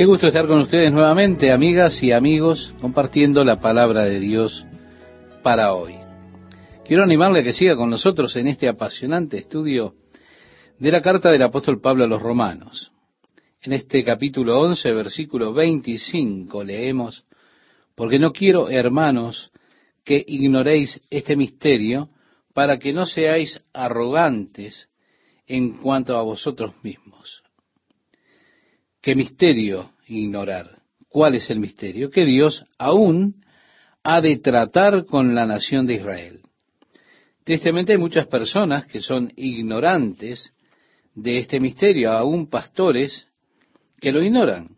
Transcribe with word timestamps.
Qué 0.00 0.06
gusto 0.06 0.28
estar 0.28 0.46
con 0.46 0.60
ustedes 0.60 0.90
nuevamente, 0.94 1.52
amigas 1.52 2.02
y 2.02 2.10
amigos, 2.10 2.72
compartiendo 2.80 3.44
la 3.44 3.60
palabra 3.60 4.04
de 4.04 4.18
Dios 4.18 4.64
para 5.42 5.74
hoy. 5.74 5.94
Quiero 6.86 7.02
animarle 7.02 7.40
a 7.40 7.42
que 7.42 7.52
siga 7.52 7.76
con 7.76 7.90
nosotros 7.90 8.34
en 8.36 8.46
este 8.46 8.66
apasionante 8.66 9.36
estudio 9.36 9.96
de 10.78 10.90
la 10.90 11.02
carta 11.02 11.30
del 11.30 11.42
apóstol 11.42 11.82
Pablo 11.82 12.04
a 12.04 12.06
los 12.06 12.22
romanos. 12.22 12.92
En 13.60 13.74
este 13.74 14.02
capítulo 14.02 14.58
11, 14.62 14.90
versículo 14.90 15.52
25, 15.52 16.64
leemos, 16.64 17.26
porque 17.94 18.18
no 18.18 18.32
quiero, 18.32 18.70
hermanos, 18.70 19.50
que 20.02 20.24
ignoréis 20.26 20.98
este 21.10 21.36
misterio, 21.36 22.08
para 22.54 22.78
que 22.78 22.94
no 22.94 23.04
seáis 23.04 23.62
arrogantes 23.74 24.88
en 25.46 25.72
cuanto 25.72 26.16
a 26.16 26.22
vosotros 26.22 26.72
mismos. 26.82 27.39
¿Qué 29.02 29.14
misterio 29.14 29.92
ignorar? 30.06 30.82
¿Cuál 31.08 31.34
es 31.34 31.50
el 31.50 31.58
misterio? 31.58 32.10
Que 32.10 32.26
Dios 32.26 32.66
aún 32.78 33.42
ha 34.02 34.20
de 34.20 34.38
tratar 34.38 35.06
con 35.06 35.34
la 35.34 35.46
nación 35.46 35.86
de 35.86 35.94
Israel. 35.94 36.40
Tristemente 37.44 37.92
hay 37.92 37.98
muchas 37.98 38.26
personas 38.26 38.86
que 38.86 39.00
son 39.00 39.32
ignorantes 39.36 40.52
de 41.14 41.38
este 41.38 41.60
misterio, 41.60 42.12
aún 42.12 42.48
pastores 42.48 43.26
que 44.00 44.12
lo 44.12 44.22
ignoran. 44.22 44.68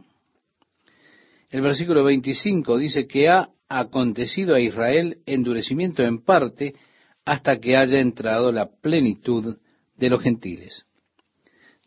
El 1.50 1.60
versículo 1.60 2.04
25 2.04 2.78
dice 2.78 3.06
que 3.06 3.28
ha 3.28 3.50
acontecido 3.68 4.54
a 4.54 4.60
Israel 4.60 5.18
endurecimiento 5.26 6.02
en 6.02 6.22
parte 6.22 6.74
hasta 7.24 7.58
que 7.58 7.76
haya 7.76 7.98
entrado 7.98 8.52
la 8.52 8.70
plenitud 8.70 9.58
de 9.96 10.10
los 10.10 10.22
gentiles. 10.22 10.86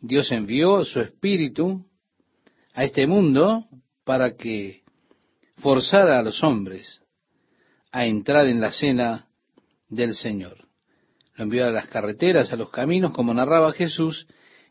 Dios 0.00 0.30
envió 0.30 0.84
su 0.84 1.00
espíritu 1.00 1.84
a 2.76 2.84
este 2.84 3.06
mundo 3.06 3.64
para 4.04 4.36
que 4.36 4.82
forzara 5.56 6.18
a 6.18 6.22
los 6.22 6.44
hombres 6.44 7.00
a 7.90 8.04
entrar 8.04 8.46
en 8.46 8.60
la 8.60 8.70
cena 8.70 9.28
del 9.88 10.14
Señor. 10.14 10.58
Lo 11.36 11.44
envió 11.44 11.64
a 11.66 11.70
las 11.70 11.88
carreteras, 11.88 12.52
a 12.52 12.56
los 12.56 12.70
caminos, 12.70 13.12
como 13.12 13.32
narraba 13.32 13.72
Jesús 13.72 14.26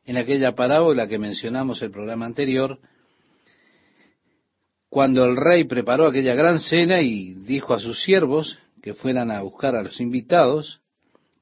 en 0.06 0.18
aquella 0.18 0.54
parábola 0.54 1.08
que 1.08 1.18
mencionamos 1.18 1.82
el 1.82 1.90
programa 1.90 2.28
anterior, 2.28 2.78
cuando 4.88 5.26
el 5.26 5.36
rey 5.36 5.64
preparó 5.64 6.06
aquella 6.06 6.36
gran 6.36 6.60
cena 6.60 7.02
y 7.02 7.34
dijo 7.34 7.74
a 7.74 7.80
sus 7.80 8.04
siervos 8.04 8.60
que 8.84 8.94
fueran 8.94 9.32
a 9.32 9.42
buscar 9.42 9.76
a 9.76 9.82
los 9.82 10.00
invitados 10.00 10.80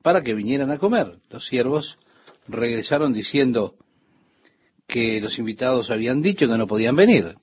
para 0.01 0.21
que 0.21 0.33
vinieran 0.33 0.71
a 0.71 0.77
comer. 0.77 1.17
Los 1.29 1.45
siervos 1.45 1.97
regresaron 2.47 3.11
diciendo 3.11 3.75
que 4.87 5.19
los 5.21 5.37
invitados 5.39 5.89
habían 5.89 6.21
dicho 6.21 6.47
que 6.47 6.57
no 6.57 6.67
podían 6.67 6.95
venir. 6.95 7.35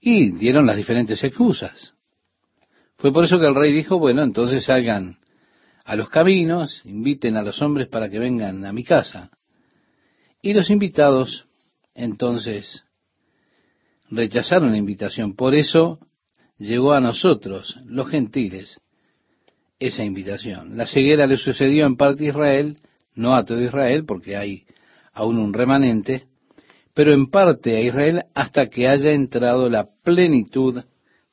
Y 0.00 0.32
dieron 0.32 0.66
las 0.66 0.76
diferentes 0.76 1.22
excusas. 1.22 1.94
Fue 2.96 3.12
por 3.12 3.24
eso 3.24 3.38
que 3.38 3.46
el 3.46 3.54
rey 3.54 3.72
dijo, 3.72 3.98
bueno, 3.98 4.22
entonces 4.22 4.64
salgan 4.64 5.18
a 5.84 5.96
los 5.96 6.08
caminos, 6.10 6.82
inviten 6.84 7.36
a 7.36 7.42
los 7.42 7.60
hombres 7.62 7.88
para 7.88 8.08
que 8.08 8.18
vengan 8.18 8.64
a 8.64 8.72
mi 8.72 8.84
casa. 8.84 9.30
Y 10.42 10.52
los 10.52 10.70
invitados 10.70 11.46
entonces 11.94 12.84
rechazaron 14.10 14.72
la 14.72 14.78
invitación. 14.78 15.34
Por 15.34 15.54
eso 15.54 15.98
llegó 16.56 16.92
a 16.92 17.00
nosotros, 17.00 17.78
los 17.86 18.08
gentiles, 18.08 18.80
esa 19.78 20.04
invitación. 20.04 20.76
La 20.76 20.86
ceguera 20.86 21.26
le 21.26 21.36
sucedió 21.36 21.86
en 21.86 21.96
parte 21.96 22.26
a 22.26 22.28
Israel, 22.28 22.76
no 23.14 23.34
a 23.34 23.44
todo 23.44 23.62
Israel, 23.62 24.04
porque 24.04 24.36
hay 24.36 24.64
aún 25.20 25.36
un 25.36 25.52
remanente, 25.52 26.24
pero 26.94 27.12
en 27.12 27.30
parte 27.30 27.76
a 27.76 27.80
Israel 27.80 28.22
hasta 28.34 28.70
que 28.70 28.88
haya 28.88 29.12
entrado 29.12 29.68
la 29.68 29.86
plenitud 30.02 30.82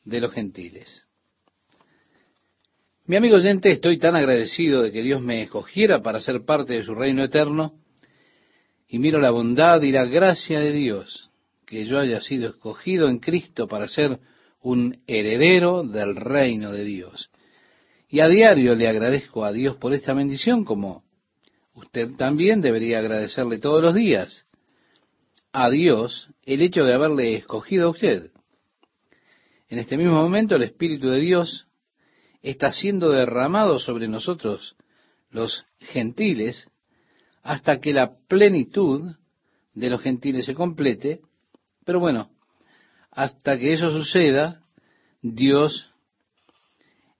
de 0.04 0.20
los 0.20 0.34
gentiles. 0.34 1.06
Mi 3.06 3.16
amigo 3.16 3.38
oyente, 3.38 3.72
estoy 3.72 3.98
tan 3.98 4.16
agradecido 4.16 4.82
de 4.82 4.92
que 4.92 5.02
Dios 5.02 5.22
me 5.22 5.42
escogiera 5.42 6.02
para 6.02 6.20
ser 6.20 6.44
parte 6.44 6.74
de 6.74 6.84
su 6.84 6.94
reino 6.96 7.24
eterno, 7.24 7.76
y 8.90 9.00
miro 9.00 9.22
la 9.22 9.32
bondad 9.32 9.82
y 9.82 9.94
la 9.94 10.04
gracia 10.04 10.60
de 10.60 10.74
Dios 10.74 11.30
que 11.66 11.86
yo 11.86 12.00
haya 12.00 12.22
sido 12.22 12.50
escogido 12.50 13.08
en 13.08 13.20
Cristo 13.20 13.68
para 13.68 13.88
ser 13.88 14.20
un 14.62 15.02
heredero 15.08 15.84
del 15.84 16.16
reino 16.16 16.72
de 16.72 16.84
Dios. 16.84 17.30
Y 18.10 18.20
a 18.20 18.28
diario 18.28 18.76
le 18.76 18.88
agradezco 18.88 19.44
a 19.46 19.52
Dios 19.52 19.76
por 19.76 19.94
esta 19.94 20.14
bendición, 20.14 20.64
como 20.64 21.04
usted 21.78 22.16
también 22.18 22.62
debería 22.62 23.00
agradecerle 23.00 23.60
todos 23.60 23.82
los 23.82 23.96
días 23.96 24.46
a 25.52 25.70
Dios 25.70 26.30
el 26.44 26.62
hecho 26.62 26.84
de 26.84 26.94
haberle 26.94 27.36
escogido 27.36 27.88
a 27.88 27.92
usted. 27.92 28.32
En 29.70 29.80
este 29.80 29.98
mismo 29.98 30.14
momento 30.14 30.56
el 30.56 30.64
Espíritu 30.64 31.10
de 31.10 31.20
Dios 31.20 31.68
está 32.42 32.72
siendo 32.72 33.10
derramado 33.10 33.80
sobre 33.80 34.08
nosotros, 34.08 34.76
los 35.30 35.66
gentiles, 35.80 36.70
hasta 37.42 37.80
que 37.80 37.94
la 37.94 38.18
plenitud 38.28 39.16
de 39.74 39.90
los 39.90 40.02
gentiles 40.02 40.46
se 40.46 40.54
complete 40.54 41.22
pero 41.88 42.02
bueno, 42.02 42.30
hasta 43.12 43.58
que 43.58 43.72
eso 43.72 43.90
suceda, 43.92 44.62
Dios 45.22 45.90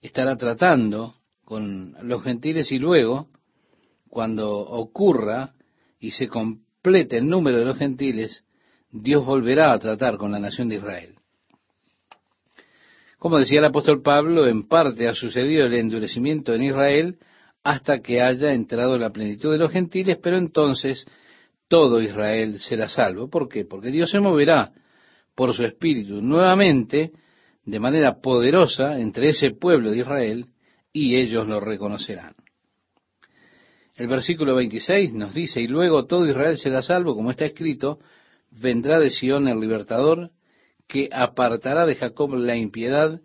estará 0.02 0.36
tratando 0.36 1.16
con 1.46 1.96
los 2.02 2.22
gentiles 2.22 2.70
y 2.74 2.78
luego, 2.78 3.30
cuando 4.10 4.50
ocurra 4.60 5.54
y 6.00 6.12
se 6.12 6.28
complete 6.28 7.18
el 7.18 7.28
número 7.28 7.60
de 7.60 7.66
los 7.66 7.78
gentiles, 7.78 8.44
Dios 8.92 9.26
volverá 9.26 9.74
a 9.74 9.80
tratar 9.80 10.18
con 10.18 10.32
la 10.32 10.40
nación 10.40 10.70
de 10.70 10.76
Israel. 10.76 11.16
Como 13.20 13.40
decía 13.40 13.60
el 13.60 13.66
apóstol 13.66 14.02
Pablo, 14.02 14.48
en 14.48 14.68
parte 14.68 15.08
ha 15.08 15.14
sucedido 15.14 15.66
el 15.66 15.74
endurecimiento 15.74 16.54
en 16.54 16.64
Israel 16.64 17.18
hasta 17.64 18.00
que 18.00 18.22
haya 18.22 18.54
entrado 18.54 18.98
la 18.98 19.10
plenitud 19.10 19.52
de 19.52 19.58
los 19.58 19.72
gentiles, 19.72 20.18
pero 20.22 20.38
entonces 20.38 21.06
todo 21.68 22.02
Israel 22.02 22.60
será 22.60 22.88
salvo. 22.88 23.30
¿Por 23.30 23.50
qué? 23.50 23.66
Porque 23.66 23.92
Dios 23.92 24.12
se 24.12 24.20
moverá 24.20 24.72
por 25.36 25.54
su 25.54 25.66
espíritu 25.66 26.22
nuevamente 26.22 27.12
de 27.66 27.80
manera 27.80 28.22
poderosa 28.22 29.00
entre 29.00 29.30
ese 29.30 29.52
pueblo 29.52 29.92
de 29.92 29.98
Israel 29.98 30.46
y 30.94 31.16
ellos 31.18 31.48
lo 31.48 31.60
reconocerán. 31.60 32.34
El 33.98 34.08
versículo 34.08 34.56
26 34.56 35.14
nos 35.14 35.34
dice, 35.34 35.60
y 35.60 35.68
luego 35.68 36.06
todo 36.06 36.28
Israel 36.28 36.58
será 36.58 36.84
salvo, 36.84 37.16
como 37.16 37.32
está 37.32 37.46
escrito, 37.46 38.00
vendrá 38.52 39.00
de 39.00 39.10
Sión 39.10 39.48
el 39.48 39.60
libertador, 39.60 40.30
que 40.88 41.10
apartará 41.12 41.88
de 41.88 41.96
Jacob 41.96 42.36
la 42.36 42.56
impiedad, 42.56 43.20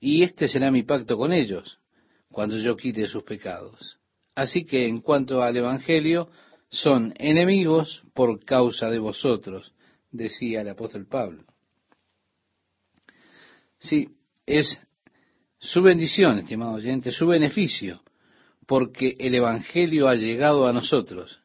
y 0.00 0.22
este 0.22 0.46
será 0.46 0.70
mi 0.70 0.82
pacto 0.82 1.16
con 1.16 1.32
ellos, 1.32 1.78
cuando 2.30 2.58
yo 2.58 2.76
quite 2.76 3.06
sus 3.06 3.22
pecados. 3.22 3.98
Así 4.34 4.66
que 4.66 4.86
en 4.86 5.00
cuanto 5.00 5.42
al 5.42 5.56
Evangelio, 5.56 6.28
son 6.68 7.14
enemigos 7.16 8.02
por 8.12 8.44
causa 8.44 8.90
de 8.90 8.98
vosotros, 8.98 9.72
decía 10.10 10.60
el 10.60 10.68
apóstol 10.68 11.06
Pablo. 11.06 11.44
Sí, 13.78 14.08
es 14.44 14.78
su 15.58 15.80
bendición, 15.80 16.38
estimado 16.38 16.74
oyente, 16.74 17.10
su 17.10 17.26
beneficio, 17.26 18.02
porque 18.66 19.16
el 19.18 19.34
Evangelio 19.34 20.08
ha 20.08 20.14
llegado 20.14 20.66
a 20.66 20.72
nosotros. 20.72 21.40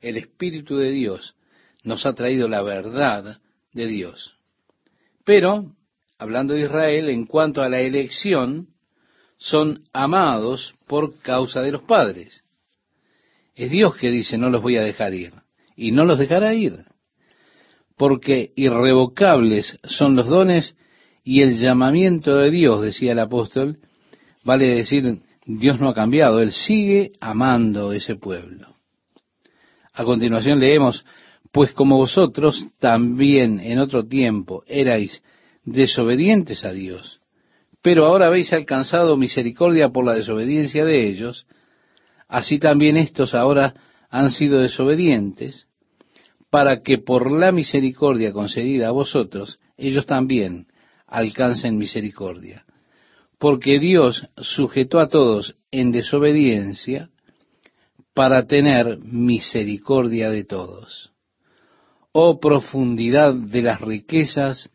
El 0.00 0.16
Espíritu 0.16 0.76
de 0.76 0.90
Dios 0.90 1.34
nos 1.82 2.06
ha 2.06 2.14
traído 2.14 2.48
la 2.48 2.62
verdad 2.62 3.40
de 3.72 3.86
Dios. 3.86 4.34
Pero, 5.24 5.72
hablando 6.18 6.54
de 6.54 6.62
Israel, 6.62 7.08
en 7.08 7.26
cuanto 7.26 7.62
a 7.62 7.68
la 7.68 7.80
elección, 7.80 8.68
son 9.38 9.84
amados 9.92 10.74
por 10.86 11.18
causa 11.20 11.62
de 11.62 11.72
los 11.72 11.82
padres. 11.82 12.44
Es 13.54 13.70
Dios 13.70 13.96
que 13.96 14.10
dice, 14.10 14.38
no 14.38 14.50
los 14.50 14.62
voy 14.62 14.76
a 14.76 14.84
dejar 14.84 15.14
ir. 15.14 15.32
Y 15.76 15.92
no 15.92 16.04
los 16.04 16.18
dejará 16.18 16.54
ir. 16.54 16.84
Porque 17.96 18.52
irrevocables 18.56 19.78
son 19.84 20.16
los 20.16 20.28
dones 20.28 20.76
y 21.24 21.42
el 21.42 21.58
llamamiento 21.58 22.36
de 22.36 22.50
Dios, 22.50 22.82
decía 22.82 23.12
el 23.12 23.18
apóstol, 23.18 23.78
vale 24.44 24.68
decir, 24.68 25.20
Dios 25.46 25.80
no 25.80 25.88
ha 25.88 25.94
cambiado, 25.94 26.40
Él 26.40 26.50
sigue 26.50 27.12
amando 27.20 27.92
ese 27.92 28.16
pueblo. 28.16 28.74
A 29.92 30.04
continuación 30.04 30.58
leemos, 30.58 31.04
pues 31.52 31.72
como 31.72 31.96
vosotros 31.96 32.66
también 32.78 33.60
en 33.60 33.78
otro 33.78 34.06
tiempo 34.06 34.64
erais 34.66 35.22
desobedientes 35.64 36.64
a 36.64 36.72
Dios, 36.72 37.20
pero 37.80 38.04
ahora 38.04 38.26
habéis 38.26 38.52
alcanzado 38.52 39.16
misericordia 39.16 39.88
por 39.88 40.04
la 40.04 40.14
desobediencia 40.14 40.84
de 40.84 41.08
ellos, 41.08 41.46
así 42.28 42.58
también 42.58 42.96
estos 42.96 43.32
ahora 43.32 43.74
han 44.10 44.32
sido 44.32 44.60
desobedientes, 44.60 45.68
para 46.50 46.82
que 46.82 46.98
por 46.98 47.30
la 47.30 47.52
misericordia 47.52 48.32
concedida 48.32 48.88
a 48.88 48.92
vosotros, 48.92 49.60
ellos 49.76 50.06
también 50.06 50.66
alcancen 51.06 51.78
misericordia. 51.78 52.65
Porque 53.38 53.78
Dios 53.78 54.28
sujetó 54.38 54.98
a 54.98 55.08
todos 55.08 55.56
en 55.70 55.92
desobediencia 55.92 57.10
para 58.14 58.46
tener 58.46 58.98
misericordia 58.98 60.30
de 60.30 60.44
todos. 60.44 61.12
oh 62.18 62.40
profundidad 62.40 63.34
de 63.34 63.60
las 63.60 63.80
riquezas, 63.82 64.70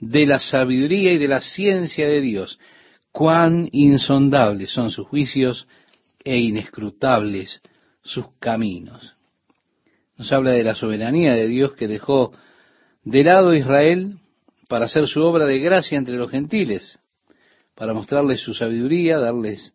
de 0.00 0.26
la 0.26 0.40
sabiduría 0.40 1.12
y 1.12 1.18
de 1.18 1.28
la 1.28 1.40
ciencia 1.40 2.08
de 2.08 2.20
Dios. 2.20 2.58
Cuán 3.12 3.68
insondables 3.70 4.72
son 4.72 4.90
sus 4.90 5.06
juicios 5.06 5.68
e 6.24 6.36
inescrutables 6.38 7.60
sus 8.02 8.26
caminos. 8.38 9.14
Nos 10.16 10.32
habla 10.32 10.50
de 10.50 10.64
la 10.64 10.74
soberanía 10.74 11.34
de 11.34 11.48
Dios 11.48 11.74
que 11.74 11.88
dejó 11.88 12.32
de 13.04 13.24
lado 13.24 13.50
a 13.50 13.56
Israel 13.56 14.14
para 14.68 14.84
hacer 14.84 15.06
su 15.06 15.22
obra 15.22 15.46
de 15.46 15.58
gracia 15.58 15.98
entre 15.98 16.16
los 16.16 16.30
gentiles, 16.30 16.99
para 17.80 17.94
mostrarles 17.94 18.42
su 18.42 18.52
sabiduría, 18.52 19.18
darles 19.18 19.72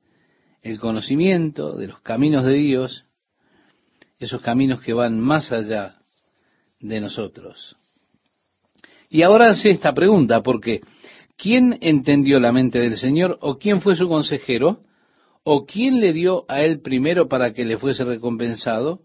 el 0.61 0.79
conocimiento 0.79 1.75
de 1.75 1.87
los 1.87 2.01
caminos 2.01 2.45
de 2.45 2.53
Dios, 2.53 3.03
esos 4.19 4.43
caminos 4.43 4.79
que 4.79 4.93
van 4.93 5.19
más 5.19 5.51
allá 5.51 5.95
de 6.79 7.01
nosotros. 7.01 7.75
Y 9.09 9.23
ahora 9.23 9.49
hace 9.49 9.71
esta 9.71 9.91
pregunta, 9.95 10.43
porque 10.43 10.81
¿quién 11.35 11.79
entendió 11.81 12.39
la 12.39 12.51
mente 12.51 12.79
del 12.79 12.95
Señor 12.95 13.39
o 13.41 13.57
quién 13.57 13.81
fue 13.81 13.95
su 13.95 14.07
consejero? 14.07 14.83
¿O 15.43 15.65
quién 15.65 15.99
le 15.99 16.13
dio 16.13 16.45
a 16.47 16.61
él 16.61 16.81
primero 16.81 17.27
para 17.27 17.53
que 17.53 17.65
le 17.65 17.79
fuese 17.79 18.03
recompensado? 18.03 18.99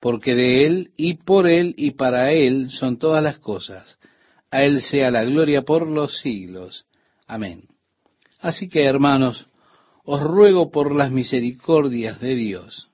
Porque 0.00 0.34
de 0.34 0.64
él 0.64 0.92
y 0.96 1.16
por 1.16 1.46
él 1.46 1.74
y 1.76 1.90
para 1.90 2.32
él 2.32 2.70
son 2.70 2.98
todas 2.98 3.22
las 3.22 3.38
cosas. 3.38 3.98
A 4.50 4.62
él 4.64 4.80
sea 4.80 5.10
la 5.10 5.24
gloria 5.24 5.60
por 5.60 5.86
los 5.86 6.20
siglos. 6.20 6.86
Amén. 7.26 7.64
Así 8.40 8.68
que, 8.68 8.84
hermanos, 8.84 9.48
os 10.04 10.22
ruego 10.22 10.70
por 10.70 10.94
las 10.94 11.10
misericordias 11.10 12.20
de 12.20 12.34
Dios. 12.34 12.88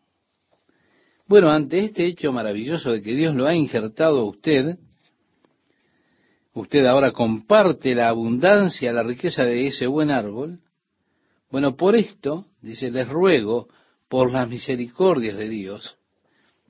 Bueno, 1.29 1.51
ante 1.51 1.85
este 1.85 2.07
hecho 2.07 2.33
maravilloso 2.33 2.93
de 2.93 3.03
que 3.03 3.15
Dios 3.15 3.35
lo 3.35 3.47
ha 3.47 3.55
injertado 3.55 4.21
a 4.21 4.25
usted, 4.25 4.79
usted 6.53 6.85
ahora 6.87 7.13
comparte 7.13 7.95
la 7.95 8.09
abundancia, 8.09 8.93
la 8.93 9.03
riqueza 9.03 9.45
de 9.45 9.69
ese 9.69 9.87
buen 9.87 10.11
árbol. 10.11 10.61
Bueno, 11.51 11.77
por 11.77 11.97
esto, 11.97 12.47
dice, 12.61 12.91
les 12.91 13.09
ruego, 13.09 13.69
por 14.09 14.31
las 14.31 14.49
misericordias 14.49 15.37
de 15.37 15.49
Dios, 15.49 15.97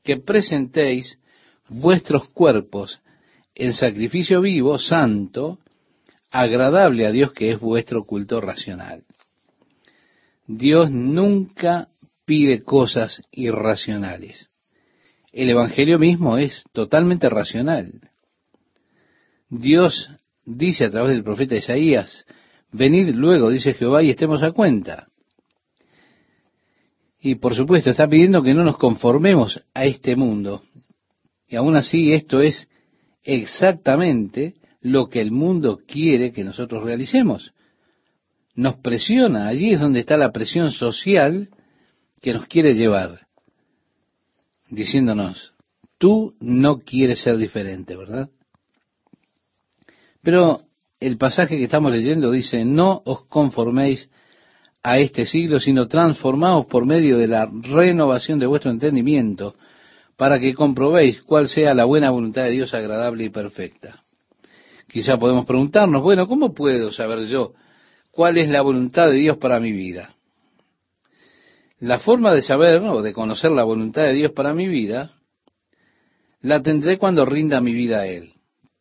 que 0.03 0.19
presentéis 0.19 1.19
vuestros 1.69 2.29
cuerpos 2.29 3.01
en 3.55 3.73
sacrificio 3.73 4.41
vivo, 4.41 4.79
santo, 4.79 5.59
agradable 6.41 7.07
a 7.07 7.13
Dios, 7.13 7.33
que 7.33 7.53
es 7.53 7.61
vuestro 7.61 8.05
culto 8.05 8.41
racional. 8.41 9.05
Dios 10.47 10.91
nunca 10.91 11.89
pide 12.25 12.63
cosas 12.63 13.23
irracionales. 13.31 14.51
El 15.33 15.51
Evangelio 15.51 15.99
mismo 15.99 16.39
es 16.39 16.65
totalmente 16.73 17.29
racional. 17.29 17.93
Dios 19.49 20.11
dice 20.45 20.85
a 20.85 20.91
través 20.91 21.13
del 21.13 21.25
profeta 21.25 21.57
Isaías, 21.57 22.25
venid 22.73 23.15
luego, 23.15 23.51
dice 23.51 23.75
Jehová, 23.75 24.03
y 24.03 24.11
estemos 24.11 24.43
a 24.43 24.53
cuenta. 24.53 25.09
Y 27.21 27.37
por 27.37 27.55
supuesto 27.55 27.91
está 27.91 28.09
pidiendo 28.09 28.43
que 28.43 28.55
no 28.55 28.63
nos 28.63 28.77
conformemos 28.77 29.65
a 29.75 29.85
este 29.85 30.17
mundo. 30.17 30.63
Y 31.49 31.57
aún 31.57 31.77
así 31.77 32.13
esto 32.13 32.41
es 32.41 32.69
exactamente 33.23 34.55
lo 34.87 35.09
que 35.09 35.21
el 35.21 35.33
mundo 35.33 35.81
quiere 35.85 36.33
que 36.33 36.45
nosotros 36.45 36.85
realicemos 36.85 37.53
nos 38.55 38.77
presiona. 38.77 39.49
Allí 39.49 39.73
es 39.73 39.81
donde 39.81 39.99
está 40.01 40.17
la 40.17 40.31
presión 40.31 40.71
social 40.71 41.49
que 42.23 42.33
nos 42.33 42.47
quiere 42.47 42.75
llevar, 42.75 43.27
diciéndonos, 44.71 45.55
tú 45.99 46.35
no 46.41 46.79
quieres 46.79 47.21
ser 47.21 47.37
diferente, 47.37 47.97
¿verdad? 47.97 48.31
Pero 50.23 50.61
el 51.01 51.19
pasaje 51.19 51.57
que 51.57 51.65
estamos 51.65 51.91
leyendo 51.91 52.31
dice, 52.31 52.65
no 52.65 53.03
os 53.05 53.27
conforméis 53.27 54.09
a 54.85 54.99
este 54.99 55.27
siglo, 55.27 55.59
sino 55.59 55.89
transformaos 55.89 56.67
por 56.67 56.87
medio 56.87 57.19
de 57.19 57.27
la 57.27 57.51
renovación 57.51 58.39
de 58.39 58.47
vuestro 58.47 58.71
entendimiento, 58.71 59.57
para 60.17 60.39
que 60.39 60.55
comprobéis 60.55 61.23
cuál 61.23 61.49
sea 61.49 61.75
la 61.75 61.85
buena 61.85 62.11
voluntad 62.11 62.45
de 62.45 62.53
Dios 62.53 62.73
agradable 62.73 63.25
y 63.25 63.31
perfecta. 63.31 64.06
Quizá 64.89 65.19
podemos 65.19 65.47
preguntarnos, 65.47 66.03
bueno, 66.03 66.27
¿cómo 66.29 66.55
puedo 66.55 66.93
saber 66.93 67.27
yo 67.27 67.53
cuál 68.17 68.39
es 68.39 68.49
la 68.49 68.63
voluntad 68.63 69.09
de 69.09 69.19
Dios 69.19 69.37
para 69.37 69.61
mi 69.61 69.73
vida. 69.73 70.15
La 71.79 72.01
forma 72.01 72.33
de 72.33 72.41
saber 72.41 72.83
o 72.83 73.03
de 73.03 73.13
conocer 73.13 73.51
la 73.51 73.63
voluntad 73.63 74.05
de 74.05 74.15
Dios 74.15 74.33
para 74.33 74.55
mi 74.55 74.67
vida 74.67 75.11
la 76.41 76.63
tendré 76.63 76.99
cuando 76.99 77.27
rinda 77.27 77.61
mi 77.61 77.75
vida 77.75 78.01
a 78.01 78.07
Él. 78.07 78.33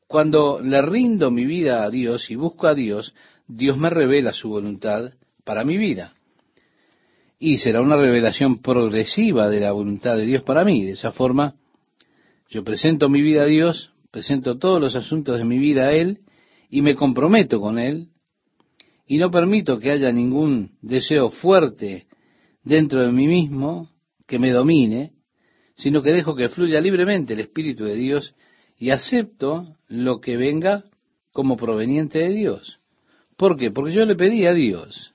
Cuando 0.08 0.62
le 0.62 0.82
rindo 0.82 1.32
mi 1.32 1.44
vida 1.46 1.84
a 1.84 1.90
Dios 1.90 2.32
y 2.32 2.36
busco 2.36 2.68
a 2.68 2.74
Dios, 2.74 3.14
Dios 3.46 3.78
me 3.78 3.90
revela 3.90 4.32
su 4.32 4.48
voluntad 4.48 5.12
para 5.44 5.66
mi 5.66 5.78
vida. 5.78 6.14
Y 7.38 7.58
será 7.58 7.82
una 7.82 7.98
revelación 7.98 8.60
progresiva 8.60 9.50
de 9.50 9.60
la 9.60 9.74
voluntad 9.74 10.16
de 10.16 10.26
Dios 10.26 10.44
para 10.44 10.64
mí. 10.64 10.86
De 10.86 10.92
esa 10.92 11.12
forma, 11.12 11.56
yo 12.50 12.64
presento 12.64 13.10
mi 13.10 13.22
vida 13.22 13.42
a 13.42 13.48
Dios, 13.48 13.92
presento 14.16 14.58
todos 14.58 14.80
los 14.80 14.96
asuntos 14.96 15.38
de 15.38 15.44
mi 15.44 15.60
vida 15.60 15.88
a 15.88 15.92
Él 15.92 16.20
y 16.70 16.82
me 16.82 16.96
comprometo 16.96 17.60
con 17.60 17.78
Él 17.78 18.08
y 19.06 19.18
no 19.18 19.30
permito 19.30 19.78
que 19.78 19.92
haya 19.92 20.10
ningún 20.10 20.72
deseo 20.82 21.32
fuerte 21.32 22.08
dentro 22.64 23.06
de 23.06 23.12
mí 23.12 23.28
mismo 23.28 23.90
que 24.26 24.40
me 24.40 24.52
domine, 24.52 25.12
sino 25.76 26.02
que 26.02 26.14
dejo 26.14 26.34
que 26.34 26.48
fluya 26.48 26.80
libremente 26.80 27.34
el 27.34 27.42
Espíritu 27.42 27.84
de 27.84 27.96
Dios 27.96 28.34
y 28.78 28.92
acepto 28.92 29.76
lo 29.90 30.22
que 30.22 30.38
venga 30.38 30.86
como 31.34 31.58
proveniente 31.58 32.20
de 32.20 32.30
Dios. 32.30 32.80
¿Por 33.36 33.58
qué? 33.58 33.70
Porque 33.70 33.92
yo 33.92 34.06
le 34.06 34.16
pedí 34.16 34.46
a 34.46 34.54
Dios 34.54 35.14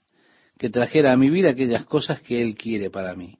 que 0.59 0.69
trajera 0.69 1.15
a 1.15 1.17
mi 1.17 1.31
vida 1.31 1.53
aquellas 1.53 1.87
cosas 1.87 2.21
que 2.21 2.43
Él 2.43 2.55
quiere 2.55 2.91
para 2.91 3.15
mí. 3.15 3.39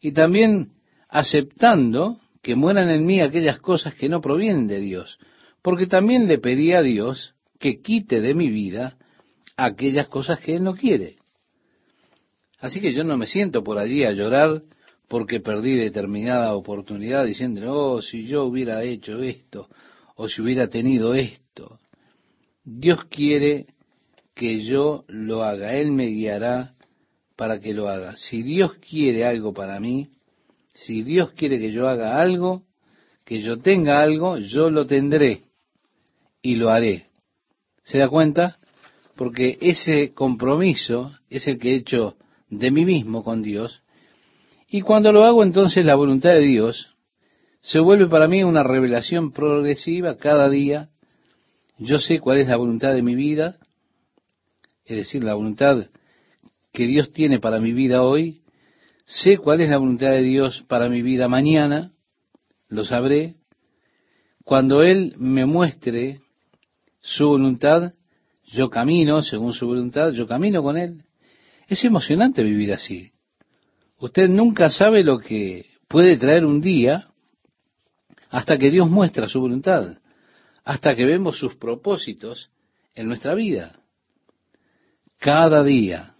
Y 0.00 0.10
también 0.10 0.72
aceptando 1.08 2.16
que 2.42 2.56
mueran 2.56 2.90
en 2.90 3.06
mí 3.06 3.20
aquellas 3.20 3.60
cosas 3.60 3.94
que 3.94 4.08
no 4.08 4.20
provienen 4.20 4.66
de 4.66 4.80
Dios, 4.80 5.18
porque 5.62 5.86
también 5.86 6.26
le 6.26 6.38
pedí 6.38 6.72
a 6.72 6.82
Dios 6.82 7.34
que 7.58 7.80
quite 7.80 8.20
de 8.20 8.34
mi 8.34 8.50
vida 8.50 8.96
aquellas 9.56 10.08
cosas 10.08 10.40
que 10.40 10.56
Él 10.56 10.64
no 10.64 10.74
quiere. 10.74 11.16
Así 12.58 12.80
que 12.80 12.92
yo 12.92 13.04
no 13.04 13.16
me 13.16 13.26
siento 13.26 13.62
por 13.62 13.78
allí 13.78 14.04
a 14.04 14.12
llorar 14.12 14.62
porque 15.08 15.40
perdí 15.40 15.76
determinada 15.76 16.54
oportunidad 16.54 17.24
diciendo, 17.26 17.72
oh, 17.72 18.02
si 18.02 18.24
yo 18.24 18.44
hubiera 18.44 18.82
hecho 18.82 19.22
esto, 19.22 19.68
o 20.16 20.28
si 20.28 20.42
hubiera 20.42 20.68
tenido 20.68 21.14
esto. 21.14 21.78
Dios 22.64 23.04
quiere 23.10 23.66
que 24.34 24.62
yo 24.62 25.04
lo 25.08 25.44
haga, 25.44 25.74
Él 25.74 25.92
me 25.92 26.06
guiará 26.06 26.74
para 27.36 27.60
que 27.60 27.74
lo 27.74 27.88
haga. 27.88 28.16
Si 28.16 28.42
Dios 28.42 28.74
quiere 28.74 29.26
algo 29.26 29.52
para 29.52 29.78
mí, 29.80 30.08
si 30.84 31.02
Dios 31.02 31.32
quiere 31.32 31.58
que 31.58 31.72
yo 31.72 31.88
haga 31.88 32.20
algo, 32.20 32.62
que 33.24 33.40
yo 33.40 33.58
tenga 33.58 34.02
algo, 34.02 34.38
yo 34.38 34.70
lo 34.70 34.86
tendré 34.86 35.42
y 36.42 36.56
lo 36.56 36.70
haré. 36.70 37.06
¿Se 37.84 37.98
da 37.98 38.08
cuenta? 38.08 38.58
porque 39.16 39.58
ese 39.60 40.12
compromiso 40.14 41.12
es 41.28 41.46
el 41.46 41.58
que 41.58 41.70
he 41.70 41.76
hecho 41.76 42.16
de 42.48 42.70
mí 42.70 42.84
mismo 42.84 43.22
con 43.22 43.42
Dios, 43.42 43.82
y 44.68 44.80
cuando 44.80 45.12
lo 45.12 45.24
hago 45.24 45.42
entonces 45.42 45.84
la 45.84 45.94
voluntad 45.94 46.30
de 46.30 46.40
Dios 46.40 46.96
se 47.60 47.78
vuelve 47.78 48.08
para 48.08 48.26
mí 48.26 48.42
una 48.42 48.62
revelación 48.62 49.30
progresiva 49.30 50.16
cada 50.16 50.48
día. 50.48 50.88
Yo 51.78 51.98
sé 51.98 52.18
cuál 52.18 52.38
es 52.38 52.48
la 52.48 52.56
voluntad 52.56 52.94
de 52.94 53.02
mi 53.02 53.14
vida, 53.14 53.58
es 54.84 54.96
decir, 54.96 55.22
la 55.22 55.34
voluntad 55.34 55.86
que 56.72 56.86
Dios 56.86 57.12
tiene 57.12 57.38
para 57.38 57.60
mi 57.60 57.72
vida 57.72 58.02
hoy, 58.02 58.41
sé 59.04 59.38
cuál 59.38 59.60
es 59.60 59.68
la 59.68 59.78
voluntad 59.78 60.10
de 60.10 60.22
Dios 60.22 60.64
para 60.68 60.88
mi 60.88 61.02
vida 61.02 61.28
mañana, 61.28 61.92
lo 62.68 62.84
sabré. 62.84 63.36
Cuando 64.44 64.82
Él 64.82 65.14
me 65.16 65.46
muestre 65.46 66.20
su 67.00 67.26
voluntad, 67.28 67.92
yo 68.44 68.70
camino 68.70 69.22
según 69.22 69.52
su 69.52 69.66
voluntad, 69.66 70.12
yo 70.12 70.26
camino 70.26 70.62
con 70.62 70.76
Él. 70.76 71.04
Es 71.68 71.84
emocionante 71.84 72.42
vivir 72.42 72.72
así. 72.72 73.12
Usted 73.98 74.28
nunca 74.28 74.68
sabe 74.68 75.04
lo 75.04 75.18
que 75.18 75.66
puede 75.88 76.16
traer 76.16 76.44
un 76.44 76.60
día 76.60 77.08
hasta 78.30 78.58
que 78.58 78.70
Dios 78.70 78.90
muestra 78.90 79.28
su 79.28 79.40
voluntad, 79.40 79.98
hasta 80.64 80.96
que 80.96 81.04
vemos 81.04 81.38
sus 81.38 81.54
propósitos 81.56 82.50
en 82.94 83.08
nuestra 83.08 83.34
vida. 83.34 83.78
Cada 85.18 85.62
día 85.62 86.11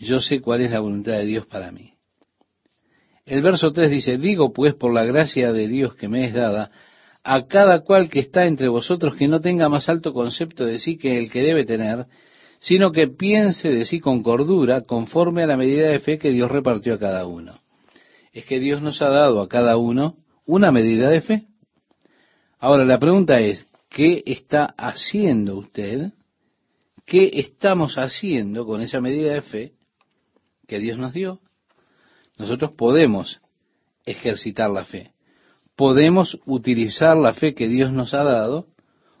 yo 0.00 0.20
sé 0.20 0.40
cuál 0.40 0.62
es 0.62 0.70
la 0.70 0.80
voluntad 0.80 1.12
de 1.12 1.26
Dios 1.26 1.46
para 1.46 1.70
mí. 1.70 1.92
El 3.24 3.42
verso 3.42 3.72
3 3.72 3.90
dice, 3.90 4.18
digo 4.18 4.52
pues 4.52 4.74
por 4.74 4.92
la 4.92 5.04
gracia 5.04 5.52
de 5.52 5.68
Dios 5.68 5.94
que 5.94 6.08
me 6.08 6.24
es 6.24 6.34
dada, 6.34 6.70
a 7.22 7.46
cada 7.46 7.80
cual 7.80 8.08
que 8.08 8.18
está 8.18 8.46
entre 8.46 8.68
vosotros 8.68 9.14
que 9.14 9.28
no 9.28 9.40
tenga 9.40 9.68
más 9.68 9.88
alto 9.88 10.12
concepto 10.12 10.64
de 10.64 10.78
sí 10.78 10.98
que 10.98 11.18
el 11.18 11.30
que 11.30 11.42
debe 11.42 11.64
tener, 11.64 12.06
sino 12.58 12.90
que 12.90 13.08
piense 13.08 13.70
de 13.70 13.84
sí 13.84 14.00
con 14.00 14.22
cordura, 14.22 14.82
conforme 14.82 15.42
a 15.42 15.46
la 15.46 15.56
medida 15.56 15.88
de 15.88 16.00
fe 16.00 16.18
que 16.18 16.30
Dios 16.30 16.50
repartió 16.50 16.94
a 16.94 16.98
cada 16.98 17.26
uno. 17.26 17.60
Es 18.32 18.44
que 18.44 18.58
Dios 18.58 18.82
nos 18.82 19.02
ha 19.02 19.08
dado 19.08 19.40
a 19.40 19.48
cada 19.48 19.76
uno 19.76 20.16
una 20.46 20.72
medida 20.72 21.10
de 21.10 21.20
fe. 21.20 21.44
Ahora 22.58 22.84
la 22.84 22.98
pregunta 22.98 23.38
es, 23.40 23.66
¿qué 23.88 24.22
está 24.26 24.74
haciendo 24.76 25.56
usted? 25.56 26.12
¿Qué 27.04 27.30
estamos 27.34 27.98
haciendo 27.98 28.64
con 28.64 28.80
esa 28.80 29.00
medida 29.00 29.34
de 29.34 29.42
fe 29.42 29.72
que 30.72 30.78
Dios 30.78 30.98
nos 30.98 31.12
dio? 31.12 31.38
Nosotros 32.38 32.72
podemos 32.74 33.42
ejercitar 34.06 34.70
la 34.70 34.86
fe. 34.86 35.12
Podemos 35.76 36.40
utilizar 36.46 37.14
la 37.14 37.34
fe 37.34 37.54
que 37.54 37.68
Dios 37.68 37.92
nos 37.92 38.14
ha 38.14 38.24
dado 38.24 38.68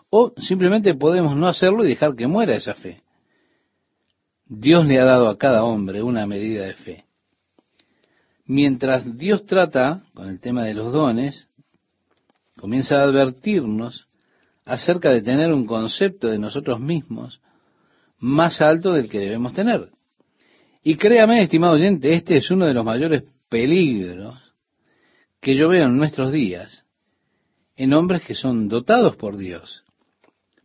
o 0.08 0.32
simplemente 0.38 0.94
podemos 0.94 1.36
no 1.36 1.46
hacerlo 1.46 1.84
y 1.84 1.88
dejar 1.88 2.16
que 2.16 2.26
muera 2.26 2.56
esa 2.56 2.74
fe. 2.74 3.02
Dios 4.46 4.86
le 4.86 4.98
ha 4.98 5.04
dado 5.04 5.28
a 5.28 5.36
cada 5.36 5.62
hombre 5.62 6.02
una 6.02 6.26
medida 6.26 6.64
de 6.64 6.72
fe. 6.72 7.04
Mientras 8.46 9.18
Dios 9.18 9.44
trata 9.44 10.04
con 10.14 10.28
el 10.28 10.40
tema 10.40 10.64
de 10.64 10.72
los 10.72 10.90
dones, 10.90 11.48
comienza 12.56 12.96
a 12.96 13.02
advertirnos 13.02 14.08
acerca 14.64 15.10
de 15.10 15.20
tener 15.20 15.52
un 15.52 15.66
concepto 15.66 16.28
de 16.28 16.38
nosotros 16.38 16.80
mismos 16.80 17.42
más 18.18 18.62
alto 18.62 18.94
del 18.94 19.10
que 19.10 19.18
debemos 19.18 19.52
tener. 19.52 19.90
Y 20.82 20.96
créame, 20.96 21.42
estimado 21.42 21.74
oyente, 21.74 22.12
este 22.12 22.36
es 22.36 22.50
uno 22.50 22.66
de 22.66 22.74
los 22.74 22.84
mayores 22.84 23.22
peligros 23.48 24.42
que 25.40 25.56
yo 25.56 25.68
veo 25.68 25.86
en 25.86 25.96
nuestros 25.96 26.32
días 26.32 26.84
en 27.76 27.92
hombres 27.94 28.24
que 28.24 28.34
son 28.34 28.68
dotados 28.68 29.16
por 29.16 29.36
Dios. 29.36 29.84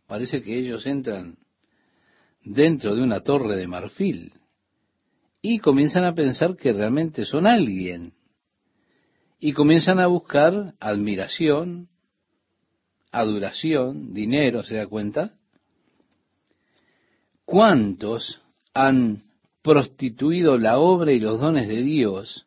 Parece 0.06 0.42
que 0.42 0.58
ellos 0.58 0.86
entran 0.86 1.36
dentro 2.44 2.94
de 2.94 3.02
una 3.02 3.20
torre 3.20 3.56
de 3.56 3.66
marfil 3.66 4.32
y 5.40 5.58
comienzan 5.58 6.04
a 6.04 6.14
pensar 6.14 6.56
que 6.56 6.72
realmente 6.72 7.24
son 7.24 7.46
alguien 7.46 8.12
y 9.38 9.52
comienzan 9.52 10.00
a 10.00 10.08
buscar 10.08 10.74
admiración, 10.80 11.88
adoración, 13.12 14.12
dinero, 14.12 14.64
¿se 14.64 14.74
da 14.74 14.86
cuenta? 14.86 15.38
¿Cuántos 17.44 18.42
han 18.74 19.27
prostituido 19.62 20.58
la 20.58 20.78
obra 20.78 21.12
y 21.12 21.20
los 21.20 21.40
dones 21.40 21.68
de 21.68 21.82
Dios, 21.82 22.46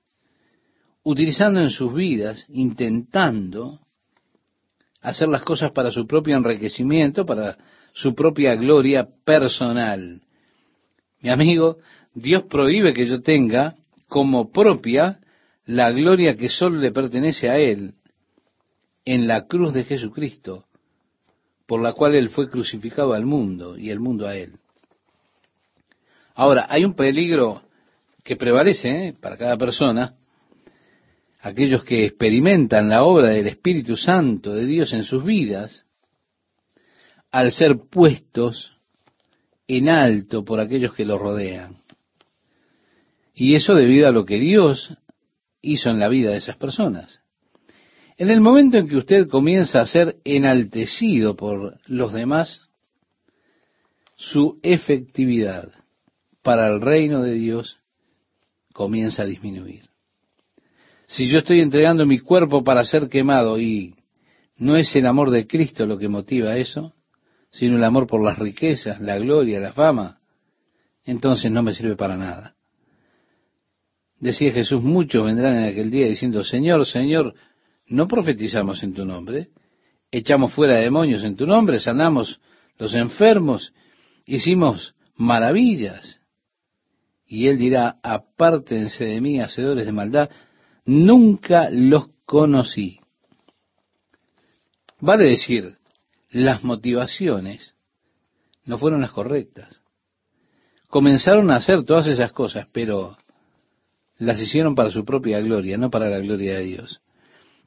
utilizando 1.03 1.59
en 1.59 1.69
sus 1.69 1.93
vidas, 1.93 2.45
intentando 2.49 3.79
hacer 5.01 5.27
las 5.27 5.43
cosas 5.43 5.71
para 5.71 5.91
su 5.91 6.05
propio 6.05 6.35
enriquecimiento, 6.37 7.25
para 7.25 7.57
su 7.93 8.13
propia 8.13 8.55
gloria 8.55 9.07
personal. 9.25 10.21
Mi 11.21 11.29
amigo, 11.29 11.77
Dios 12.13 12.43
prohíbe 12.43 12.93
que 12.93 13.05
yo 13.05 13.21
tenga 13.21 13.75
como 14.07 14.51
propia 14.51 15.19
la 15.65 15.91
gloria 15.91 16.35
que 16.35 16.49
solo 16.49 16.79
le 16.79 16.91
pertenece 16.91 17.49
a 17.49 17.57
Él 17.57 17.95
en 19.05 19.27
la 19.27 19.47
cruz 19.47 19.73
de 19.73 19.83
Jesucristo, 19.83 20.65
por 21.65 21.81
la 21.81 21.93
cual 21.93 22.15
Él 22.15 22.29
fue 22.29 22.49
crucificado 22.49 23.13
al 23.13 23.25
mundo 23.25 23.77
y 23.77 23.89
el 23.89 23.99
mundo 23.99 24.27
a 24.27 24.35
Él. 24.35 24.53
Ahora, 26.35 26.67
hay 26.69 26.85
un 26.85 26.93
peligro 26.93 27.61
que 28.23 28.35
prevalece 28.35 29.07
¿eh? 29.07 29.13
para 29.19 29.37
cada 29.37 29.57
persona, 29.57 30.15
aquellos 31.41 31.83
que 31.83 32.05
experimentan 32.05 32.89
la 32.89 33.03
obra 33.03 33.29
del 33.29 33.47
Espíritu 33.47 33.97
Santo 33.97 34.53
de 34.53 34.65
Dios 34.65 34.93
en 34.93 35.03
sus 35.03 35.23
vidas, 35.23 35.85
al 37.31 37.51
ser 37.51 37.77
puestos 37.89 38.77
en 39.67 39.89
alto 39.89 40.43
por 40.43 40.59
aquellos 40.59 40.93
que 40.93 41.05
los 41.05 41.19
rodean. 41.19 41.77
Y 43.33 43.55
eso 43.55 43.73
debido 43.73 44.07
a 44.07 44.11
lo 44.11 44.25
que 44.25 44.37
Dios 44.37 44.95
hizo 45.61 45.89
en 45.89 45.99
la 45.99 46.09
vida 46.09 46.31
de 46.31 46.37
esas 46.37 46.57
personas. 46.57 47.21
En 48.17 48.29
el 48.29 48.41
momento 48.41 48.77
en 48.77 48.87
que 48.87 48.97
usted 48.97 49.27
comienza 49.29 49.81
a 49.81 49.87
ser 49.87 50.17
enaltecido 50.25 51.35
por 51.35 51.79
los 51.87 52.13
demás, 52.13 52.67
su 54.15 54.59
efectividad 54.61 55.71
para 56.41 56.67
el 56.67 56.81
reino 56.81 57.21
de 57.21 57.33
Dios 57.33 57.79
comienza 58.73 59.23
a 59.23 59.25
disminuir. 59.25 59.89
Si 61.07 61.27
yo 61.27 61.39
estoy 61.39 61.61
entregando 61.61 62.05
mi 62.05 62.19
cuerpo 62.19 62.63
para 62.63 62.85
ser 62.85 63.09
quemado 63.09 63.59
y 63.59 63.95
no 64.57 64.77
es 64.77 64.95
el 64.95 65.05
amor 65.05 65.29
de 65.29 65.45
Cristo 65.45 65.85
lo 65.85 65.97
que 65.97 66.07
motiva 66.07 66.55
eso, 66.55 66.93
sino 67.51 67.75
el 67.75 67.83
amor 67.83 68.07
por 68.07 68.23
las 68.23 68.39
riquezas, 68.39 69.01
la 69.01 69.17
gloria, 69.17 69.59
la 69.59 69.73
fama, 69.73 70.21
entonces 71.03 71.51
no 71.51 71.63
me 71.63 71.73
sirve 71.73 71.95
para 71.95 72.15
nada. 72.15 72.55
Decía 74.19 74.53
Jesús, 74.53 74.81
muchos 74.83 75.25
vendrán 75.25 75.57
en 75.57 75.63
aquel 75.65 75.89
día 75.89 76.07
diciendo, 76.07 76.43
Señor, 76.43 76.85
Señor, 76.85 77.33
no 77.87 78.07
profetizamos 78.07 78.83
en 78.83 78.93
tu 78.93 79.03
nombre, 79.03 79.49
echamos 80.11 80.53
fuera 80.53 80.79
demonios 80.79 81.23
en 81.23 81.35
tu 81.35 81.45
nombre, 81.45 81.79
sanamos 81.79 82.39
los 82.77 82.93
enfermos, 82.93 83.73
hicimos 84.25 84.95
maravillas. 85.15 86.20
Y 87.31 87.47
él 87.47 87.57
dirá, 87.57 87.97
apártense 88.03 89.05
de 89.05 89.21
mí, 89.21 89.39
hacedores 89.39 89.85
de 89.85 89.93
maldad, 89.93 90.29
nunca 90.83 91.69
los 91.71 92.09
conocí. 92.25 92.99
Vale 94.99 95.29
decir, 95.29 95.77
las 96.29 96.65
motivaciones 96.65 97.73
no 98.65 98.77
fueron 98.77 98.99
las 98.99 99.11
correctas. 99.11 99.81
Comenzaron 100.87 101.49
a 101.51 101.55
hacer 101.55 101.85
todas 101.85 102.05
esas 102.07 102.33
cosas, 102.33 102.67
pero 102.73 103.15
las 104.17 104.37
hicieron 104.37 104.75
para 104.75 104.91
su 104.91 105.05
propia 105.05 105.39
gloria, 105.39 105.77
no 105.77 105.89
para 105.89 106.09
la 106.09 106.19
gloria 106.19 106.55
de 106.55 106.63
Dios. 106.65 107.01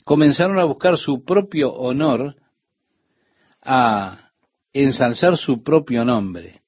Comenzaron 0.04 0.58
a 0.58 0.64
buscar 0.64 0.98
su 0.98 1.24
propio 1.24 1.72
honor, 1.72 2.36
a 3.62 4.28
ensalzar 4.74 5.38
su 5.38 5.62
propio 5.62 6.04
nombre 6.04 6.63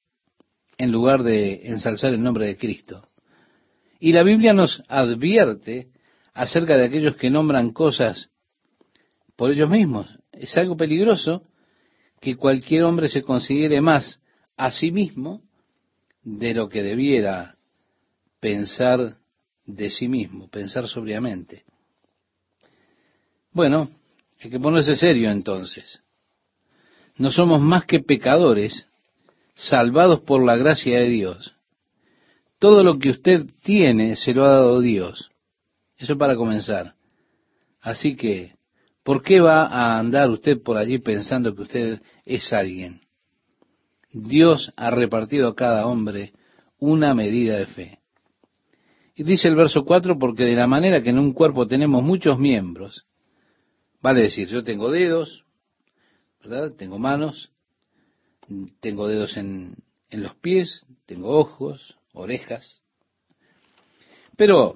en 0.77 0.91
lugar 0.91 1.23
de 1.23 1.67
ensalzar 1.67 2.13
el 2.13 2.21
nombre 2.21 2.45
de 2.45 2.57
Cristo. 2.57 3.07
Y 3.99 4.11
la 4.11 4.23
Biblia 4.23 4.53
nos 4.53 4.83
advierte 4.87 5.87
acerca 6.33 6.77
de 6.77 6.85
aquellos 6.85 7.15
que 7.15 7.29
nombran 7.29 7.71
cosas 7.71 8.29
por 9.35 9.51
ellos 9.51 9.69
mismos. 9.69 10.07
Es 10.31 10.55
algo 10.57 10.77
peligroso 10.77 11.43
que 12.19 12.35
cualquier 12.35 12.83
hombre 12.83 13.09
se 13.09 13.23
considere 13.23 13.81
más 13.81 14.19
a 14.55 14.71
sí 14.71 14.91
mismo 14.91 15.41
de 16.23 16.53
lo 16.53 16.69
que 16.69 16.83
debiera 16.83 17.55
pensar 18.39 19.17
de 19.65 19.89
sí 19.89 20.07
mismo, 20.07 20.47
pensar 20.47 20.87
sobriamente. 20.87 21.63
Bueno, 23.51 23.89
hay 24.39 24.49
que 24.49 24.59
ponerse 24.59 24.95
serio 24.95 25.31
entonces. 25.31 26.01
No 27.17 27.31
somos 27.31 27.61
más 27.61 27.85
que 27.85 27.99
pecadores 27.99 28.87
salvados 29.57 30.21
por 30.21 30.43
la 30.43 30.55
gracia 30.55 30.99
de 30.99 31.09
Dios. 31.09 31.55
Todo 32.59 32.83
lo 32.83 32.97
que 32.97 33.09
usted 33.09 33.45
tiene 33.61 34.15
se 34.15 34.33
lo 34.33 34.45
ha 34.45 34.49
dado 34.49 34.79
Dios. 34.79 35.29
Eso 35.97 36.17
para 36.17 36.35
comenzar. 36.35 36.93
Así 37.81 38.15
que, 38.15 38.55
¿por 39.03 39.23
qué 39.23 39.39
va 39.39 39.65
a 39.65 39.99
andar 39.99 40.29
usted 40.29 40.61
por 40.61 40.77
allí 40.77 40.99
pensando 40.99 41.55
que 41.55 41.61
usted 41.63 42.01
es 42.25 42.53
alguien? 42.53 43.01
Dios 44.11 44.71
ha 44.75 44.89
repartido 44.91 45.49
a 45.49 45.55
cada 45.55 45.85
hombre 45.85 46.33
una 46.79 47.13
medida 47.13 47.57
de 47.57 47.65
fe. 47.67 47.99
Y 49.15 49.23
dice 49.23 49.47
el 49.47 49.55
verso 49.55 49.83
4, 49.83 50.19
porque 50.19 50.43
de 50.43 50.55
la 50.55 50.67
manera 50.67 51.01
que 51.01 51.09
en 51.09 51.17
un 51.17 51.33
cuerpo 51.33 51.67
tenemos 51.67 52.03
muchos 52.03 52.37
miembros, 52.37 53.05
vale 54.01 54.21
decir, 54.21 54.47
yo 54.47 54.63
tengo 54.63 54.91
dedos, 54.91 55.43
¿verdad? 56.39 56.73
Tengo 56.77 56.99
manos, 56.99 57.51
tengo 58.79 59.07
dedos 59.07 59.37
en, 59.37 59.75
los 60.11 60.35
pies, 60.35 60.85
tengo 61.05 61.37
ojos, 61.37 61.97
orejas. 62.13 62.83
Pero, 64.35 64.75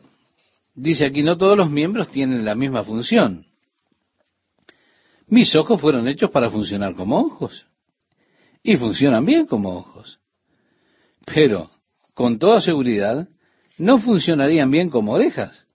dice 0.76 1.06
aquí, 1.06 1.24
no 1.24 1.38
todos 1.38 1.58
los 1.58 1.70
miembros 1.70 2.10
tienen 2.10 2.46
la 2.46 2.56
misma 2.56 2.84
función. 2.84 3.46
Mis 5.28 5.56
ojos 5.56 5.80
fueron 5.80 6.08
hechos 6.08 6.32
para 6.32 6.50
funcionar 6.50 6.96
como 6.96 7.20
ojos. 7.20 7.66
Y 8.64 8.76
funcionan 8.76 9.26
bien 9.26 9.46
como 9.46 9.78
ojos. 9.78 10.20
Pero, 11.26 11.70
con 12.14 12.38
toda 12.38 12.62
seguridad, 12.62 13.30
no 13.78 14.00
funcionarían 14.00 14.70
bien 14.70 14.90
como 14.90 15.14
orejas. 15.14 15.66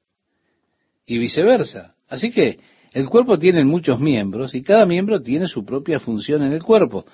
Y 1.06 1.18
viceversa. 1.18 1.94
Así 2.08 2.30
que 2.30 2.60
el 2.92 3.08
cuerpo 3.08 3.38
tiene 3.38 3.64
muchos 3.64 4.00
miembros 4.00 4.54
y 4.54 4.62
cada 4.62 4.86
miembro 4.86 5.20
tiene 5.20 5.46
su 5.46 5.64
propia 5.64 6.00
función 6.00 6.42
en 6.42 6.52
el 6.52 6.62
cuerpo. 6.62 7.04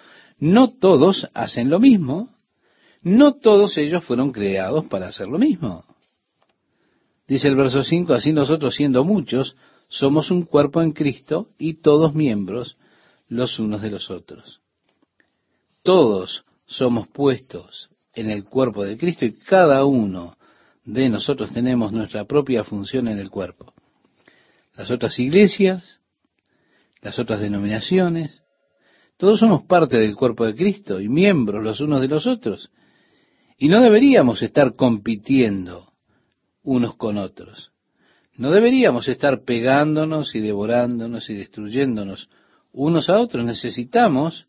No 0.42 0.72
todos 0.72 1.28
hacen 1.34 1.70
lo 1.70 1.78
mismo, 1.78 2.28
no 3.00 3.34
todos 3.34 3.78
ellos 3.78 4.02
fueron 4.02 4.32
creados 4.32 4.86
para 4.88 5.06
hacer 5.06 5.28
lo 5.28 5.38
mismo. 5.38 5.84
Dice 7.28 7.46
el 7.46 7.54
verso 7.54 7.84
5, 7.84 8.12
así 8.12 8.32
nosotros 8.32 8.74
siendo 8.74 9.04
muchos, 9.04 9.54
somos 9.86 10.32
un 10.32 10.42
cuerpo 10.42 10.82
en 10.82 10.90
Cristo 10.90 11.50
y 11.58 11.74
todos 11.74 12.16
miembros 12.16 12.76
los 13.28 13.60
unos 13.60 13.82
de 13.82 13.90
los 13.90 14.10
otros. 14.10 14.60
Todos 15.84 16.44
somos 16.66 17.06
puestos 17.06 17.88
en 18.12 18.28
el 18.28 18.42
cuerpo 18.42 18.82
de 18.82 18.98
Cristo 18.98 19.24
y 19.24 19.34
cada 19.34 19.84
uno 19.84 20.36
de 20.84 21.08
nosotros 21.08 21.52
tenemos 21.52 21.92
nuestra 21.92 22.24
propia 22.24 22.64
función 22.64 23.06
en 23.06 23.20
el 23.20 23.30
cuerpo. 23.30 23.72
Las 24.74 24.90
otras 24.90 25.16
iglesias 25.20 26.02
las 27.02 27.18
otras 27.18 27.40
denominaciones. 27.40 28.41
Todos 29.22 29.38
somos 29.38 29.62
parte 29.62 29.98
del 29.98 30.16
cuerpo 30.16 30.44
de 30.44 30.56
Cristo 30.56 31.00
y 31.00 31.08
miembros 31.08 31.62
los 31.62 31.80
unos 31.80 32.00
de 32.00 32.08
los 32.08 32.26
otros. 32.26 32.72
Y 33.56 33.68
no 33.68 33.80
deberíamos 33.80 34.42
estar 34.42 34.74
compitiendo 34.74 35.92
unos 36.64 36.96
con 36.96 37.18
otros. 37.18 37.70
No 38.36 38.50
deberíamos 38.50 39.06
estar 39.06 39.44
pegándonos 39.44 40.34
y 40.34 40.40
devorándonos 40.40 41.30
y 41.30 41.34
destruyéndonos 41.34 42.30
unos 42.72 43.08
a 43.08 43.20
otros. 43.20 43.44
Necesitamos 43.44 44.48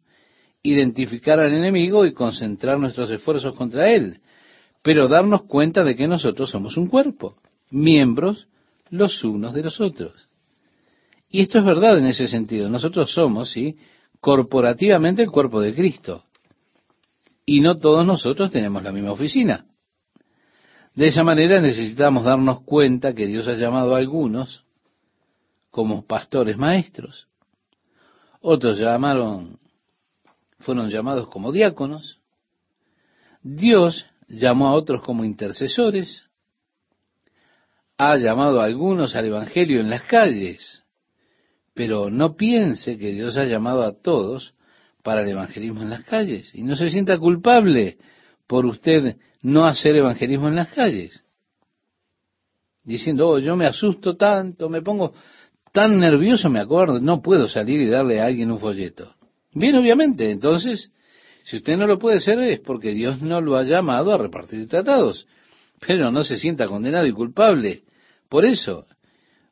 identificar 0.64 1.40
al 1.40 1.54
enemigo 1.54 2.08
y 2.08 2.14
concentrar 2.14 2.80
nuestros 2.80 3.12
esfuerzos 3.12 3.56
contra 3.56 3.92
él, 3.92 4.22
pero 4.82 5.08
darnos 5.08 5.44
cuenta 5.44 5.84
de 5.84 5.96
que 5.96 6.08
nosotros 6.08 6.50
somos 6.50 6.78
un 6.78 6.88
cuerpo, 6.88 7.36
miembros 7.70 8.48
los 8.90 9.24
unos 9.24 9.54
de 9.54 9.62
los 9.62 9.80
otros. 9.80 10.14
Y 11.30 11.42
esto 11.42 11.60
es 11.60 11.64
verdad 11.64 12.00
en 12.00 12.08
ese 12.08 12.28
sentido. 12.28 12.70
Nosotros 12.70 13.12
somos, 13.12 13.52
sí, 13.52 13.78
corporativamente 14.24 15.22
el 15.22 15.32
cuerpo 15.32 15.60
de 15.60 15.76
Cristo. 15.76 16.24
Y 17.46 17.60
no 17.60 17.76
todos 17.76 18.06
nosotros 18.06 18.52
tenemos 18.52 18.82
la 18.82 18.94
misma 18.94 19.12
oficina. 19.12 19.66
De 20.96 21.08
esa 21.08 21.26
manera 21.26 21.60
necesitamos 21.60 22.24
darnos 22.24 22.62
cuenta 22.62 23.14
que 23.14 23.28
Dios 23.28 23.50
ha 23.50 23.56
llamado 23.56 23.94
a 23.94 23.98
algunos 23.98 24.64
como 25.72 26.06
pastores 26.06 26.56
maestros. 26.56 27.28
Otros 28.40 28.80
llamaron, 28.80 29.58
fueron 30.60 30.90
llamados 30.90 31.28
como 31.28 31.52
diáconos. 31.52 32.22
Dios 33.42 34.06
llamó 34.30 34.70
a 34.70 34.74
otros 34.74 35.04
como 35.04 35.26
intercesores. 35.26 36.30
Ha 37.98 38.16
llamado 38.16 38.62
a 38.62 38.64
algunos 38.64 39.18
al 39.18 39.26
Evangelio 39.26 39.82
en 39.82 39.90
las 39.90 40.04
calles. 40.04 40.83
Pero 41.74 42.10
no 42.10 42.36
piense 42.36 42.98
que 42.98 43.12
Dios 43.12 43.38
ha 43.38 43.46
llamado 43.46 43.84
a 43.84 43.94
todos 43.94 44.54
para 45.02 45.22
el 45.22 45.30
evangelismo 45.30 45.82
en 45.82 45.90
las 45.90 46.04
calles. 46.06 46.54
Y 46.54 46.64
no 46.64 46.76
se 46.76 46.90
sienta 46.90 47.18
culpable 47.18 47.98
por 48.48 48.66
usted 48.66 49.18
no 49.42 49.66
hacer 49.66 49.96
evangelismo 49.96 50.48
en 50.48 50.56
las 50.56 50.70
calles. 50.70 51.24
Diciendo, 52.84 53.30
oh, 53.30 53.40
yo 53.40 53.56
me 53.56 53.66
asusto 53.66 54.16
tanto, 54.16 54.70
me 54.70 54.82
pongo 54.82 55.14
tan 55.72 56.00
nervioso, 56.00 56.50
me 56.50 56.60
acuerdo, 56.60 57.00
no 57.00 57.22
puedo 57.22 57.48
salir 57.48 57.82
y 57.82 57.88
darle 57.88 58.22
a 58.22 58.26
alguien 58.26 58.52
un 58.52 58.60
folleto. 58.60 59.16
Bien, 59.54 59.76
obviamente, 59.76 60.32
entonces, 60.32 60.92
si 61.44 61.58
usted 61.58 61.78
no 61.78 61.88
lo 61.88 62.00
puede 62.00 62.18
hacer 62.18 62.40
es 62.40 62.60
porque 62.60 62.92
Dios 62.92 63.22
no 63.22 63.42
lo 63.42 63.58
ha 63.58 63.64
llamado 63.64 64.14
a 64.14 64.18
repartir 64.18 64.68
tratados. 64.68 65.28
Pero 65.86 66.12
no 66.12 66.24
se 66.24 66.38
sienta 66.38 66.66
condenado 66.66 67.06
y 67.06 67.12
culpable 67.12 67.84
por 68.30 68.46
eso. 68.46 68.86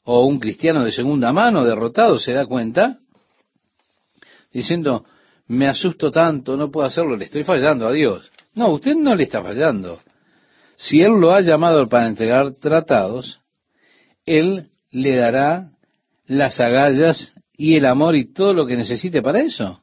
O 0.03 0.25
un 0.25 0.39
cristiano 0.39 0.84
de 0.84 0.91
segunda 0.91 1.31
mano, 1.31 1.63
derrotado, 1.63 2.17
se 2.17 2.34
da 2.34 2.46
cuenta, 2.46 3.00
diciendo, 4.51 5.05
me 5.48 5.67
asusto 5.67 6.12
tanto, 6.12 6.58
no 6.58 6.72
puedo 6.72 6.88
hacerlo, 6.88 7.15
le 7.15 7.25
estoy 7.25 7.43
fallando 7.43 7.88
a 7.88 7.91
Dios. 7.91 8.31
No, 8.55 8.70
usted 8.70 8.96
no 8.96 9.15
le 9.15 9.24
está 9.24 9.41
fallando. 9.41 10.00
Si 10.75 11.01
Él 11.01 11.20
lo 11.20 11.34
ha 11.34 11.41
llamado 11.41 11.88
para 11.88 12.08
entregar 12.08 12.53
tratados, 12.55 13.41
Él 14.25 14.70
le 14.89 15.15
dará 15.15 15.72
las 16.25 16.60
agallas 16.60 17.34
y 17.55 17.75
el 17.75 17.86
amor 17.86 18.15
y 18.15 18.34
todo 18.34 18.53
lo 18.53 18.65
que 18.65 18.77
necesite 18.77 19.22
para 19.22 19.41
eso. 19.41 19.81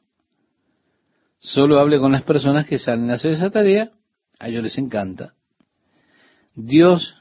Solo 1.39 1.79
hable 1.79 1.99
con 1.99 2.11
las 2.11 2.23
personas 2.23 2.67
que 2.67 2.79
salen 2.79 3.09
a 3.11 3.13
hacer 3.13 3.31
esa 3.31 3.49
tarea, 3.49 3.91
a 4.39 4.49
ellos 4.49 4.63
les 4.63 4.77
encanta. 4.77 5.33
Dios 6.55 7.18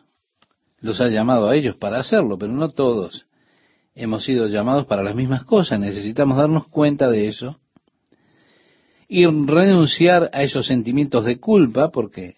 los 0.80 1.00
ha 1.00 1.08
llamado 1.08 1.48
a 1.48 1.56
ellos 1.56 1.76
para 1.76 1.98
hacerlo, 1.98 2.38
pero 2.38 2.52
no 2.52 2.70
todos 2.70 3.26
hemos 3.94 4.24
sido 4.24 4.46
llamados 4.46 4.86
para 4.86 5.02
las 5.02 5.14
mismas 5.14 5.44
cosas. 5.44 5.80
Necesitamos 5.80 6.36
darnos 6.36 6.68
cuenta 6.68 7.10
de 7.10 7.26
eso 7.26 7.58
y 9.08 9.26
renunciar 9.26 10.30
a 10.32 10.42
esos 10.42 10.66
sentimientos 10.66 11.24
de 11.24 11.40
culpa 11.40 11.90
porque 11.90 12.36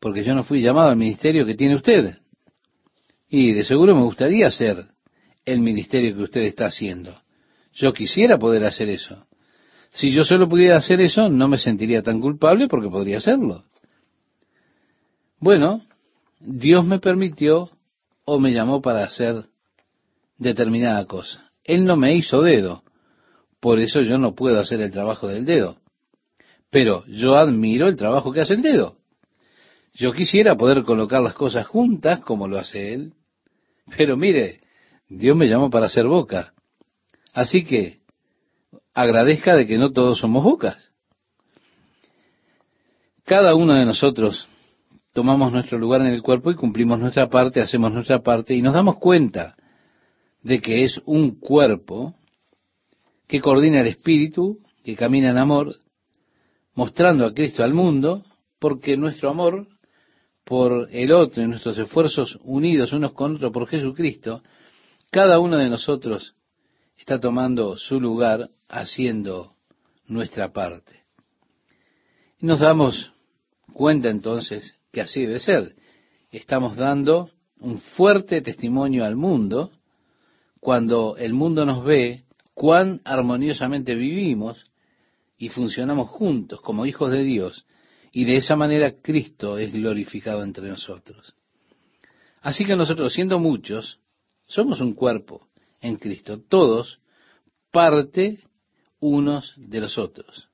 porque 0.00 0.24
yo 0.24 0.34
no 0.34 0.44
fui 0.44 0.62
llamado 0.62 0.88
al 0.88 0.96
ministerio 0.96 1.44
que 1.44 1.54
tiene 1.54 1.76
usted. 1.76 2.16
Y 3.28 3.52
de 3.52 3.64
seguro 3.64 3.94
me 3.94 4.02
gustaría 4.02 4.46
hacer 4.46 4.86
el 5.44 5.60
ministerio 5.60 6.16
que 6.16 6.22
usted 6.22 6.40
está 6.42 6.66
haciendo. 6.66 7.14
Yo 7.74 7.92
quisiera 7.92 8.38
poder 8.38 8.64
hacer 8.64 8.88
eso. 8.88 9.26
Si 9.90 10.10
yo 10.10 10.24
solo 10.24 10.48
pudiera 10.48 10.78
hacer 10.78 11.00
eso, 11.00 11.28
no 11.28 11.48
me 11.48 11.58
sentiría 11.58 12.02
tan 12.02 12.20
culpable 12.20 12.66
porque 12.66 12.88
podría 12.88 13.18
hacerlo. 13.18 13.64
Bueno, 15.38 15.80
Dios 16.40 16.86
me 16.86 16.98
permitió 16.98 17.68
o 18.24 18.38
me 18.38 18.52
llamó 18.52 18.80
para 18.80 19.04
hacer 19.04 19.44
determinada 20.38 21.04
cosa. 21.04 21.50
Él 21.64 21.84
no 21.84 21.96
me 21.96 22.14
hizo 22.14 22.40
dedo. 22.40 22.82
Por 23.60 23.78
eso 23.78 24.00
yo 24.00 24.16
no 24.16 24.34
puedo 24.34 24.58
hacer 24.58 24.80
el 24.80 24.90
trabajo 24.90 25.28
del 25.28 25.44
dedo. 25.44 25.76
Pero 26.70 27.04
yo 27.06 27.36
admiro 27.36 27.88
el 27.88 27.96
trabajo 27.96 28.32
que 28.32 28.40
hace 28.40 28.54
el 28.54 28.62
dedo. 28.62 28.96
Yo 29.92 30.12
quisiera 30.12 30.56
poder 30.56 30.84
colocar 30.84 31.20
las 31.20 31.34
cosas 31.34 31.66
juntas 31.66 32.20
como 32.20 32.48
lo 32.48 32.58
hace 32.58 32.94
él. 32.94 33.12
Pero 33.96 34.16
mire, 34.16 34.60
Dios 35.08 35.36
me 35.36 35.46
llamó 35.46 35.68
para 35.68 35.86
hacer 35.86 36.06
boca. 36.06 36.54
Así 37.34 37.64
que 37.64 37.98
agradezca 38.94 39.56
de 39.56 39.66
que 39.66 39.76
no 39.76 39.92
todos 39.92 40.18
somos 40.18 40.42
bocas. 40.42 40.78
Cada 43.24 43.54
uno 43.54 43.74
de 43.74 43.84
nosotros 43.84 44.48
tomamos 45.20 45.52
nuestro 45.52 45.76
lugar 45.76 46.00
en 46.00 46.06
el 46.06 46.22
cuerpo 46.22 46.50
y 46.50 46.54
cumplimos 46.54 46.98
nuestra 46.98 47.28
parte, 47.28 47.60
hacemos 47.60 47.92
nuestra 47.92 48.20
parte 48.20 48.54
y 48.54 48.62
nos 48.62 48.72
damos 48.72 48.96
cuenta 48.96 49.54
de 50.42 50.62
que 50.62 50.82
es 50.82 50.98
un 51.04 51.38
cuerpo 51.38 52.14
que 53.28 53.38
coordina 53.38 53.82
el 53.82 53.88
espíritu, 53.88 54.60
que 54.82 54.96
camina 54.96 55.28
en 55.28 55.36
amor, 55.36 55.76
mostrando 56.74 57.26
a 57.26 57.34
Cristo 57.34 57.62
al 57.62 57.74
mundo, 57.74 58.22
porque 58.58 58.96
nuestro 58.96 59.28
amor 59.28 59.68
por 60.42 60.88
el 60.90 61.12
otro 61.12 61.42
y 61.42 61.48
nuestros 61.48 61.76
esfuerzos 61.76 62.38
unidos 62.42 62.94
unos 62.94 63.12
con 63.12 63.36
otros 63.36 63.52
por 63.52 63.68
Jesucristo, 63.68 64.42
cada 65.10 65.38
uno 65.38 65.58
de 65.58 65.68
nosotros 65.68 66.34
está 66.96 67.20
tomando 67.20 67.76
su 67.76 68.00
lugar 68.00 68.48
haciendo 68.70 69.52
nuestra 70.06 70.50
parte. 70.50 71.04
Y 72.38 72.46
nos 72.46 72.60
damos 72.60 73.12
cuenta 73.74 74.08
entonces 74.08 74.79
que 74.92 75.00
así 75.00 75.22
debe 75.22 75.38
ser. 75.38 75.74
Estamos 76.30 76.76
dando 76.76 77.30
un 77.58 77.78
fuerte 77.78 78.40
testimonio 78.42 79.04
al 79.04 79.16
mundo 79.16 79.70
cuando 80.60 81.16
el 81.16 81.32
mundo 81.32 81.64
nos 81.64 81.84
ve 81.84 82.24
cuán 82.54 83.00
armoniosamente 83.04 83.94
vivimos 83.94 84.64
y 85.38 85.48
funcionamos 85.48 86.10
juntos 86.10 86.60
como 86.60 86.84
hijos 86.84 87.10
de 87.10 87.24
Dios, 87.24 87.64
y 88.12 88.24
de 88.24 88.36
esa 88.36 88.56
manera 88.56 88.92
Cristo 89.00 89.56
es 89.56 89.72
glorificado 89.72 90.42
entre 90.42 90.68
nosotros. 90.68 91.34
Así 92.42 92.64
que 92.66 92.76
nosotros, 92.76 93.14
siendo 93.14 93.38
muchos, 93.38 94.00
somos 94.46 94.80
un 94.80 94.94
cuerpo 94.94 95.48
en 95.80 95.96
Cristo, 95.96 96.42
todos 96.42 97.00
parte 97.70 98.40
unos 98.98 99.54
de 99.56 99.80
los 99.80 99.96
otros, 99.96 100.48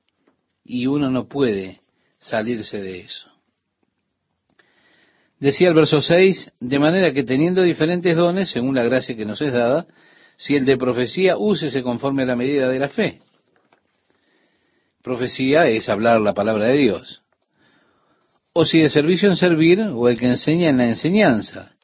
y 0.63 0.87
uno 0.87 1.09
no 1.09 1.27
puede 1.27 1.81
salirse 2.19 2.79
de 2.81 3.01
eso. 3.01 3.29
Decía 5.39 5.69
el 5.69 5.75
verso 5.75 6.01
6, 6.01 6.53
de 6.59 6.79
manera 6.79 7.13
que 7.13 7.23
teniendo 7.23 7.61
diferentes 7.61 8.15
dones, 8.15 8.49
según 8.49 8.73
la 8.73 8.83
gracia 8.83 9.15
que 9.15 9.25
nos 9.25 9.41
es 9.41 9.53
dada, 9.53 9.85
si 10.35 10.55
el 10.55 10.65
de 10.65 10.77
profecía, 10.77 11.37
úsese 11.37 11.83
conforme 11.83 12.23
a 12.23 12.27
la 12.27 12.35
medida 12.35 12.69
de 12.69 12.79
la 12.79 12.89
fe. 12.89 13.19
Profecía 15.03 15.67
es 15.67 15.89
hablar 15.89 16.21
la 16.21 16.33
palabra 16.33 16.65
de 16.65 16.77
Dios. 16.77 17.21
O 18.53 18.65
si 18.65 18.79
de 18.79 18.89
servicio 18.89 19.29
en 19.29 19.35
servir, 19.35 19.79
o 19.79 20.09
el 20.09 20.17
que 20.17 20.27
enseña 20.27 20.69
en 20.69 20.77
la 20.77 20.87
enseñanza. 20.87 21.75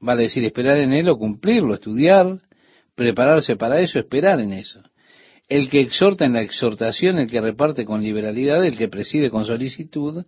Vale 0.00 0.22
decir, 0.22 0.44
esperar 0.44 0.78
en 0.78 0.92
él 0.92 1.08
o 1.08 1.18
cumplirlo, 1.18 1.74
estudiar, 1.74 2.38
prepararse 2.94 3.56
para 3.56 3.80
eso, 3.80 3.98
esperar 3.98 4.40
en 4.40 4.54
eso. 4.54 4.80
El 5.48 5.68
que 5.68 5.80
exhorta 5.80 6.24
en 6.24 6.32
la 6.32 6.40
exhortación, 6.40 7.18
el 7.18 7.30
que 7.30 7.40
reparte 7.40 7.84
con 7.84 8.02
liberalidad, 8.02 8.64
el 8.64 8.76
que 8.76 8.88
preside 8.88 9.30
con 9.30 9.44
solicitud, 9.44 10.24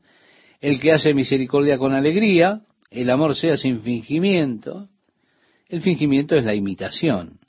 el 0.60 0.80
que 0.80 0.92
hace 0.92 1.14
misericordia 1.14 1.78
con 1.78 1.94
alegría, 1.94 2.60
el 2.94 3.10
amor 3.10 3.34
sea 3.34 3.56
sin 3.56 3.80
fingimiento. 3.80 4.88
El 5.68 5.82
fingimiento 5.82 6.36
es 6.36 6.44
la 6.44 6.54
imitación 6.54 7.40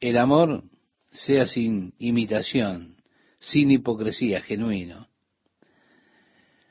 el 0.00 0.16
amor 0.16 0.62
sea 1.10 1.46
sin 1.46 1.94
imitación, 1.98 2.96
sin 3.38 3.70
hipocresía, 3.70 4.40
genuino. 4.42 5.08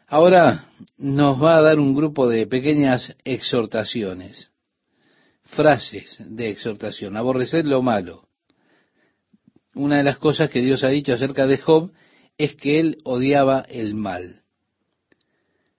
Ahora 0.08 0.70
nos 0.98 1.42
va 1.42 1.58
a 1.58 1.62
dar 1.62 1.80
un 1.80 1.94
grupo 1.94 2.30
de 2.30 2.48
pequeñas 2.48 3.16
exhortaciones, 3.26 4.52
frases 5.44 6.24
de 6.26 6.50
exhortación, 6.50 7.18
aborrecer 7.18 7.66
lo 7.66 7.82
malo. 7.82 8.28
Una 9.74 9.98
de 9.98 10.04
las 10.04 10.18
cosas 10.18 10.50
que 10.50 10.62
Dios 10.62 10.84
ha 10.84 10.90
dicho 10.90 11.14
acerca 11.14 11.46
de 11.46 11.58
Job 11.58 11.92
es 12.38 12.56
que 12.56 12.80
él 12.80 12.98
odiaba 13.04 13.62
el 13.62 13.94
mal. 13.94 14.44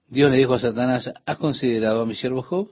Dios 0.08 0.30
le 0.30 0.38
dijo 0.38 0.54
a 0.54 0.58
Satanás, 0.58 1.12
¿has 1.26 1.36
considerado 1.36 2.00
a 2.00 2.06
mi 2.06 2.14
siervo 2.14 2.42
Job? 2.42 2.70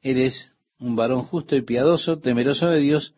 Eres 0.00 0.52
un 0.78 0.94
varón 0.94 1.24
justo 1.24 1.56
y 1.56 1.62
piadoso, 1.62 2.20
temeroso 2.20 2.68
de 2.68 2.78
Dios, 2.78 3.14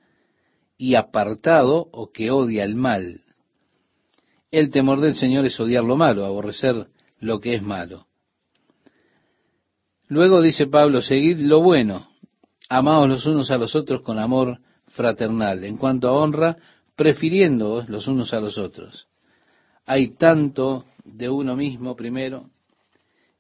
y 0.79 0.95
apartado 0.95 1.89
o 1.93 2.11
que 2.11 2.31
odia 2.31 2.65
el 2.65 2.75
mal. 2.75 3.21
El 4.51 4.71
temor 4.71 5.01
del 5.01 5.15
Señor 5.15 5.45
es 5.45 5.61
odiar 5.61 5.85
lo 5.85 5.97
malo, 5.97 6.25
aborrecer 6.25 6.87
lo 7.19 7.39
que 7.41 7.55
es 7.55 7.63
malo. 7.63 8.07
Luego 10.09 10.41
dice 10.41 10.67
Pablo, 10.67 11.03
seguid 11.03 11.39
lo 11.41 11.61
bueno, 11.61 12.09
amaos 12.71 13.09
los 13.09 13.27
unos 13.27 13.51
a 13.51 13.59
los 13.59 13.77
otros 13.77 14.01
con 14.01 14.19
amor 14.19 14.59
fraternal, 14.89 15.65
en 15.65 15.77
cuanto 15.77 16.09
a 16.09 16.13
honra, 16.13 16.57
prefiriéndoos 16.97 17.91
los 17.91 18.09
unos 18.09 18.33
a 18.33 18.41
los 18.41 18.57
otros. 18.57 19.07
Hay 19.85 20.15
tanto 20.15 20.87
de 21.05 21.29
uno 21.29 21.57
mismo 21.57 21.95
primero, 21.95 22.49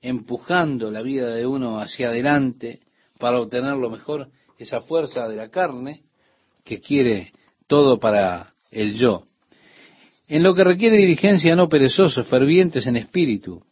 empujando 0.03 0.91
la 0.91 1.03
vida 1.03 1.35
de 1.35 1.47
uno 1.47 1.81
hacia 1.81 2.09
adelante 2.09 2.81
para 3.19 3.41
obtener 3.41 3.77
lo 3.77 3.91
mejor, 3.91 4.29
esa 4.59 4.81
fuerza 4.81 5.29
de 5.29 5.37
la 5.37 5.49
carne 5.49 6.03
que 6.65 6.81
quiere 6.81 7.33
todo 7.67 7.99
para 7.99 8.55
el 8.71 8.95
yo. 8.95 9.25
En 10.29 10.43
lo 10.43 10.55
que 10.55 10.65
requiere 10.65 10.97
diligencia 10.97 11.57
no 11.57 11.69
perezosos, 11.69 12.27
fervientes 12.27 12.87
en 12.87 12.97
espíritu, 12.97 13.63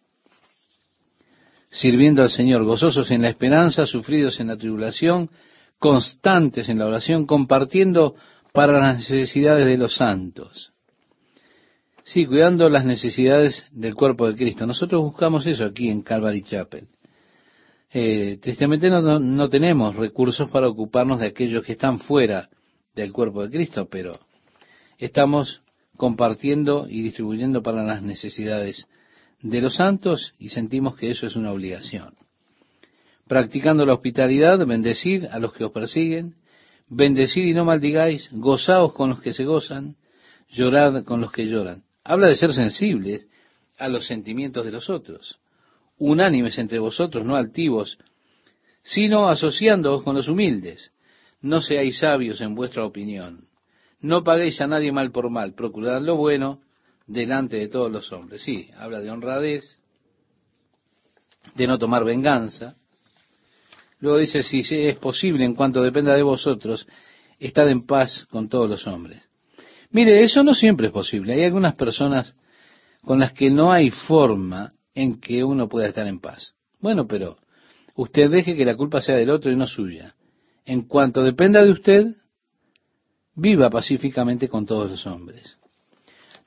sirviendo 1.71 2.23
al 2.23 2.31
Señor, 2.31 2.65
gozosos 2.65 3.11
en 3.11 3.23
la 3.23 3.29
esperanza, 3.29 3.87
sufridos 3.87 4.41
en 4.41 4.49
la 4.49 4.57
tribulación, 4.57 5.31
constantes 5.79 6.69
en 6.69 6.79
la 6.79 6.87
oración, 6.87 7.27
compartiendo 7.27 8.17
para 8.53 8.73
las 8.73 8.97
necesidades 8.99 9.67
de 9.67 9.77
los 9.77 9.95
santos. 9.95 10.73
Sí, 12.09 12.25
cuidando 12.25 12.71
las 12.71 12.87
necesidades 12.87 13.67
del 13.71 13.95
cuerpo 13.95 14.27
de 14.27 14.35
Cristo. 14.35 14.67
Nosotros 14.67 15.03
buscamos 15.03 15.47
eso 15.47 15.67
aquí 15.67 15.91
en 15.91 16.01
Calvary 16.01 16.41
Chapel. 16.41 16.89
Eh, 17.93 18.39
tristemente 18.41 18.89
no, 18.89 19.19
no 19.19 19.49
tenemos 19.51 19.95
recursos 19.95 20.51
para 20.51 20.69
ocuparnos 20.69 21.21
de 21.21 21.27
aquellos 21.27 21.63
que 21.63 21.73
están 21.73 22.01
fuera 22.01 22.49
del 22.95 23.13
cuerpo 23.13 23.43
de 23.43 23.51
Cristo, 23.51 23.89
pero 23.91 24.13
estamos 24.97 25.61
compartiendo 25.99 26.87
y 26.89 27.03
distribuyendo 27.03 27.63
para 27.63 27.83
las 27.85 28.03
necesidades 28.03 28.87
de 29.43 29.61
los 29.61 29.75
santos 29.75 30.33
y 30.39 30.49
sentimos 30.49 30.97
que 30.97 31.11
eso 31.11 31.27
es 31.27 31.37
una 31.37 31.53
obligación. 31.53 32.15
Practicando 33.27 33.85
la 33.85 33.93
hospitalidad, 33.93 34.67
bendecid 34.67 35.27
a 35.27 35.39
los 35.39 35.53
que 35.53 35.65
os 35.65 35.73
persiguen, 35.73 36.37
bendecid 36.89 37.45
y 37.45 37.53
no 37.53 37.67
maldigáis, 37.67 38.31
gozaos 38.33 38.95
con 38.95 39.11
los 39.11 39.21
que 39.21 39.35
se 39.35 39.45
gozan, 39.45 39.97
llorad 40.49 41.05
con 41.05 41.21
los 41.21 41.33
que 41.33 41.47
lloran. 41.47 41.83
Habla 42.09 42.29
de 42.29 42.37
ser 42.37 42.55
sensibles 42.55 43.29
a 43.77 43.87
los 43.87 44.07
sentimientos 44.07 44.65
de 44.65 44.73
los 44.73 44.89
otros, 44.89 45.39
unánimes 45.99 46.57
entre 46.57 46.79
vosotros, 46.79 47.23
no 47.23 47.37
altivos, 47.37 47.99
sino 48.83 49.29
asociándoos 49.29 50.03
con 50.03 50.15
los 50.15 50.27
humildes. 50.27 50.91
No 51.43 51.61
seáis 51.61 51.99
sabios 51.99 52.41
en 52.41 52.55
vuestra 52.55 52.87
opinión. 52.87 53.49
No 54.01 54.25
paguéis 54.25 54.59
a 54.63 54.67
nadie 54.67 54.91
mal 54.91 55.13
por 55.13 55.29
mal, 55.29 55.53
procurad 55.53 56.01
lo 56.01 56.17
bueno 56.17 56.63
delante 57.07 57.59
de 57.59 57.69
todos 57.69 57.93
los 57.93 58.11
hombres. 58.11 58.41
Sí, 58.43 58.71
habla 58.79 59.01
de 59.01 59.11
honradez, 59.11 59.79
de 61.57 61.67
no 61.67 61.77
tomar 61.77 62.05
venganza. 62.05 62.75
Luego 64.01 64.17
dice, 64.17 64.43
si 64.43 64.61
es 64.61 64.97
posible, 64.97 65.45
en 65.45 65.55
cuanto 65.55 65.83
dependa 65.83 66.15
de 66.15 66.23
vosotros, 66.23 66.89
estad 67.39 67.69
en 67.69 67.85
paz 67.85 68.25
con 68.31 68.49
todos 68.49 68.71
los 68.71 68.87
hombres. 68.87 69.28
Mire, 69.91 70.23
eso 70.23 70.43
no 70.43 70.55
siempre 70.55 70.89
es 70.89 70.93
posible. 70.93 71.35
Hay 71.35 71.45
algunas 71.45 71.75
personas 71.75 72.35
con 73.03 73.19
las 73.19 73.33
que 73.33 73.51
no 73.51 73.73
hay 73.73 73.91
forma 73.91 74.73
en 74.95 75.21
que 75.21 75.45
uno 75.45 75.69
pueda 75.69 75.89
estar 75.89 76.07
en 76.07 76.21
paz. 76.21 76.55
Bueno, 76.81 77.07
pero 77.07 77.37
usted 77.95 78.31
deje 78.31 78.57
que 78.57 78.65
la 78.65 78.77
culpa 78.77 79.01
sea 79.01 79.17
del 79.17 79.31
otro 79.31 79.51
y 79.51 79.57
no 79.57 79.67
suya. 79.67 80.15
En 80.65 80.83
cuanto 80.83 81.23
dependa 81.23 81.65
de 81.65 81.71
usted, 81.71 82.07
viva 83.35 83.71
pacíficamente 83.71 84.49
con 84.49 84.67
todos 84.67 84.91
los 84.91 85.07
hombres. 85.07 85.59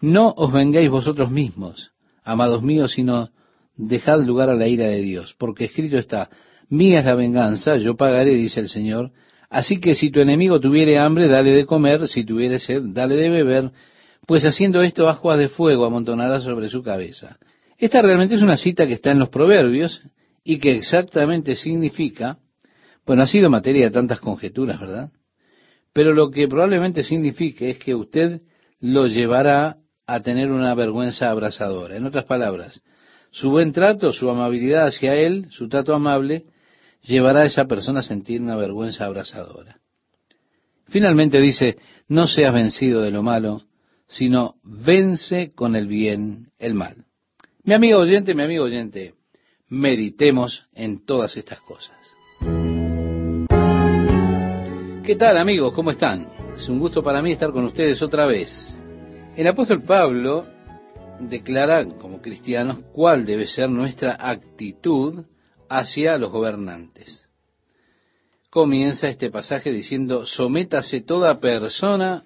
No 0.01 0.33
os 0.35 0.51
vengáis 0.51 0.89
vosotros 0.89 1.31
mismos, 1.31 1.91
amados 2.23 2.61
míos, 2.63 2.91
sino 2.91 3.29
dejad 3.75 4.21
lugar 4.21 4.49
a 4.49 4.55
la 4.55 4.67
ira 4.67 4.85
de 4.87 5.01
Dios, 5.01 5.35
porque 5.37 5.65
escrito 5.65 5.97
está, 5.97 6.29
mía 6.69 6.99
es 6.99 7.05
la 7.05 7.15
venganza, 7.15 7.77
yo 7.77 7.95
pagaré, 7.95 8.35
dice 8.35 8.59
el 8.59 8.69
Señor. 8.69 9.11
Así 9.51 9.81
que 9.81 9.95
si 9.95 10.09
tu 10.09 10.21
enemigo 10.21 10.61
tuviere 10.61 10.97
hambre, 10.97 11.27
dale 11.27 11.51
de 11.51 11.65
comer, 11.65 12.07
si 12.07 12.23
tuviere 12.23 12.57
sed, 12.57 12.83
dale 12.85 13.17
de 13.17 13.29
beber, 13.29 13.71
pues 14.25 14.45
haciendo 14.45 14.81
esto 14.81 15.09
aguas 15.09 15.37
de 15.37 15.49
fuego 15.49 15.83
amontonará 15.83 16.39
sobre 16.39 16.69
su 16.69 16.81
cabeza. 16.81 17.37
Esta 17.77 18.01
realmente 18.01 18.35
es 18.35 18.41
una 18.41 18.55
cita 18.55 18.87
que 18.87 18.93
está 18.93 19.11
en 19.11 19.19
los 19.19 19.27
proverbios 19.27 20.01
y 20.45 20.57
que 20.57 20.77
exactamente 20.77 21.55
significa, 21.55 22.37
bueno, 23.05 23.23
ha 23.23 23.27
sido 23.27 23.49
materia 23.49 23.83
de 23.83 23.91
tantas 23.91 24.21
conjeturas, 24.21 24.79
¿verdad? 24.79 25.09
Pero 25.91 26.13
lo 26.13 26.31
que 26.31 26.47
probablemente 26.47 27.03
signifique 27.03 27.71
es 27.71 27.77
que 27.77 27.93
usted 27.93 28.39
lo 28.79 29.07
llevará 29.07 29.79
a 30.07 30.21
tener 30.21 30.49
una 30.49 30.73
vergüenza 30.75 31.29
abrasadora. 31.29 31.97
En 31.97 32.05
otras 32.05 32.23
palabras, 32.23 32.81
su 33.31 33.49
buen 33.49 33.73
trato, 33.73 34.13
su 34.13 34.29
amabilidad 34.29 34.87
hacia 34.87 35.13
él, 35.15 35.47
su 35.49 35.67
trato 35.67 35.93
amable, 35.93 36.45
llevará 37.03 37.41
a 37.41 37.45
esa 37.45 37.65
persona 37.65 38.01
a 38.01 38.03
sentir 38.03 38.41
una 38.41 38.55
vergüenza 38.55 39.05
abrasadora. 39.05 39.77
Finalmente 40.87 41.39
dice, 41.39 41.77
no 42.07 42.27
seas 42.27 42.53
vencido 42.53 43.01
de 43.01 43.11
lo 43.11 43.23
malo, 43.23 43.61
sino 44.07 44.55
vence 44.63 45.53
con 45.53 45.75
el 45.75 45.87
bien 45.87 46.47
el 46.59 46.73
mal. 46.73 47.05
Mi 47.63 47.73
amigo 47.73 47.99
oyente, 47.99 48.33
mi 48.33 48.43
amigo 48.43 48.65
oyente, 48.65 49.13
meditemos 49.69 50.67
en 50.73 51.05
todas 51.05 51.37
estas 51.37 51.61
cosas. 51.61 51.95
¿Qué 55.05 55.15
tal 55.15 55.37
amigos? 55.37 55.73
¿Cómo 55.73 55.91
están? 55.91 56.27
Es 56.57 56.67
un 56.67 56.79
gusto 56.79 57.01
para 57.01 57.21
mí 57.21 57.31
estar 57.31 57.51
con 57.51 57.65
ustedes 57.65 58.01
otra 58.01 58.25
vez. 58.25 58.77
El 59.37 59.47
apóstol 59.47 59.81
Pablo 59.81 60.45
declara 61.19 61.85
como 61.85 62.21
cristianos 62.21 62.79
cuál 62.91 63.25
debe 63.25 63.47
ser 63.47 63.69
nuestra 63.69 64.17
actitud 64.19 65.25
hacia 65.71 66.17
los 66.17 66.31
gobernantes. 66.31 67.29
Comienza 68.49 69.07
este 69.07 69.31
pasaje 69.31 69.71
diciendo, 69.71 70.25
sométase 70.25 70.99
toda 70.99 71.39
persona 71.39 72.25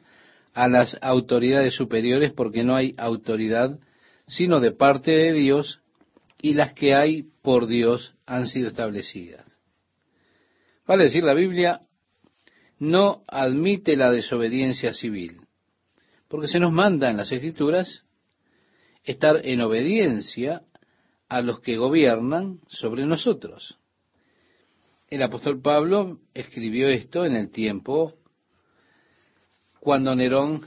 a 0.55 0.67
las 0.67 0.97
autoridades 1.01 1.75
superiores 1.75 2.33
porque 2.33 2.63
no 2.63 2.75
hay 2.75 2.95
autoridad 2.97 3.79
sino 4.27 4.59
de 4.59 4.71
parte 4.71 5.11
de 5.11 5.33
Dios 5.33 5.81
y 6.41 6.55
las 6.55 6.73
que 6.73 6.95
hay 6.95 7.27
por 7.43 7.67
Dios 7.67 8.15
han 8.25 8.47
sido 8.47 8.69
establecidas. 8.69 9.59
Vale 10.87 11.03
decir, 11.03 11.23
la 11.23 11.35
Biblia 11.35 11.81
no 12.79 13.21
admite 13.27 13.95
la 13.95 14.11
desobediencia 14.11 14.93
civil. 14.95 15.41
Porque 16.27 16.47
se 16.47 16.59
nos 16.59 16.71
manda 16.71 17.11
en 17.11 17.17
las 17.17 17.31
escrituras 17.31 18.03
estar 19.03 19.45
en 19.45 19.61
obediencia 19.61 20.63
a 21.35 21.41
los 21.41 21.59
que 21.59 21.75
gobiernan 21.75 22.61
sobre 22.69 23.05
nosotros. 23.05 23.77
El 25.09 25.21
apóstol 25.21 25.61
Pablo 25.61 26.19
escribió 26.33 26.87
esto 26.87 27.25
en 27.25 27.35
el 27.35 27.51
tiempo 27.51 28.13
cuando 29.81 30.15
Nerón 30.15 30.65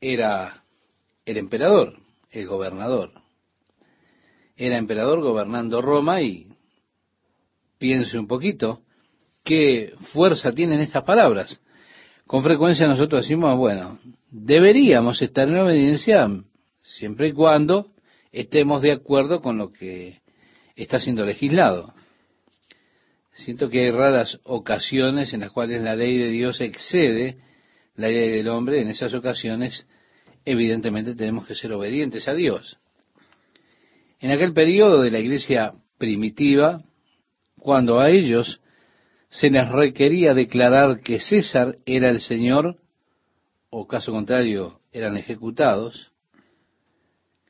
era 0.00 0.64
el 1.26 1.36
emperador, 1.36 1.98
el 2.30 2.46
gobernador. 2.46 3.12
Era 4.56 4.78
emperador 4.78 5.20
gobernando 5.20 5.82
Roma 5.82 6.22
y 6.22 6.48
piense 7.76 8.18
un 8.18 8.26
poquito 8.26 8.80
qué 9.44 9.92
fuerza 10.14 10.50
tienen 10.50 10.80
estas 10.80 11.04
palabras. 11.04 11.60
Con 12.26 12.42
frecuencia 12.42 12.88
nosotros 12.88 13.24
decimos, 13.24 13.54
bueno, 13.58 13.98
deberíamos 14.30 15.20
estar 15.20 15.46
en 15.46 15.58
obediencia 15.58 16.26
siempre 16.80 17.28
y 17.28 17.32
cuando 17.32 17.90
estemos 18.36 18.82
de 18.82 18.92
acuerdo 18.92 19.40
con 19.40 19.56
lo 19.56 19.72
que 19.72 20.20
está 20.74 21.00
siendo 21.00 21.24
legislado. 21.24 21.94
Siento 23.32 23.70
que 23.70 23.80
hay 23.80 23.90
raras 23.90 24.38
ocasiones 24.44 25.32
en 25.32 25.40
las 25.40 25.50
cuales 25.50 25.80
la 25.80 25.96
ley 25.96 26.18
de 26.18 26.28
Dios 26.28 26.60
excede 26.60 27.38
la 27.94 28.08
ley 28.08 28.30
del 28.30 28.48
hombre. 28.48 28.82
En 28.82 28.88
esas 28.88 29.14
ocasiones, 29.14 29.86
evidentemente, 30.44 31.14
tenemos 31.14 31.46
que 31.46 31.54
ser 31.54 31.72
obedientes 31.72 32.28
a 32.28 32.34
Dios. 32.34 32.78
En 34.20 34.30
aquel 34.30 34.52
periodo 34.52 35.00
de 35.00 35.10
la 35.10 35.18
iglesia 35.18 35.72
primitiva, 35.96 36.82
cuando 37.58 38.00
a 38.00 38.10
ellos 38.10 38.60
se 39.30 39.48
les 39.48 39.66
requería 39.68 40.34
declarar 40.34 41.00
que 41.00 41.20
César 41.20 41.78
era 41.86 42.10
el 42.10 42.20
Señor, 42.20 42.76
o 43.70 43.86
caso 43.86 44.12
contrario, 44.12 44.80
eran 44.92 45.16
ejecutados, 45.16 46.12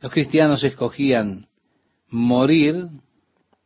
los 0.07 0.13
cristianos 0.13 0.63
escogían 0.63 1.49
morir 2.11 2.87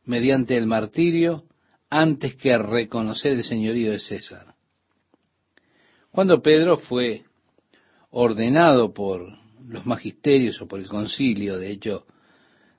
mediante 0.07 0.57
el 0.57 0.65
martirio 0.65 1.45
antes 1.91 2.35
que 2.35 2.57
reconocer 2.57 3.33
el 3.33 3.45
señorío 3.45 3.93
de 3.93 4.01
César. 4.01 4.55
Cuando 6.11 6.41
Pedro 6.41 6.79
fue 6.79 7.25
ordenado 8.09 8.95
por 8.95 9.29
los 9.69 9.85
magisterios 9.85 10.63
o 10.63 10.67
por 10.67 10.81
el 10.81 10.89
concilio, 10.89 11.59
de 11.59 11.73
hecho, 11.73 12.07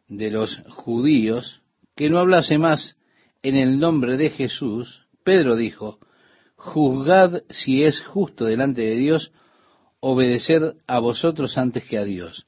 de 0.08 0.32
los 0.32 0.64
judíos, 0.70 1.62
que 1.96 2.10
no 2.10 2.18
hablase 2.18 2.58
más 2.58 2.98
en 3.44 3.58
el 3.58 3.80
nombre 3.80 4.18
de 4.18 4.32
Jesús, 4.32 5.06
Pedro 5.24 5.56
dijo, 5.56 6.00
juzgad 6.56 7.44
si 7.52 7.84
es 7.84 8.02
justo 8.02 8.46
delante 8.46 8.82
de 8.82 8.96
Dios 8.96 9.32
obedecer 10.00 10.78
a 10.88 10.98
vosotros 10.98 11.60
antes 11.60 11.84
que 11.84 12.00
a 12.00 12.06
Dios, 12.06 12.48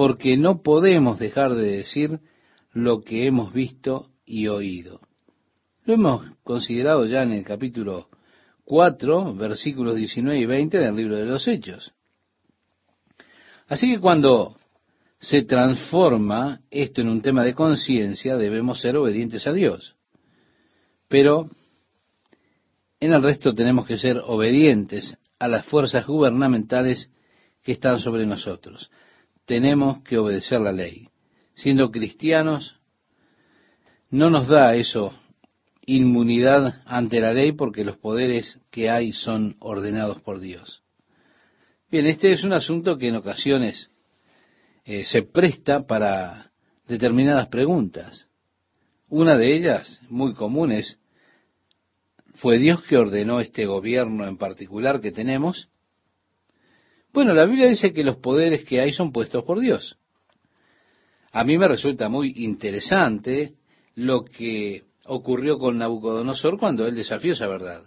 porque 0.00 0.38
no 0.38 0.62
podemos 0.62 1.18
dejar 1.18 1.54
de 1.54 1.72
decir 1.72 2.20
lo 2.72 3.02
que 3.02 3.26
hemos 3.26 3.52
visto 3.52 4.06
y 4.24 4.48
oído. 4.48 4.98
Lo 5.84 5.92
hemos 5.92 6.22
considerado 6.42 7.04
ya 7.04 7.22
en 7.22 7.32
el 7.32 7.44
capítulo 7.44 8.08
4, 8.64 9.34
versículos 9.34 9.96
19 9.96 10.40
y 10.40 10.46
20 10.46 10.78
del 10.78 10.96
libro 10.96 11.16
de 11.16 11.26
los 11.26 11.46
Hechos. 11.46 11.92
Así 13.68 13.92
que 13.92 14.00
cuando 14.00 14.56
se 15.18 15.42
transforma 15.42 16.62
esto 16.70 17.02
en 17.02 17.10
un 17.10 17.20
tema 17.20 17.44
de 17.44 17.52
conciencia, 17.52 18.38
debemos 18.38 18.80
ser 18.80 18.96
obedientes 18.96 19.46
a 19.46 19.52
Dios. 19.52 19.96
Pero 21.08 21.46
en 23.00 23.12
el 23.12 23.22
resto 23.22 23.52
tenemos 23.52 23.86
que 23.86 23.98
ser 23.98 24.16
obedientes 24.24 25.18
a 25.38 25.46
las 25.46 25.66
fuerzas 25.66 26.06
gubernamentales 26.06 27.10
que 27.62 27.72
están 27.72 28.00
sobre 28.00 28.24
nosotros. 28.24 28.90
Tenemos 29.50 30.04
que 30.04 30.16
obedecer 30.16 30.60
la 30.60 30.70
ley. 30.70 31.08
Siendo 31.54 31.90
cristianos, 31.90 32.76
no 34.08 34.30
nos 34.30 34.46
da 34.46 34.76
eso 34.76 35.12
inmunidad 35.84 36.82
ante 36.86 37.18
la 37.18 37.32
ley 37.32 37.50
porque 37.50 37.82
los 37.82 37.96
poderes 37.96 38.60
que 38.70 38.90
hay 38.90 39.12
son 39.12 39.56
ordenados 39.58 40.22
por 40.22 40.38
Dios. 40.38 40.84
Bien, 41.90 42.06
este 42.06 42.30
es 42.30 42.44
un 42.44 42.52
asunto 42.52 42.96
que 42.96 43.08
en 43.08 43.16
ocasiones 43.16 43.90
eh, 44.84 45.04
se 45.04 45.22
presta 45.22 45.80
para 45.80 46.52
determinadas 46.86 47.48
preguntas. 47.48 48.28
Una 49.08 49.36
de 49.36 49.56
ellas, 49.56 50.00
muy 50.08 50.32
común, 50.34 50.70
es, 50.70 51.00
¿fue 52.34 52.58
Dios 52.58 52.84
que 52.84 52.96
ordenó 52.96 53.40
este 53.40 53.66
gobierno 53.66 54.28
en 54.28 54.36
particular 54.36 55.00
que 55.00 55.10
tenemos? 55.10 55.68
Bueno, 57.12 57.34
la 57.34 57.44
Biblia 57.44 57.68
dice 57.68 57.92
que 57.92 58.04
los 58.04 58.16
poderes 58.18 58.64
que 58.64 58.80
hay 58.80 58.92
son 58.92 59.12
puestos 59.12 59.44
por 59.44 59.58
Dios. 59.60 59.98
A 61.32 61.44
mí 61.44 61.58
me 61.58 61.68
resulta 61.68 62.08
muy 62.08 62.32
interesante 62.36 63.54
lo 63.94 64.24
que 64.24 64.84
ocurrió 65.06 65.58
con 65.58 65.78
Nabucodonosor 65.78 66.58
cuando 66.58 66.86
él 66.86 66.94
desafió 66.94 67.32
esa 67.32 67.48
verdad. 67.48 67.82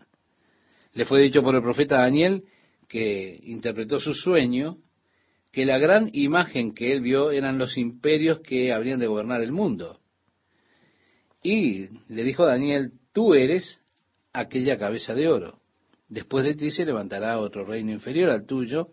Le 0.94 1.06
fue 1.06 1.22
dicho 1.22 1.42
por 1.42 1.56
el 1.56 1.62
profeta 1.62 2.00
Daniel, 2.02 2.44
que 2.88 3.40
interpretó 3.44 4.00
su 4.00 4.14
sueño, 4.14 4.78
que 5.52 5.66
la 5.66 5.78
gran 5.78 6.10
imagen 6.14 6.74
que 6.74 6.92
él 6.92 7.02
vio 7.02 7.32
eran 7.32 7.58
los 7.58 7.78
imperios 7.78 8.40
que 8.42 8.74
habrían 8.74 9.00
de 9.00 9.08
gobernar 9.08 9.42
el 9.42 9.52
mundo. 9.52 10.00
Y 11.42 11.90
le 12.14 12.24
dijo 12.24 12.46
Daniel, 12.46 12.92
tú 13.14 13.36
eres 13.36 13.82
aquella 14.34 14.78
cabeza 14.78 15.14
de 15.14 15.28
oro. 15.28 15.60
Después 16.10 16.46
de 16.46 16.56
ti 16.56 16.72
se 16.72 16.86
levantará 16.86 17.40
otro 17.40 17.66
reino 17.66 17.92
inferior 17.92 18.30
al 18.30 18.46
tuyo, 18.46 18.90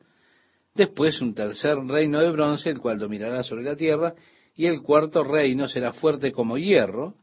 después 0.75 1.21
un 1.21 1.35
tercer 1.35 1.77
reino 1.79 2.21
de 2.21 2.31
bronce, 2.31 2.71
el 2.71 2.79
cual 2.79 2.99
dominará 2.99 3.43
sobre 3.43 3.65
la 3.65 3.77
tierra, 3.77 4.15
y 4.55 4.67
el 4.67 4.83
cuarto 4.83 5.25
reino 5.25 5.69
será 5.69 5.93
fuerte 5.93 6.33
como 6.33 6.59
hierro, 6.59 7.15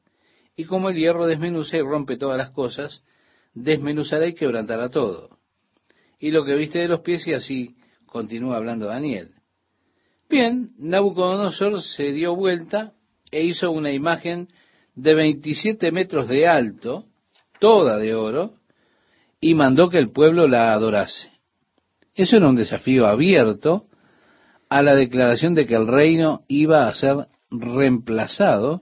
y 0.56 0.66
como 0.66 0.90
el 0.90 0.98
hierro 0.98 1.28
desmenuza 1.28 1.78
y 1.78 1.82
rompe 1.82 2.18
todas 2.18 2.38
las 2.38 2.52
cosas, 2.52 3.04
desmenuzará 3.54 4.28
y 4.28 4.34
quebrantará 4.34 4.90
todo. 4.90 5.38
Y 6.20 6.32
lo 6.32 6.44
que 6.46 6.56
viste 6.56 6.80
de 6.80 6.88
los 6.88 7.02
pies, 7.02 7.28
y 7.28 7.34
así 7.34 7.76
continúa 8.06 8.58
hablando 8.58 8.88
Daniel. 8.88 9.36
Bien, 10.30 10.72
Nabucodonosor 10.78 11.82
se 11.82 12.12
dio 12.12 12.36
vuelta 12.36 12.94
e 13.32 13.44
hizo 13.44 13.72
una 13.72 13.92
imagen 13.92 14.50
de 14.96 15.14
27 15.14 15.92
metros 15.92 16.28
de 16.28 16.48
alto, 16.48 17.06
toda 17.60 17.98
de 17.98 18.16
oro, 18.16 18.54
y 19.40 19.54
mandó 19.54 19.90
que 19.90 20.00
el 20.00 20.12
pueblo 20.12 20.48
la 20.48 20.74
adorase. 20.74 21.37
Eso 22.18 22.38
era 22.38 22.50
un 22.50 22.56
desafío 22.56 23.06
abierto 23.06 23.86
a 24.70 24.82
la 24.82 24.96
declaración 24.96 25.54
de 25.54 25.68
que 25.68 25.76
el 25.76 25.86
reino 25.86 26.42
iba 26.48 26.88
a 26.88 26.96
ser 26.96 27.28
reemplazado 27.52 28.82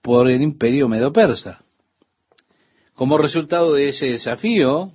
por 0.00 0.30
el 0.30 0.40
imperio 0.42 0.88
medo-persa. 0.88 1.64
Como 2.94 3.18
resultado 3.18 3.74
de 3.74 3.88
ese 3.88 4.06
desafío 4.06 4.92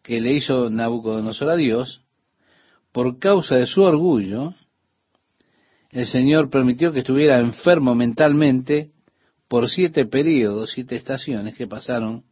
que 0.00 0.20
le 0.20 0.32
hizo 0.32 0.70
Nabucodonosor 0.70 1.50
a 1.50 1.56
Dios, 1.56 2.02
por 2.92 3.18
causa 3.18 3.56
de 3.56 3.66
su 3.66 3.82
orgullo, 3.82 4.54
el 5.90 6.06
Señor 6.06 6.50
permitió 6.50 6.92
que 6.92 7.00
estuviera 7.00 7.40
enfermo 7.40 7.96
mentalmente 7.96 8.92
por 9.48 9.68
siete 9.68 10.06
periodos, 10.06 10.70
siete 10.70 10.94
estaciones 10.94 11.56
que 11.56 11.66
pasaron 11.66 12.22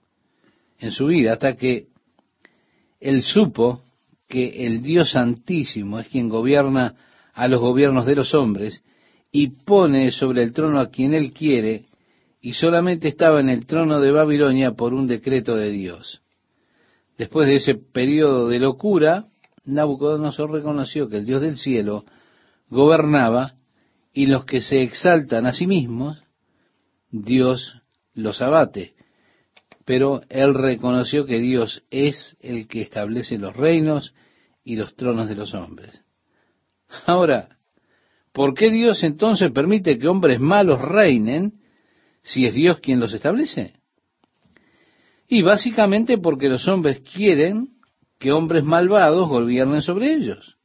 en 0.78 0.92
su 0.92 1.06
vida, 1.06 1.32
hasta 1.32 1.56
que 1.56 1.88
él 3.00 3.22
supo 3.22 3.82
que 4.30 4.64
el 4.66 4.82
Dios 4.82 5.10
Santísimo 5.10 5.98
es 5.98 6.08
quien 6.08 6.28
gobierna 6.28 6.94
a 7.34 7.48
los 7.48 7.60
gobiernos 7.60 8.06
de 8.06 8.14
los 8.14 8.32
hombres 8.32 8.82
y 9.32 9.48
pone 9.64 10.10
sobre 10.12 10.42
el 10.42 10.52
trono 10.52 10.80
a 10.80 10.88
quien 10.88 11.12
él 11.12 11.32
quiere 11.32 11.84
y 12.40 12.54
solamente 12.54 13.08
estaba 13.08 13.40
en 13.40 13.48
el 13.48 13.66
trono 13.66 14.00
de 14.00 14.12
Babilonia 14.12 14.72
por 14.72 14.94
un 14.94 15.06
decreto 15.06 15.56
de 15.56 15.70
Dios. 15.70 16.22
Después 17.18 17.46
de 17.48 17.56
ese 17.56 17.74
periodo 17.74 18.48
de 18.48 18.60
locura, 18.60 19.24
Nabucodonosor 19.64 20.50
reconoció 20.50 21.08
que 21.08 21.18
el 21.18 21.26
Dios 21.26 21.42
del 21.42 21.58
cielo 21.58 22.04
gobernaba 22.70 23.54
y 24.12 24.26
los 24.26 24.44
que 24.44 24.60
se 24.60 24.82
exaltan 24.82 25.44
a 25.44 25.52
sí 25.52 25.66
mismos, 25.66 26.22
Dios 27.10 27.82
los 28.14 28.40
abate. 28.40 28.94
Pero 29.90 30.22
él 30.28 30.54
reconoció 30.54 31.26
que 31.26 31.40
Dios 31.40 31.82
es 31.90 32.36
el 32.38 32.68
que 32.68 32.80
establece 32.80 33.38
los 33.38 33.56
reinos 33.56 34.14
y 34.62 34.76
los 34.76 34.94
tronos 34.94 35.28
de 35.28 35.34
los 35.34 35.52
hombres. 35.52 36.00
Ahora, 37.06 37.58
¿por 38.32 38.54
qué 38.54 38.70
Dios 38.70 39.02
entonces 39.02 39.50
permite 39.50 39.98
que 39.98 40.06
hombres 40.06 40.38
malos 40.38 40.80
reinen 40.80 41.54
si 42.22 42.46
es 42.46 42.54
Dios 42.54 42.78
quien 42.78 43.00
los 43.00 43.12
establece? 43.12 43.80
Y 45.26 45.42
básicamente 45.42 46.18
porque 46.18 46.48
los 46.48 46.68
hombres 46.68 47.00
quieren 47.00 47.70
que 48.20 48.30
hombres 48.30 48.62
malvados 48.62 49.28
gobiernen 49.28 49.82
sobre 49.82 50.14
ellos, 50.14 50.56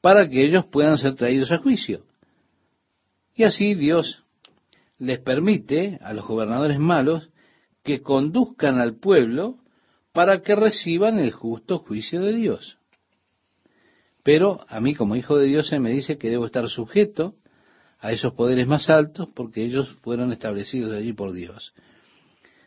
para 0.00 0.26
que 0.26 0.42
ellos 0.42 0.64
puedan 0.64 0.96
ser 0.96 1.16
traídos 1.16 1.52
a 1.52 1.58
juicio. 1.58 2.06
Y 3.34 3.42
así 3.42 3.74
Dios 3.74 4.24
les 4.96 5.18
permite 5.18 5.98
a 6.00 6.14
los 6.14 6.26
gobernadores 6.26 6.78
malos 6.78 7.28
que 7.86 8.02
conduzcan 8.02 8.80
al 8.80 8.96
pueblo 8.96 9.58
para 10.12 10.42
que 10.42 10.56
reciban 10.56 11.20
el 11.20 11.30
justo 11.30 11.78
juicio 11.78 12.20
de 12.20 12.34
Dios. 12.34 12.78
Pero 14.24 14.66
a 14.68 14.80
mí 14.80 14.94
como 14.96 15.14
hijo 15.14 15.38
de 15.38 15.46
Dios 15.46 15.68
se 15.68 15.78
me 15.78 15.90
dice 15.90 16.18
que 16.18 16.28
debo 16.28 16.46
estar 16.46 16.68
sujeto 16.68 17.36
a 18.00 18.10
esos 18.10 18.34
poderes 18.34 18.66
más 18.66 18.90
altos 18.90 19.28
porque 19.34 19.64
ellos 19.64 19.88
fueron 20.02 20.32
establecidos 20.32 20.92
allí 20.92 21.12
por 21.12 21.32
Dios. 21.32 21.74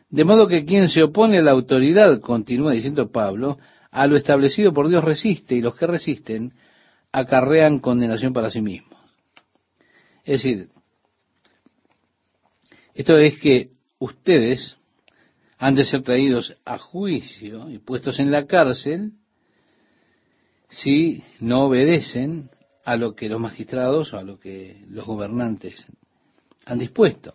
De 0.08 0.24
modo 0.24 0.48
que 0.48 0.64
quien 0.64 0.88
se 0.88 1.02
opone 1.02 1.38
a 1.38 1.42
la 1.42 1.50
autoridad, 1.50 2.18
continúa 2.20 2.72
diciendo 2.72 3.12
Pablo, 3.12 3.58
a 3.90 4.06
lo 4.06 4.16
establecido 4.16 4.72
por 4.72 4.88
Dios 4.88 5.04
resiste 5.04 5.54
y 5.54 5.60
los 5.60 5.76
que 5.76 5.86
resisten 5.86 6.54
acarrean 7.12 7.78
condenación 7.78 8.32
para 8.32 8.50
sí 8.50 8.62
mismos. 8.62 8.98
Es 10.24 10.42
decir, 10.42 10.68
esto 12.94 13.18
es 13.18 13.38
que 13.38 13.72
ustedes 13.98 14.79
han 15.60 15.74
de 15.74 15.84
ser 15.84 16.02
traídos 16.02 16.56
a 16.64 16.78
juicio 16.78 17.68
y 17.68 17.78
puestos 17.78 18.18
en 18.18 18.30
la 18.32 18.46
cárcel 18.46 19.12
si 20.70 21.22
no 21.38 21.66
obedecen 21.66 22.48
a 22.82 22.96
lo 22.96 23.14
que 23.14 23.28
los 23.28 23.38
magistrados 23.38 24.14
o 24.14 24.18
a 24.18 24.22
lo 24.22 24.40
que 24.40 24.82
los 24.88 25.04
gobernantes 25.04 25.84
han 26.64 26.78
dispuesto. 26.78 27.34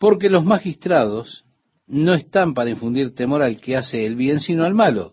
Porque 0.00 0.28
los 0.28 0.44
magistrados 0.44 1.44
no 1.86 2.14
están 2.14 2.52
para 2.52 2.70
infundir 2.70 3.14
temor 3.14 3.42
al 3.42 3.60
que 3.60 3.76
hace 3.76 4.04
el 4.04 4.16
bien, 4.16 4.40
sino 4.40 4.64
al 4.64 4.74
malo. 4.74 5.12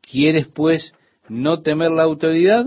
¿Quieres, 0.00 0.48
pues, 0.48 0.92
no 1.28 1.62
temer 1.62 1.92
la 1.92 2.02
autoridad? 2.02 2.66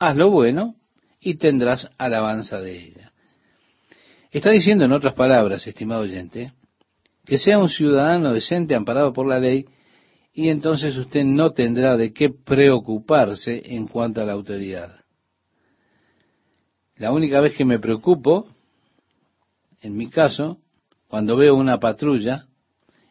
Haz 0.00 0.16
lo 0.16 0.28
bueno 0.28 0.74
y 1.20 1.36
tendrás 1.36 1.88
alabanza 1.98 2.60
de 2.60 2.78
ella. 2.78 3.12
Está 4.32 4.50
diciendo, 4.50 4.84
en 4.86 4.92
otras 4.92 5.14
palabras, 5.14 5.64
estimado 5.68 6.00
oyente, 6.00 6.52
que 7.24 7.38
sea 7.38 7.58
un 7.58 7.68
ciudadano 7.68 8.32
decente 8.32 8.74
amparado 8.74 9.12
por 9.12 9.26
la 9.26 9.38
ley 9.38 9.66
y 10.32 10.48
entonces 10.48 10.96
usted 10.96 11.24
no 11.24 11.52
tendrá 11.52 11.96
de 11.96 12.12
qué 12.12 12.30
preocuparse 12.30 13.62
en 13.64 13.86
cuanto 13.86 14.20
a 14.20 14.24
la 14.24 14.32
autoridad. 14.32 15.00
La 16.96 17.12
única 17.12 17.40
vez 17.40 17.54
que 17.54 17.64
me 17.64 17.78
preocupo, 17.78 18.46
en 19.80 19.96
mi 19.96 20.08
caso, 20.08 20.58
cuando 21.08 21.36
veo 21.36 21.54
una 21.54 21.78
patrulla, 21.78 22.46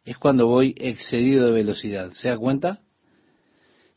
es 0.03 0.17
cuando 0.17 0.47
voy 0.47 0.73
excedido 0.77 1.45
de 1.45 1.51
velocidad. 1.51 2.11
¿Se 2.13 2.29
da 2.29 2.37
cuenta? 2.37 2.81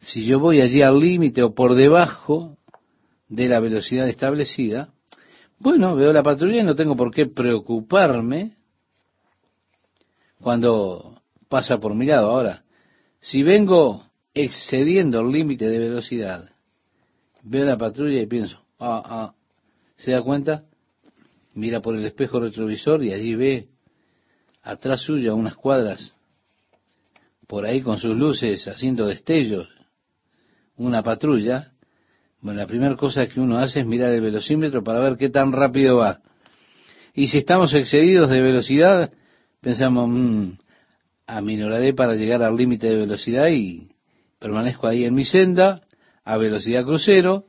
Si 0.01 0.27
yo 0.27 0.39
voy 0.39 0.61
allí 0.61 0.83
al 0.83 0.99
límite 0.99 1.43
o 1.43 1.55
por 1.55 1.75
debajo 1.75 2.59
de 3.29 3.49
la 3.49 3.61
velocidad 3.61 4.09
establecida, 4.09 4.93
bueno, 5.59 5.97
veo 5.97 6.13
la 6.13 6.23
patrulla 6.23 6.61
y 6.61 6.65
no 6.65 6.75
tengo 6.75 6.95
por 6.95 7.11
qué 7.11 7.27
preocuparme 7.27 8.55
cuando 10.45 11.23
pasa 11.49 11.79
por 11.79 11.95
mi 11.95 12.07
lado. 12.07 12.31
Ahora, 12.31 12.63
si 13.19 13.43
vengo 13.43 14.05
excediendo 14.35 15.21
el 15.21 15.33
límite 15.33 15.67
de 15.67 15.79
velocidad, 15.79 16.51
veo 17.43 17.65
la 17.65 17.79
patrulla 17.79 18.21
y 18.21 18.27
pienso, 18.27 18.61
ah, 18.79 19.03
ah, 19.05 19.35
¿se 19.97 20.13
da 20.13 20.23
cuenta? 20.23 20.65
Mira 21.55 21.81
por 21.81 21.97
el 21.97 22.05
espejo 22.05 22.41
retrovisor 22.41 23.03
y 23.03 23.13
allí 23.13 23.35
ve 23.35 23.69
atrás 24.63 25.01
suyo 25.01 25.35
unas 25.35 25.57
cuadras 25.57 26.15
por 27.47 27.65
ahí 27.65 27.81
con 27.83 27.99
sus 27.99 28.17
luces 28.17 28.67
haciendo 28.69 29.07
destellos, 29.07 29.69
una 30.77 31.03
patrulla, 31.03 31.73
bueno, 32.41 32.61
la 32.61 32.67
primera 32.67 32.97
cosa 32.97 33.27
que 33.27 33.41
uno 33.41 33.59
hace 33.59 33.81
es 33.81 33.87
mirar 33.87 34.13
el 34.13 34.21
velocímetro 34.21 34.83
para 34.83 35.01
ver 35.01 35.17
qué 35.17 35.31
tan 35.31 35.53
rápido 35.53 35.99
va. 35.99 36.21
Y 37.15 37.29
si 37.29 37.39
estamos 37.39 37.73
excedidos 37.75 38.29
de 38.29 38.41
velocidad, 38.41 39.13
pensamos, 39.65 40.11
mmm, 40.11 40.51
aminoraré 41.27 41.95
para 41.95 42.15
llegar 42.15 42.43
al 42.43 42.55
límite 42.55 42.87
de 42.87 42.97
velocidad 42.97 43.49
y 43.49 43.89
permanezco 44.39 44.87
ahí 44.87 45.05
en 45.07 45.15
mi 45.15 45.25
senda, 45.25 45.81
a 46.23 46.37
velocidad 46.37 46.85
crucero, 46.85 47.47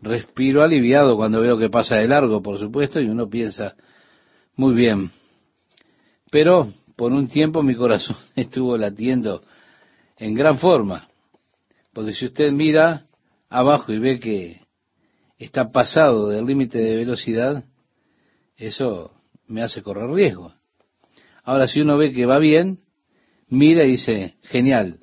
respiro 0.00 0.64
aliviado 0.64 1.16
cuando 1.16 1.40
veo 1.40 1.56
que 1.56 1.70
pasa 1.70 1.96
de 1.96 2.08
largo, 2.08 2.42
por 2.42 2.58
supuesto, 2.58 3.00
y 3.00 3.08
uno 3.08 3.30
piensa, 3.30 3.76
muy 4.56 4.74
bien. 4.74 5.12
Pero 6.32 6.66
por 6.96 7.12
un 7.12 7.28
tiempo 7.28 7.62
mi 7.62 7.76
corazón 7.76 8.16
estuvo 8.34 8.76
latiendo 8.76 9.42
en 10.18 10.34
gran 10.34 10.58
forma, 10.58 11.08
porque 11.92 12.12
si 12.12 12.26
usted 12.26 12.50
mira 12.50 13.06
abajo 13.48 13.92
y 13.92 14.00
ve 14.00 14.18
que 14.18 14.62
está 15.38 15.70
pasado 15.70 16.28
del 16.28 16.44
límite 16.44 16.78
de 16.78 16.96
velocidad, 16.96 17.64
eso 18.56 19.12
me 19.46 19.62
hace 19.62 19.80
correr 19.80 20.10
riesgo. 20.10 20.52
Ahora, 21.44 21.66
si 21.66 21.80
uno 21.80 21.96
ve 21.96 22.12
que 22.12 22.26
va 22.26 22.38
bien, 22.38 22.78
mira 23.48 23.84
y 23.84 23.92
dice, 23.92 24.36
genial, 24.42 24.98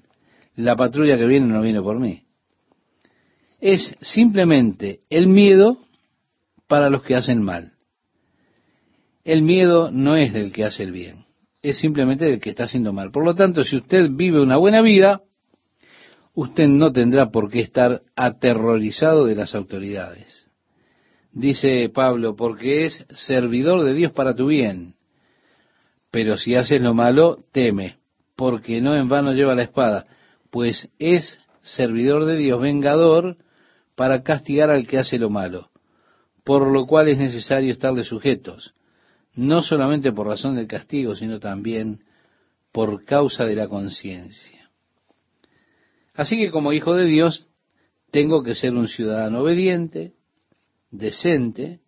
la 0.56 0.76
patrulla 0.76 1.18
que 1.18 1.26
viene 1.26 1.48
no 1.48 1.62
viene 1.62 1.82
por 1.82 2.00
mí. 2.00 2.24
Es 3.60 3.96
simplemente 4.00 5.00
el 5.10 5.28
miedo 5.28 5.78
para 6.68 6.90
los 6.90 7.04
que 7.04 7.16
hacen 7.16 7.44
mal. 7.44 7.74
El 9.26 9.42
miedo 9.42 9.92
no 9.92 10.16
es 10.16 10.34
del 10.34 10.52
que 10.52 10.64
hace 10.64 10.84
el 10.84 10.92
bien, 10.92 11.26
es 11.62 11.78
simplemente 11.78 12.26
del 12.26 12.40
que 12.40 12.52
está 12.52 12.64
haciendo 12.64 12.94
mal. 12.94 13.12
Por 13.12 13.26
lo 13.26 13.36
tanto, 13.36 13.64
si 13.64 13.76
usted 13.76 14.10
vive 14.12 14.42
una 14.42 14.58
buena 14.58 14.82
vida, 14.82 15.22
usted 16.34 16.68
no 16.68 16.94
tendrá 16.94 17.32
por 17.32 17.50
qué 17.52 17.60
estar 17.60 18.02
aterrorizado 18.16 19.26
de 19.26 19.36
las 19.36 19.56
autoridades. 19.56 20.50
Dice 21.32 21.90
Pablo, 21.94 22.36
porque 22.36 22.86
es 22.86 23.06
servidor 23.10 23.84
de 23.84 23.94
Dios 23.94 24.14
para 24.14 24.36
tu 24.36 24.48
bien. 24.48 24.96
Pero 26.12 26.38
si 26.38 26.56
haces 26.56 26.82
lo 26.82 26.94
malo, 26.94 27.38
teme, 27.52 27.98
porque 28.36 28.82
no 28.82 28.96
en 28.96 29.10
vano 29.10 29.34
lleva 29.34 29.56
la 29.56 29.64
espada, 29.64 30.08
pues 30.50 30.90
es 30.98 31.38
servidor 31.62 32.26
de 32.26 32.38
Dios, 32.38 32.60
vengador, 32.62 33.38
para 33.96 34.24
castigar 34.24 34.70
al 34.70 34.88
que 34.88 34.98
hace 34.98 35.18
lo 35.18 35.30
malo, 35.30 35.70
por 36.44 36.68
lo 36.68 36.88
cual 36.88 37.10
es 37.10 37.18
necesario 37.18 37.72
estarle 37.72 38.04
sujetos, 38.04 38.74
no 39.36 39.62
solamente 39.62 40.12
por 40.12 40.28
razón 40.28 40.56
del 40.56 40.68
castigo, 40.68 41.16
sino 41.16 41.40
también 41.40 42.04
por 42.72 43.04
causa 43.04 43.46
de 43.46 43.56
la 43.56 43.68
conciencia. 43.68 44.70
Así 46.16 46.38
que 46.38 46.52
como 46.52 46.74
hijo 46.74 46.96
de 46.96 47.06
Dios, 47.06 47.48
tengo 48.12 48.42
que 48.44 48.56
ser 48.56 48.74
un 48.74 48.88
ciudadano 48.88 49.42
obediente, 49.42 50.14
decente, 50.92 51.80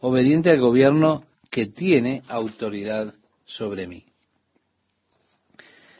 obediente 0.00 0.50
al 0.50 0.60
gobierno 0.60 1.24
que 1.50 1.66
tiene 1.66 2.22
autoridad 2.28 3.14
sobre 3.44 3.86
mí. 3.86 4.04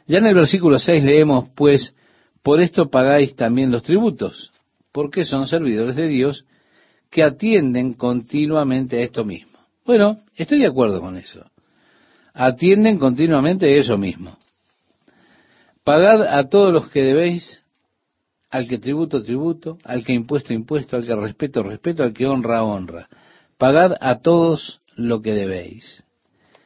Ya 0.06 0.18
en 0.18 0.26
el 0.26 0.34
versículo 0.34 0.78
6 0.78 1.02
leemos, 1.02 1.48
pues, 1.50 1.94
por 2.42 2.60
esto 2.60 2.90
pagáis 2.90 3.34
también 3.36 3.70
los 3.70 3.82
tributos, 3.82 4.52
porque 4.92 5.24
son 5.24 5.46
servidores 5.46 5.96
de 5.96 6.08
Dios 6.08 6.44
que 7.10 7.22
atienden 7.22 7.94
continuamente 7.94 8.98
a 8.98 9.02
esto 9.02 9.24
mismo. 9.24 9.58
Bueno, 9.86 10.18
estoy 10.34 10.60
de 10.60 10.66
acuerdo 10.66 11.00
con 11.00 11.16
eso. 11.16 11.44
Atienden 12.34 12.98
continuamente 12.98 13.66
a 13.66 13.78
eso 13.78 13.96
mismo. 13.96 14.36
Pagad 15.84 16.22
a 16.22 16.48
todos 16.48 16.72
los 16.72 16.90
que 16.90 17.02
debéis, 17.02 17.64
al 18.50 18.68
que 18.68 18.78
tributo, 18.78 19.22
tributo, 19.22 19.78
al 19.84 20.04
que 20.04 20.12
impuesto, 20.12 20.52
impuesto, 20.52 20.96
al 20.96 21.06
que 21.06 21.14
respeto, 21.14 21.62
respeto, 21.62 22.02
al 22.02 22.12
que 22.12 22.26
honra, 22.26 22.62
honra. 22.62 23.08
Pagad 23.58 23.96
a 24.00 24.20
todos 24.20 24.80
lo 24.96 25.22
que 25.22 25.32
debéis. 25.32 26.03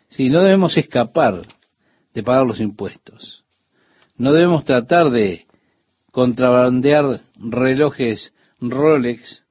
Si 0.09 0.31
no 0.31 0.41
debemos 0.43 0.77
escapar 0.77 1.43
de 2.15 2.23
pagar 2.23 2.47
los 2.47 2.61
impuestos. 2.61 3.45
No 4.17 4.33
debemos 4.33 4.65
tratar 4.65 5.11
de 5.11 5.47
contrabandear 6.11 7.21
relojes 7.37 8.33
Rolex 8.61 9.45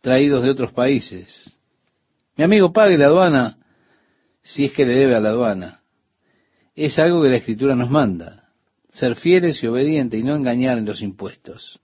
traídos 0.00 0.42
de 0.42 0.50
otros 0.50 0.72
países. 0.72 1.58
Mi 2.36 2.44
amigo 2.44 2.72
pague 2.72 2.98
la 2.98 3.06
aduana 3.06 3.58
si 4.42 4.64
es 4.64 4.72
que 4.72 4.84
le 4.84 4.94
debe 4.94 5.14
a 5.14 5.20
la 5.20 5.30
aduana. 5.30 5.80
Es 6.74 6.98
algo 6.98 7.22
que 7.22 7.28
la 7.28 7.36
escritura 7.36 7.74
nos 7.74 7.90
manda. 7.90 8.48
Ser 8.90 9.14
fieles 9.14 9.62
y 9.62 9.66
obedientes 9.66 10.18
y 10.18 10.24
no 10.24 10.34
engañar 10.34 10.78
en 10.78 10.86
los 10.86 11.02
impuestos. 11.02 11.80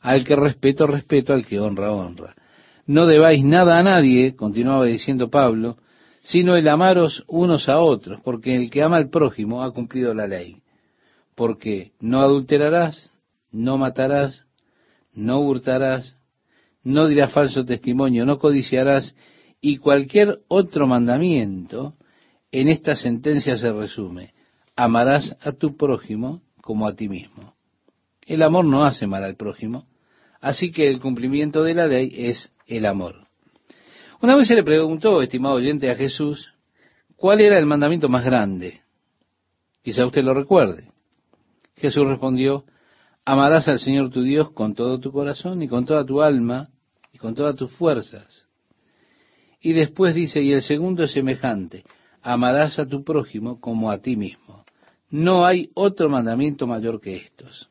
Al 0.00 0.24
que 0.24 0.36
respeto, 0.36 0.86
respeto, 0.86 1.32
al 1.32 1.44
que 1.44 1.58
honra, 1.58 1.92
honra. 1.92 2.34
No 2.86 3.06
debáis 3.06 3.44
nada 3.44 3.78
a 3.78 3.82
nadie, 3.82 4.36
continuaba 4.36 4.84
diciendo 4.84 5.28
Pablo, 5.28 5.76
sino 6.26 6.56
el 6.56 6.66
amaros 6.66 7.24
unos 7.28 7.68
a 7.68 7.78
otros, 7.78 8.20
porque 8.20 8.56
el 8.56 8.68
que 8.68 8.82
ama 8.82 8.96
al 8.96 9.10
prójimo 9.10 9.62
ha 9.62 9.72
cumplido 9.72 10.12
la 10.12 10.26
ley. 10.26 10.56
Porque 11.36 11.92
no 12.00 12.20
adulterarás, 12.20 13.12
no 13.52 13.78
matarás, 13.78 14.44
no 15.14 15.38
hurtarás, 15.38 16.18
no 16.82 17.06
dirás 17.06 17.32
falso 17.32 17.64
testimonio, 17.64 18.26
no 18.26 18.40
codiciarás, 18.40 19.14
y 19.60 19.76
cualquier 19.76 20.40
otro 20.48 20.88
mandamiento 20.88 21.94
en 22.50 22.70
esta 22.70 22.96
sentencia 22.96 23.56
se 23.56 23.72
resume. 23.72 24.34
Amarás 24.74 25.36
a 25.42 25.52
tu 25.52 25.76
prójimo 25.76 26.42
como 26.60 26.88
a 26.88 26.96
ti 26.96 27.08
mismo. 27.08 27.54
El 28.22 28.42
amor 28.42 28.64
no 28.64 28.84
hace 28.84 29.06
mal 29.06 29.22
al 29.22 29.36
prójimo, 29.36 29.86
así 30.40 30.72
que 30.72 30.88
el 30.88 30.98
cumplimiento 30.98 31.62
de 31.62 31.74
la 31.74 31.86
ley 31.86 32.12
es 32.16 32.50
el 32.66 32.84
amor. 32.84 33.25
Una 34.20 34.36
vez 34.36 34.48
se 34.48 34.54
le 34.54 34.62
preguntó, 34.62 35.20
estimado 35.20 35.56
oyente, 35.56 35.90
a 35.90 35.94
Jesús, 35.94 36.54
¿cuál 37.16 37.40
era 37.40 37.58
el 37.58 37.66
mandamiento 37.66 38.08
más 38.08 38.24
grande? 38.24 38.80
Quizá 39.82 40.06
usted 40.06 40.22
lo 40.22 40.34
recuerde. 40.34 40.90
Jesús 41.76 42.06
respondió, 42.08 42.64
amarás 43.24 43.68
al 43.68 43.78
Señor 43.78 44.10
tu 44.10 44.22
Dios 44.22 44.50
con 44.50 44.74
todo 44.74 44.98
tu 44.98 45.12
corazón 45.12 45.62
y 45.62 45.68
con 45.68 45.84
toda 45.84 46.04
tu 46.04 46.22
alma 46.22 46.68
y 47.12 47.18
con 47.18 47.34
todas 47.34 47.56
tus 47.56 47.70
fuerzas. 47.72 48.46
Y 49.60 49.72
después 49.74 50.14
dice, 50.14 50.42
y 50.42 50.52
el 50.52 50.62
segundo 50.62 51.04
es 51.04 51.12
semejante, 51.12 51.84
amarás 52.22 52.78
a 52.78 52.86
tu 52.86 53.04
prójimo 53.04 53.60
como 53.60 53.90
a 53.90 53.98
ti 53.98 54.16
mismo. 54.16 54.64
No 55.10 55.44
hay 55.44 55.70
otro 55.74 56.08
mandamiento 56.08 56.66
mayor 56.66 57.00
que 57.00 57.16
estos. 57.16 57.68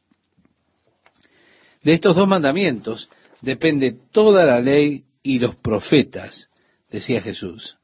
De 1.83 1.93
estos 1.93 2.15
dos 2.15 2.27
mandamientos 2.27 3.09
depende 3.41 3.97
toda 4.11 4.45
la 4.45 4.59
ley 4.59 5.05
y 5.25 5.39
los 5.39 5.55
profetas, 5.55 6.49
decía 6.91 7.19
Jesús. 7.19 7.77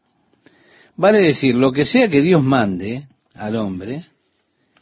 Vale 0.95 1.17
decir, 1.17 1.55
lo 1.55 1.71
que 1.71 1.85
sea 1.85 2.07
que 2.07 2.21
Dios 2.21 2.43
mande 2.43 3.07
al 3.33 3.55
hombre, 3.55 4.03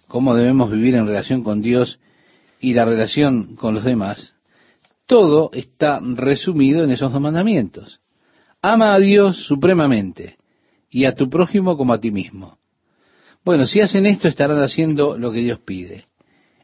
cómo 0.09 0.35
debemos 0.35 0.69
vivir 0.69 0.95
en 0.95 1.07
relación 1.07 1.41
con 1.41 1.61
Dios 1.61 2.01
y 2.59 2.73
la 2.73 2.83
relación 2.83 3.55
con 3.55 3.75
los 3.75 3.85
demás, 3.85 4.35
todo 5.05 5.51
está 5.53 6.01
resumido 6.01 6.83
en 6.83 6.91
esos 6.91 7.13
dos 7.13 7.21
mandamientos. 7.21 8.01
Ama 8.61 8.93
a 8.93 8.99
Dios 8.99 9.37
supremamente 9.45 10.35
y 10.89 11.05
a 11.05 11.15
tu 11.15 11.29
prójimo 11.29 11.77
como 11.77 11.93
a 11.93 12.01
ti 12.01 12.11
mismo. 12.11 12.57
Bueno, 13.45 13.65
si 13.65 13.79
hacen 13.79 14.05
esto 14.05 14.27
estarán 14.27 14.61
haciendo 14.61 15.17
lo 15.17 15.31
que 15.31 15.39
Dios 15.39 15.59
pide. 15.59 16.07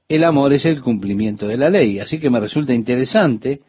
El 0.10 0.26
amor 0.26 0.52
es 0.52 0.66
el 0.66 0.82
cumplimiento 0.82 1.48
de 1.48 1.58
la 1.58 1.70
ley, 1.70 2.00
así 2.00 2.20
que 2.20 2.30
me 2.30 2.42
resulta 2.42 2.74
interesante 2.74 3.62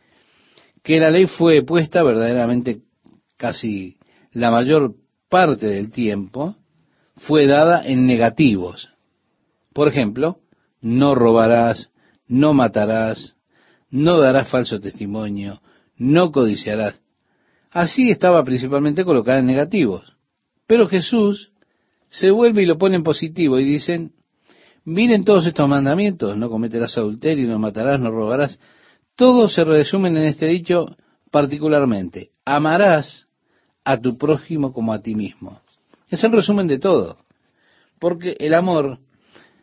que 0.87 1.01
la 1.01 1.11
ley 1.11 1.27
fue 1.27 1.65
puesta 1.65 2.05
verdaderamente 2.05 2.83
casi 3.37 3.97
la 4.31 4.53
mayor 4.53 4.95
parte 5.29 5.67
del 5.67 5.91
tiempo, 5.91 6.55
fue 7.17 7.49
dada 7.49 7.85
en 7.85 8.07
negativos. 8.07 8.91
Por 9.73 9.89
ejemplo, 9.89 10.39
no 10.81 11.17
robarás, 11.17 11.91
no 12.29 12.55
matarás, 12.55 13.35
no 13.91 14.21
darás 14.21 14.49
falso 14.49 14.79
testimonio, 14.79 15.61
no 15.97 16.31
codiciarás. 16.31 17.03
Así 17.73 18.09
estaba 18.09 18.45
principalmente 18.45 19.05
colocada 19.05 19.41
en 19.41 19.47
negativos. 19.47 20.17
Pero 20.69 20.87
Jesús 20.87 21.51
se 22.09 22.31
vuelve 22.31 22.63
y 22.63 22.67
lo 22.67 22.79
pone 22.79 22.95
en 22.95 23.03
positivo 23.03 23.59
y 23.59 23.65
dicen, 23.65 24.13
miren 24.85 25.25
todos 25.25 25.47
estos 25.47 25.69
mandamientos, 25.69 26.37
no 26.37 26.49
cometerás 26.49 26.97
adulterio, 26.97 27.49
no 27.49 27.59
matarás, 27.59 27.99
no 27.99 28.13
robarás, 28.13 28.61
todos 29.17 29.55
se 29.55 29.65
resumen 29.65 30.17
en 30.17 30.25
este 30.25 30.47
dicho 30.47 30.97
particularmente. 31.31 32.31
Amarás 32.45 33.27
a 33.85 33.99
tu 33.99 34.17
prójimo 34.17 34.73
como 34.73 34.93
a 34.93 35.03
ti 35.03 35.15
mismo. 35.15 35.61
Es 36.09 36.23
el 36.23 36.33
resumen 36.33 36.69
de 36.69 36.79
todo. 36.79 37.19
Porque 37.99 38.37
el 38.39 38.55
amor 38.55 38.99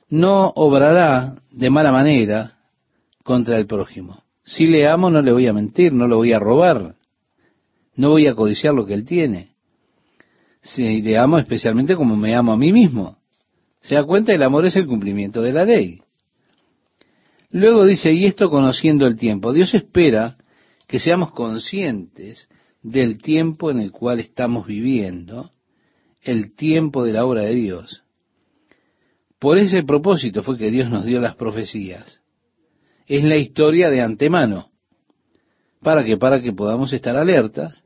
no 0.09 0.51
obrará 0.55 1.35
de 1.51 1.69
mala 1.69 1.91
manera 1.91 2.57
contra 3.23 3.57
el 3.57 3.67
prójimo. 3.67 4.23
Si 4.43 4.65
le 4.65 4.87
amo, 4.87 5.09
no 5.09 5.21
le 5.21 5.31
voy 5.31 5.47
a 5.47 5.53
mentir, 5.53 5.93
no 5.93 6.07
lo 6.07 6.17
voy 6.17 6.33
a 6.33 6.39
robar, 6.39 6.95
no 7.95 8.09
voy 8.09 8.27
a 8.27 8.35
codiciar 8.35 8.73
lo 8.73 8.85
que 8.85 8.93
él 8.93 9.05
tiene. 9.05 9.51
Si 10.61 11.01
le 11.01 11.17
amo 11.17 11.37
especialmente 11.37 11.95
como 11.95 12.17
me 12.17 12.35
amo 12.35 12.53
a 12.53 12.57
mí 12.57 12.71
mismo. 12.71 13.17
Se 13.81 13.95
da 13.95 14.03
cuenta, 14.03 14.33
el 14.33 14.43
amor 14.43 14.65
es 14.65 14.75
el 14.75 14.87
cumplimiento 14.87 15.41
de 15.41 15.53
la 15.53 15.65
ley. 15.65 16.01
Luego 17.53 17.85
dice, 17.85 18.11
y 18.11 18.25
esto 18.25 18.49
conociendo 18.49 19.05
el 19.05 19.15
tiempo. 19.15 19.53
Dios 19.53 19.75
espera 19.75 20.37
que 20.87 20.99
seamos 20.99 21.31
conscientes 21.33 22.49
del 22.81 23.19
tiempo 23.21 23.69
en 23.69 23.79
el 23.79 23.91
cual 23.91 24.19
estamos 24.19 24.65
viviendo, 24.65 25.51
el 26.23 26.55
tiempo 26.55 27.03
de 27.03 27.13
la 27.13 27.25
obra 27.25 27.41
de 27.41 27.53
Dios. 27.53 28.01
Por 29.37 29.59
ese 29.59 29.83
propósito 29.83 30.41
fue 30.41 30.57
que 30.57 30.71
Dios 30.71 30.89
nos 30.89 31.05
dio 31.05 31.21
las 31.21 31.35
profecías. 31.35 32.23
Es 33.05 33.23
la 33.23 33.37
historia 33.37 33.91
de 33.91 34.01
antemano. 34.01 34.71
¿Para 35.79 36.03
que 36.03 36.17
Para 36.17 36.41
que 36.41 36.53
podamos 36.53 36.91
estar 36.91 37.15
alertas 37.15 37.83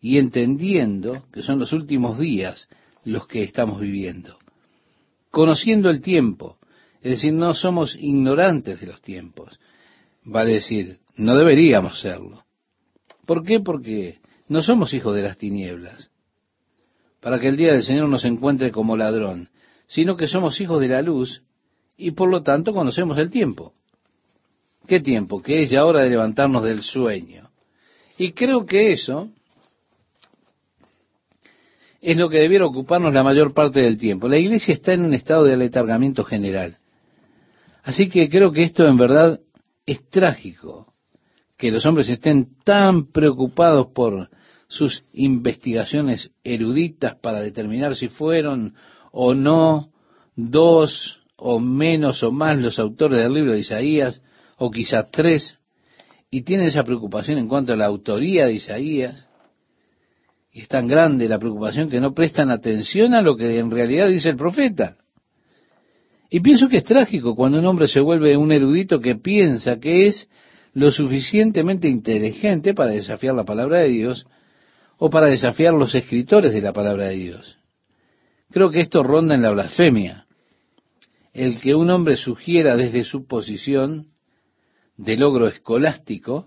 y 0.00 0.16
entendiendo 0.16 1.26
que 1.32 1.42
son 1.42 1.58
los 1.58 1.74
últimos 1.74 2.18
días 2.18 2.66
los 3.04 3.26
que 3.26 3.42
estamos 3.42 3.78
viviendo. 3.78 4.38
Conociendo 5.30 5.90
el 5.90 6.00
tiempo, 6.00 6.56
es 7.02 7.10
decir, 7.10 7.32
no 7.32 7.52
somos 7.54 7.96
ignorantes 7.96 8.80
de 8.80 8.86
los 8.86 9.02
tiempos. 9.02 9.58
Va 10.24 10.42
a 10.42 10.44
decir, 10.44 11.00
no 11.16 11.36
deberíamos 11.36 12.00
serlo. 12.00 12.44
¿Por 13.26 13.44
qué? 13.44 13.58
Porque 13.58 14.20
no 14.48 14.62
somos 14.62 14.94
hijos 14.94 15.14
de 15.14 15.22
las 15.22 15.36
tinieblas, 15.36 16.10
para 17.20 17.40
que 17.40 17.48
el 17.48 17.56
día 17.56 17.72
del 17.72 17.82
Señor 17.82 18.08
nos 18.08 18.24
encuentre 18.24 18.70
como 18.70 18.96
ladrón, 18.96 19.48
sino 19.86 20.16
que 20.16 20.28
somos 20.28 20.60
hijos 20.60 20.80
de 20.80 20.88
la 20.88 21.02
luz 21.02 21.42
y 21.96 22.12
por 22.12 22.30
lo 22.30 22.42
tanto 22.42 22.72
conocemos 22.72 23.18
el 23.18 23.30
tiempo. 23.30 23.72
¿Qué 24.86 25.00
tiempo? 25.00 25.42
Que 25.42 25.62
es 25.62 25.70
ya 25.70 25.84
hora 25.84 26.02
de 26.02 26.10
levantarnos 26.10 26.62
del 26.62 26.82
sueño. 26.82 27.50
Y 28.16 28.32
creo 28.32 28.64
que 28.64 28.92
eso 28.92 29.28
es 32.00 32.16
lo 32.16 32.28
que 32.28 32.38
debiera 32.38 32.66
ocuparnos 32.66 33.12
la 33.12 33.22
mayor 33.22 33.54
parte 33.54 33.80
del 33.80 33.98
tiempo. 33.98 34.28
La 34.28 34.38
iglesia 34.38 34.74
está 34.74 34.92
en 34.92 35.04
un 35.04 35.14
estado 35.14 35.44
de 35.44 35.54
aletargamiento 35.54 36.24
general. 36.24 36.78
Así 37.82 38.08
que 38.08 38.28
creo 38.28 38.52
que 38.52 38.62
esto 38.62 38.86
en 38.86 38.96
verdad 38.96 39.40
es 39.86 40.08
trágico, 40.08 40.94
que 41.58 41.70
los 41.70 41.84
hombres 41.84 42.08
estén 42.08 42.56
tan 42.64 43.10
preocupados 43.10 43.88
por 43.88 44.30
sus 44.68 45.02
investigaciones 45.12 46.30
eruditas 46.44 47.16
para 47.16 47.40
determinar 47.40 47.94
si 47.94 48.08
fueron 48.08 48.74
o 49.10 49.34
no 49.34 49.90
dos 50.36 51.20
o 51.36 51.58
menos 51.58 52.22
o 52.22 52.30
más 52.30 52.56
los 52.58 52.78
autores 52.78 53.18
del 53.18 53.34
libro 53.34 53.52
de 53.52 53.60
Isaías, 53.60 54.22
o 54.56 54.70
quizá 54.70 55.10
tres, 55.10 55.58
y 56.30 56.42
tienen 56.42 56.68
esa 56.68 56.84
preocupación 56.84 57.38
en 57.38 57.48
cuanto 57.48 57.72
a 57.72 57.76
la 57.76 57.86
autoría 57.86 58.46
de 58.46 58.54
Isaías, 58.54 59.28
y 60.52 60.60
es 60.60 60.68
tan 60.68 60.86
grande 60.86 61.28
la 61.28 61.38
preocupación 61.38 61.90
que 61.90 62.00
no 62.00 62.14
prestan 62.14 62.50
atención 62.50 63.14
a 63.14 63.22
lo 63.22 63.36
que 63.36 63.58
en 63.58 63.70
realidad 63.70 64.08
dice 64.08 64.28
el 64.28 64.36
profeta. 64.36 64.96
Y 66.34 66.40
pienso 66.40 66.70
que 66.70 66.78
es 66.78 66.84
trágico 66.84 67.36
cuando 67.36 67.58
un 67.58 67.66
hombre 67.66 67.88
se 67.88 68.00
vuelve 68.00 68.38
un 68.38 68.52
erudito 68.52 69.00
que 69.00 69.16
piensa 69.16 69.78
que 69.78 70.06
es 70.06 70.30
lo 70.72 70.90
suficientemente 70.90 71.90
inteligente 71.90 72.72
para 72.72 72.92
desafiar 72.92 73.34
la 73.34 73.44
palabra 73.44 73.80
de 73.80 73.90
Dios 73.90 74.26
o 74.96 75.10
para 75.10 75.26
desafiar 75.26 75.74
los 75.74 75.94
escritores 75.94 76.54
de 76.54 76.62
la 76.62 76.72
palabra 76.72 77.08
de 77.08 77.16
Dios. 77.16 77.58
Creo 78.50 78.70
que 78.70 78.80
esto 78.80 79.02
ronda 79.02 79.34
en 79.34 79.42
la 79.42 79.50
blasfemia. 79.50 80.24
El 81.34 81.60
que 81.60 81.74
un 81.74 81.90
hombre 81.90 82.16
sugiera 82.16 82.76
desde 82.76 83.04
su 83.04 83.26
posición 83.26 84.06
de 84.96 85.18
logro 85.18 85.48
escolástico 85.48 86.46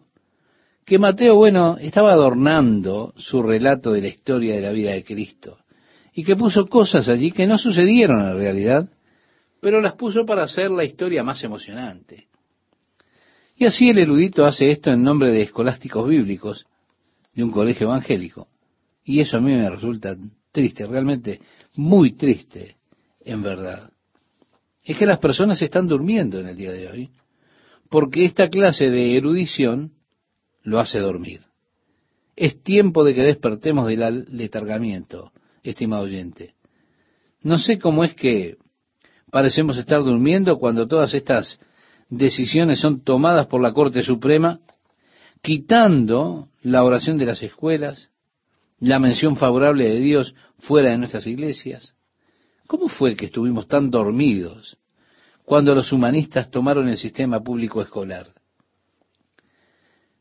que 0.83 0.97
Mateo, 0.97 1.35
bueno, 1.35 1.77
estaba 1.77 2.11
adornando 2.11 3.13
su 3.17 3.43
relato 3.43 3.91
de 3.91 4.01
la 4.01 4.07
historia 4.07 4.55
de 4.55 4.61
la 4.61 4.71
vida 4.71 4.93
de 4.93 5.03
Cristo 5.03 5.59
y 6.11 6.23
que 6.23 6.35
puso 6.35 6.65
cosas 6.65 7.07
allí 7.07 7.29
que 7.29 7.45
no 7.45 7.59
sucedieron 7.59 8.27
en 8.27 8.35
realidad, 8.35 8.89
pero 9.65 9.81
las 9.81 9.93
puso 9.93 10.27
para 10.27 10.43
hacer 10.43 10.69
la 10.69 10.83
historia 10.83 11.23
más 11.23 11.43
emocionante. 11.43 12.27
Y 13.55 13.65
así 13.65 13.89
el 13.89 13.97
erudito 13.97 14.45
hace 14.45 14.69
esto 14.69 14.91
en 14.91 15.01
nombre 15.01 15.31
de 15.31 15.41
escolásticos 15.41 16.07
bíblicos 16.07 16.67
de 17.33 17.43
un 17.43 17.49
colegio 17.49 17.87
evangélico. 17.87 18.47
Y 19.03 19.21
eso 19.21 19.37
a 19.37 19.41
mí 19.41 19.51
me 19.51 19.67
resulta 19.67 20.15
triste, 20.51 20.85
realmente 20.85 21.41
muy 21.77 22.11
triste, 22.11 22.75
en 23.21 23.41
verdad. 23.41 23.89
Es 24.83 24.95
que 24.99 25.07
las 25.07 25.17
personas 25.17 25.59
están 25.63 25.87
durmiendo 25.87 26.39
en 26.39 26.45
el 26.45 26.57
día 26.57 26.71
de 26.71 26.87
hoy, 26.87 27.09
porque 27.89 28.23
esta 28.23 28.49
clase 28.49 28.91
de 28.91 29.17
erudición 29.17 29.93
lo 30.61 30.79
hace 30.79 30.99
dormir. 30.99 31.41
Es 32.35 32.61
tiempo 32.61 33.03
de 33.03 33.15
que 33.15 33.23
despertemos 33.23 33.87
del 33.87 34.27
letargamiento, 34.29 35.31
estimado 35.63 36.03
oyente. 36.03 36.53
No 37.41 37.57
sé 37.57 37.79
cómo 37.79 38.03
es 38.03 38.13
que 38.13 38.57
parecemos 39.35 39.77
estar 39.77 40.01
durmiendo 40.01 40.57
cuando 40.59 40.87
todas 40.87 41.13
estas 41.13 41.59
decisiones 42.07 42.79
son 42.79 43.03
tomadas 43.03 43.47
por 43.47 43.61
la 43.61 43.73
Corte 43.73 44.01
Suprema, 44.01 44.61
quitando 45.41 46.47
la 46.61 46.85
oración 46.85 47.17
de 47.17 47.25
las 47.25 47.43
escuelas, 47.43 48.11
la 48.79 48.97
mención 48.97 49.35
favorable 49.35 49.89
de 49.89 49.99
Dios 49.99 50.33
fuera 50.59 50.91
de 50.91 50.99
nuestras 50.99 51.27
iglesias. 51.27 51.95
¿Cómo 52.65 52.87
fue 52.87 53.17
que 53.17 53.25
estuvimos 53.25 53.67
tan 53.67 53.91
dormidos 53.91 54.77
cuando 55.43 55.75
los 55.75 55.91
humanistas 55.91 56.49
tomaron 56.49 56.87
el 56.87 56.97
sistema 56.97 57.41
público 57.41 57.81
escolar? 57.81 58.27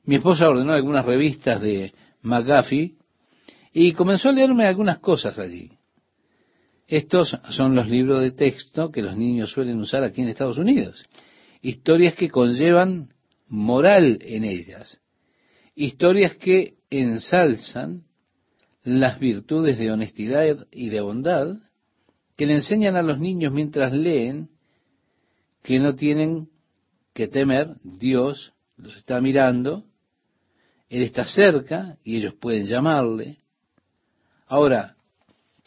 Mi 0.07 0.17
esposa 0.17 0.49
ordenó 0.49 0.73
algunas 0.73 1.05
revistas 1.05 1.61
de 1.61 1.95
McGuffey 2.23 2.97
y 3.73 3.93
comenzó 3.93 4.31
a 4.31 4.33
leerme 4.33 4.67
algunas 4.67 4.99
cosas 4.99 5.39
allí. 5.39 5.71
Estos 6.87 7.39
son 7.51 7.75
los 7.75 7.89
libros 7.89 8.21
de 8.21 8.33
texto 8.33 8.91
que 8.91 9.03
los 9.03 9.17
niños 9.17 9.51
suelen 9.51 9.81
usar 9.81 10.05
aquí 10.05 10.21
en 10.21 10.29
Estados 10.29 10.59
Unidos. 10.59 11.05
Historias 11.63 12.15
que 12.15 12.29
conllevan 12.29 13.15
moral 13.49 14.19
en 14.21 14.45
ellas. 14.45 15.01
Historias 15.75 16.37
que 16.37 16.75
ensalzan 16.91 18.05
las 18.83 19.19
virtudes 19.19 19.79
de 19.79 19.91
honestidad 19.91 20.67
y 20.71 20.91
de 20.91 21.01
bondad, 21.01 21.57
que 22.37 22.47
le 22.47 22.55
enseñan 22.55 22.97
a 22.97 23.03
los 23.03 23.19
niños 23.19 23.53
mientras 23.53 23.93
leen 23.93 24.51
que 25.63 25.79
no 25.79 25.95
tienen 25.95 26.51
que 27.15 27.29
temer, 27.29 27.77
Dios 27.83 28.53
los 28.77 28.97
está 28.97 29.21
mirando, 29.21 29.85
Él 30.91 31.03
está 31.03 31.27
cerca 31.27 31.97
y 32.05 32.17
ellos 32.17 32.35
pueden 32.35 32.67
llamarle. 32.67 33.39
Ahora, 34.47 34.97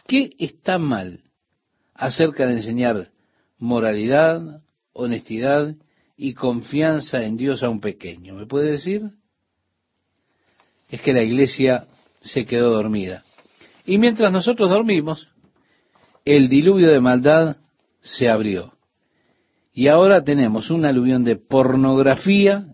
¿Qué 0.07 0.31
está 0.39 0.77
mal 0.77 1.19
acerca 1.93 2.45
de 2.47 2.53
enseñar 2.53 3.09
moralidad, 3.57 4.61
honestidad 4.93 5.75
y 6.15 6.33
confianza 6.33 7.23
en 7.23 7.35
Dios 7.35 7.61
a 7.61 7.69
un 7.69 7.81
pequeño? 7.81 8.35
¿Me 8.35 8.45
puede 8.45 8.71
decir? 8.71 9.01
Es 10.89 11.01
que 11.01 11.13
la 11.13 11.23
iglesia 11.23 11.87
se 12.21 12.45
quedó 12.45 12.71
dormida. 12.71 13.23
Y 13.85 13.97
mientras 13.97 14.31
nosotros 14.31 14.69
dormimos, 14.69 15.27
el 16.23 16.47
diluvio 16.47 16.89
de 16.89 17.01
maldad 17.01 17.57
se 18.01 18.29
abrió. 18.29 18.73
Y 19.73 19.89
ahora 19.89 20.23
tenemos 20.23 20.69
un 20.69 20.85
aluvión 20.85 21.23
de 21.23 21.35
pornografía 21.35 22.65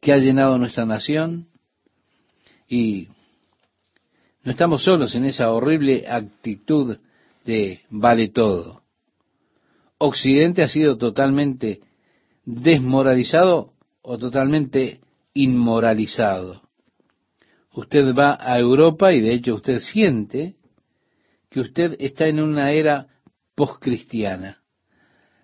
que 0.00 0.12
ha 0.12 0.18
llenado 0.18 0.58
nuestra 0.58 0.84
nación 0.84 1.46
y 2.68 3.08
no 4.44 4.52
estamos 4.52 4.84
solos 4.84 5.14
en 5.14 5.24
esa 5.24 5.50
horrible 5.50 6.04
actitud 6.06 6.98
de 7.44 7.80
vale 7.90 8.28
todo. 8.28 8.82
Occidente 9.98 10.62
ha 10.62 10.68
sido 10.68 10.98
totalmente 10.98 11.80
desmoralizado 12.44 13.72
o 14.02 14.18
totalmente 14.18 15.00
inmoralizado. 15.32 16.62
Usted 17.72 18.14
va 18.14 18.38
a 18.38 18.58
Europa 18.58 19.12
y 19.12 19.20
de 19.20 19.32
hecho 19.32 19.54
usted 19.54 19.78
siente 19.78 20.56
que 21.50 21.60
usted 21.60 21.96
está 21.98 22.26
en 22.26 22.40
una 22.40 22.70
era 22.72 23.08
postcristiana. 23.54 24.58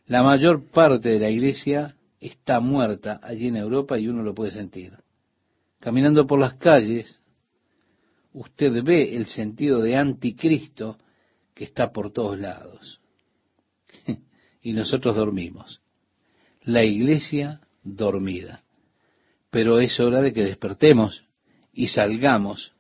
La 0.07 0.22
mayor 0.22 0.70
parte 0.70 1.09
de 1.09 1.20
la 1.20 1.30
iglesia 1.30 1.96
está 2.20 2.61
muerta 2.61 3.18
allí 3.22 3.48
en 3.48 3.57
Europa 3.57 3.98
y 3.98 4.09
uno 4.09 4.22
lo 4.22 4.34
puede 4.34 4.53
sentir. 4.53 4.92
Caminando 5.80 6.26
por 6.26 6.38
las 6.38 6.55
calles, 6.55 7.19
usted 8.33 8.83
ve 8.83 9.16
el 9.16 9.26
sentido 9.26 9.81
de 9.81 9.97
anticristo 9.97 10.97
que 11.55 11.64
está 11.64 11.93
por 11.93 12.12
todos 12.12 12.39
lados. 12.39 13.01
y 14.62 14.72
nosotros 14.72 15.16
dormimos. 15.16 15.81
La 16.62 16.85
iglesia 16.85 17.61
dormida. 17.83 18.62
Pero 19.51 19.81
es 19.81 19.99
hora 19.99 20.20
de 20.20 20.33
que 20.33 20.45
despertemos 20.45 21.24
y 21.72 21.89
salgamos 21.89 22.72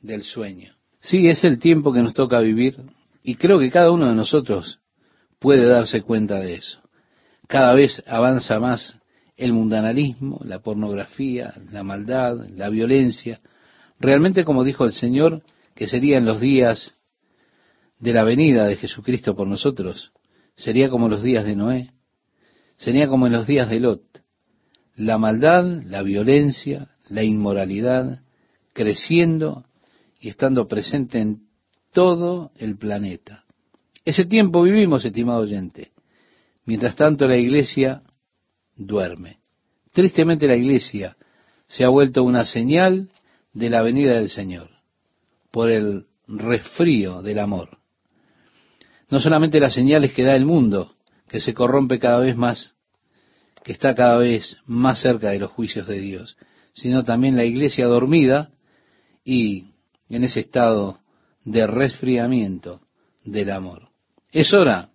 del 0.00 0.22
sueño. 0.24 0.74
Sí, 1.00 1.28
es 1.28 1.44
el 1.44 1.58
tiempo 1.58 1.92
que 1.92 2.02
nos 2.02 2.14
toca 2.14 2.40
vivir 2.40 2.76
y 3.22 3.36
creo 3.36 3.58
que 3.58 3.70
cada 3.70 3.90
uno 3.90 4.08
de 4.08 4.14
nosotros 4.14 4.80
puede 5.38 5.66
darse 5.66 6.02
cuenta 6.02 6.40
de 6.40 6.54
eso. 6.54 6.80
Cada 7.46 7.74
vez 7.74 8.02
avanza 8.06 8.60
más 8.60 9.00
el 9.36 9.52
mundanalismo, 9.52 10.40
la 10.44 10.60
pornografía, 10.60 11.54
la 11.72 11.82
maldad, 11.82 12.48
la 12.54 12.68
violencia. 12.68 13.40
Realmente, 14.00 14.44
como 14.44 14.64
dijo 14.64 14.84
el 14.86 14.92
Señor, 14.92 15.42
que 15.74 15.86
sería 15.86 16.16
en 16.16 16.24
los 16.24 16.40
días 16.40 16.94
de 17.98 18.14
la 18.14 18.24
venida 18.24 18.66
de 18.66 18.76
Jesucristo 18.76 19.36
por 19.36 19.46
nosotros, 19.46 20.12
sería 20.56 20.88
como 20.88 21.08
los 21.10 21.22
días 21.22 21.44
de 21.44 21.54
Noé, 21.54 21.90
sería 22.78 23.08
como 23.08 23.26
en 23.26 23.34
los 23.34 23.46
días 23.46 23.68
de 23.68 23.78
Lot. 23.78 24.02
La 24.96 25.18
maldad, 25.18 25.82
la 25.84 26.02
violencia, 26.02 26.88
la 27.10 27.22
inmoralidad, 27.22 28.22
creciendo 28.72 29.64
y 30.18 30.30
estando 30.30 30.66
presente 30.66 31.18
en 31.18 31.42
todo 31.92 32.52
el 32.56 32.78
planeta. 32.78 33.44
Ese 34.04 34.24
tiempo 34.24 34.62
vivimos, 34.62 35.04
estimado 35.04 35.40
oyente. 35.40 35.92
Mientras 36.64 36.96
tanto 36.96 37.28
la 37.28 37.36
iglesia 37.36 38.02
duerme. 38.76 39.40
Tristemente 39.92 40.46
la 40.46 40.56
iglesia 40.56 41.16
se 41.66 41.84
ha 41.84 41.88
vuelto 41.88 42.22
una 42.22 42.44
señal 42.44 43.10
de 43.52 43.70
la 43.70 43.82
venida 43.82 44.14
del 44.14 44.28
Señor 44.28 44.70
por 45.50 45.70
el 45.70 46.06
resfrío 46.26 47.22
del 47.22 47.38
amor. 47.38 47.78
No 49.08 49.18
solamente 49.18 49.58
las 49.58 49.74
señales 49.74 50.12
que 50.12 50.22
da 50.22 50.36
el 50.36 50.44
mundo, 50.44 50.94
que 51.28 51.40
se 51.40 51.54
corrompe 51.54 51.98
cada 51.98 52.20
vez 52.20 52.36
más, 52.36 52.72
que 53.64 53.72
está 53.72 53.94
cada 53.94 54.16
vez 54.18 54.56
más 54.66 55.00
cerca 55.00 55.30
de 55.30 55.40
los 55.40 55.50
juicios 55.50 55.86
de 55.86 55.98
Dios, 55.98 56.36
sino 56.72 57.04
también 57.04 57.36
la 57.36 57.44
iglesia 57.44 57.86
dormida 57.86 58.50
y 59.24 59.66
en 60.08 60.24
ese 60.24 60.40
estado 60.40 61.00
de 61.44 61.66
resfriamiento 61.66 62.80
del 63.24 63.50
amor. 63.50 63.88
Es 64.32 64.54
hora 64.54 64.90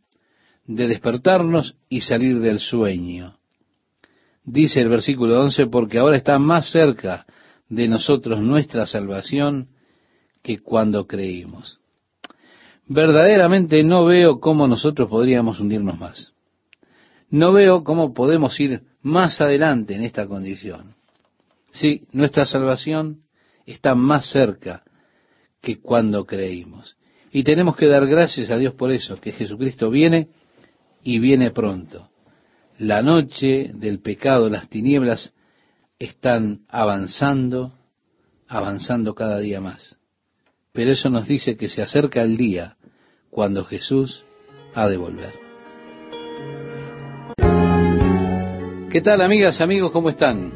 de 0.65 0.87
despertarnos 0.87 1.75
y 1.89 2.01
salir 2.01 2.39
del 2.39 2.59
sueño. 2.59 3.37
Dice 4.43 4.81
el 4.81 4.89
versículo 4.89 5.41
11, 5.41 5.67
porque 5.67 5.99
ahora 5.99 6.17
está 6.17 6.39
más 6.39 6.71
cerca 6.71 7.25
de 7.69 7.87
nosotros 7.87 8.39
nuestra 8.39 8.85
salvación 8.85 9.69
que 10.41 10.59
cuando 10.59 11.07
creímos. 11.07 11.79
Verdaderamente 12.87 13.83
no 13.83 14.05
veo 14.05 14.39
cómo 14.39 14.67
nosotros 14.67 15.09
podríamos 15.09 15.59
hundirnos 15.59 15.99
más. 15.99 16.33
No 17.29 17.51
veo 17.51 17.83
cómo 17.83 18.13
podemos 18.13 18.59
ir 18.59 18.83
más 19.01 19.41
adelante 19.41 19.95
en 19.95 20.03
esta 20.03 20.27
condición. 20.27 20.95
Sí, 21.71 22.03
nuestra 22.11 22.45
salvación 22.45 23.23
está 23.65 23.95
más 23.95 24.29
cerca 24.29 24.83
que 25.61 25.79
cuando 25.79 26.25
creímos. 26.25 26.95
Y 27.31 27.43
tenemos 27.43 27.75
que 27.75 27.87
dar 27.87 28.05
gracias 28.07 28.49
a 28.49 28.57
Dios 28.57 28.75
por 28.75 28.91
eso, 28.91 29.17
que 29.17 29.31
Jesucristo 29.31 29.89
viene 29.89 30.29
y 31.03 31.19
viene 31.19 31.51
pronto. 31.51 32.09
La 32.77 33.01
noche 33.01 33.71
del 33.73 33.99
pecado, 33.99 34.49
las 34.49 34.69
tinieblas 34.69 35.33
están 35.99 36.65
avanzando, 36.67 37.73
avanzando 38.47 39.15
cada 39.15 39.39
día 39.39 39.61
más. 39.61 39.95
Pero 40.73 40.91
eso 40.91 41.09
nos 41.09 41.27
dice 41.27 41.55
que 41.55 41.69
se 41.69 41.81
acerca 41.81 42.21
el 42.21 42.35
día 42.35 42.77
cuando 43.29 43.63
Jesús 43.65 44.25
ha 44.73 44.87
de 44.89 44.97
volver. 44.97 45.33
¿Qué 48.91 49.01
tal 49.01 49.21
amigas, 49.21 49.61
amigos? 49.61 49.91
¿Cómo 49.91 50.09
están? 50.09 50.51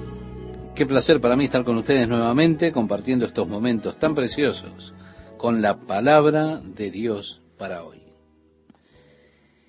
Qué 0.75 0.85
placer 0.85 1.19
para 1.19 1.35
mí 1.35 1.45
estar 1.45 1.63
con 1.63 1.77
ustedes 1.77 2.07
nuevamente 2.07 2.71
compartiendo 2.71 3.25
estos 3.25 3.47
momentos 3.47 3.97
tan 3.99 4.15
preciosos 4.15 4.93
con 5.37 5.61
la 5.61 5.77
palabra 5.77 6.61
de 6.61 6.91
Dios 6.91 7.41
para 7.57 7.83
hoy. 7.83 8.01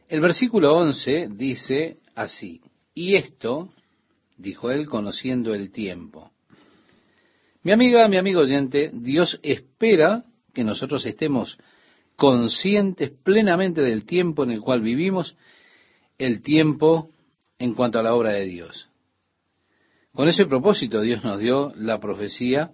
El 0.09 0.21
versículo 0.21 0.77
11 0.77 1.29
dice 1.31 1.99
así, 2.15 2.61
y 2.95 3.15
esto, 3.15 3.71
dijo 4.41 4.71
él, 4.71 4.87
conociendo 4.87 5.55
el 5.55 5.71
tiempo. 5.71 6.33
Mi 7.63 7.73
amiga, 7.73 8.09
mi 8.09 8.17
amigo 8.17 8.41
oyente, 8.41 8.91
Dios 8.93 9.39
espera 9.43 10.25
que 10.55 10.65
nosotros 10.65 11.05
estemos 11.07 11.59
conscientes 12.17 13.11
plenamente 13.11 13.83
del 13.83 14.05
tiempo 14.05 14.45
en 14.45 14.51
el 14.51 14.61
cual 14.61 14.83
vivimos, 14.83 15.37
el 16.19 16.43
tiempo 16.43 17.09
en 17.59 17.75
cuanto 17.75 17.99
a 17.99 18.03
la 18.03 18.15
obra 18.15 18.33
de 18.33 18.47
Dios. 18.47 18.89
Con 20.13 20.29
ese 20.29 20.47
propósito 20.47 21.01
Dios 21.01 21.23
nos 21.25 21.39
dio 21.39 21.73
la 21.77 22.01
profecía. 22.01 22.73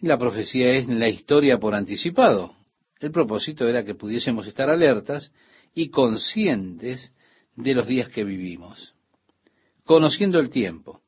La 0.00 0.18
profecía 0.18 0.72
es 0.72 0.88
la 0.88 1.08
historia 1.08 1.58
por 1.58 1.74
anticipado. 1.74 2.54
El 2.98 3.12
propósito 3.12 3.68
era 3.68 3.84
que 3.84 3.94
pudiésemos 3.94 4.46
estar 4.46 4.68
alertas 4.70 5.32
y 5.74 5.90
conscientes 5.90 7.12
de 7.54 7.74
los 7.74 7.86
días 7.86 8.08
que 8.08 8.24
vivimos, 8.24 8.94
conociendo 9.86 10.38
el 10.38 10.50
tiempo. 10.50 11.00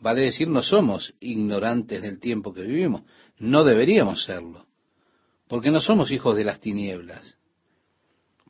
Vale 0.00 0.22
decir, 0.22 0.48
no 0.48 0.62
somos 0.62 1.14
ignorantes 1.20 2.00
del 2.00 2.18
tiempo 2.18 2.52
que 2.52 2.62
vivimos, 2.62 3.02
no 3.38 3.62
deberíamos 3.62 4.24
serlo, 4.24 4.66
porque 5.46 5.70
no 5.70 5.80
somos 5.80 6.10
hijos 6.10 6.34
de 6.34 6.44
las 6.44 6.60
tinieblas, 6.60 7.36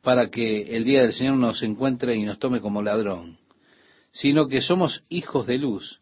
para 0.01 0.29
que 0.29 0.75
el 0.75 0.85
día 0.85 1.01
del 1.01 1.13
Señor 1.13 1.35
nos 1.35 1.61
encuentre 1.61 2.15
y 2.15 2.23
nos 2.23 2.39
tome 2.39 2.61
como 2.61 2.81
ladrón, 2.81 3.37
sino 4.11 4.47
que 4.47 4.61
somos 4.61 5.03
hijos 5.09 5.45
de 5.45 5.57
luz, 5.57 5.99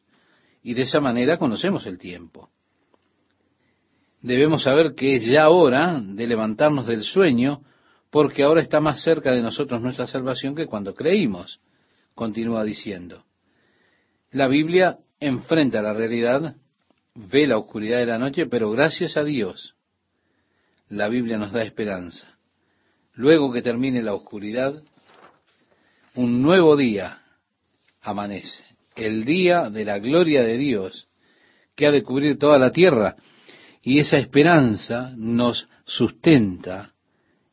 y 0.62 0.76
de 0.76 0.84
esa 0.84 1.00
manera 1.00 1.38
conocemos 1.38 1.88
el 1.88 1.98
tiempo. 1.98 2.50
Debemos 4.22 4.64
saber 4.64 4.94
que 4.94 5.16
es 5.16 5.26
ya 5.26 5.50
hora 5.50 6.00
de 6.00 6.28
levantarnos 6.28 6.86
del 6.86 7.04
sueño, 7.04 7.64
porque 8.12 8.44
ahora 8.44 8.62
está 8.62 8.80
más 8.80 9.02
cerca 9.02 9.32
de 9.32 9.42
nosotros 9.42 9.82
nuestra 9.82 10.06
salvación 10.06 10.54
que 10.54 10.68
cuando 10.68 10.94
creímos, 10.94 11.62
continúa 12.14 12.64
diciendo. 12.64 13.24
La 14.32 14.48
Biblia 14.48 15.00
enfrenta 15.20 15.82
la 15.82 15.94
realidad 15.94 16.56
ve 17.16 17.48
la 17.48 17.58
oscuridad 17.58 18.00
de 18.00 18.06
la 18.06 18.18
noche, 18.18 18.46
pero 18.46 18.72
gracias 18.72 19.18
a 19.18 19.24
Dios, 19.24 19.76
la 20.88 21.08
Biblia 21.08 21.38
nos 21.38 21.52
da 21.52 21.64
esperanza. 21.64 22.38
Luego 23.14 23.52
que 23.52 23.62
termine 23.62 24.02
la 24.02 24.14
oscuridad, 24.14 24.82
un 26.16 26.42
nuevo 26.42 26.78
día 26.78 27.22
amanece, 28.02 28.64
el 28.96 29.26
día 29.26 29.70
de 29.70 29.86
la 29.86 30.00
gloria 30.00 30.44
de 30.44 30.58
Dios, 30.58 31.08
que 31.76 31.88
ha 31.88 31.92
de 31.92 32.04
cubrir 32.04 32.38
toda 32.38 32.58
la 32.58 32.72
tierra, 32.72 33.16
y 33.82 34.00
esa 34.00 34.18
esperanza 34.18 35.12
nos 35.16 35.68
sustenta 35.86 36.94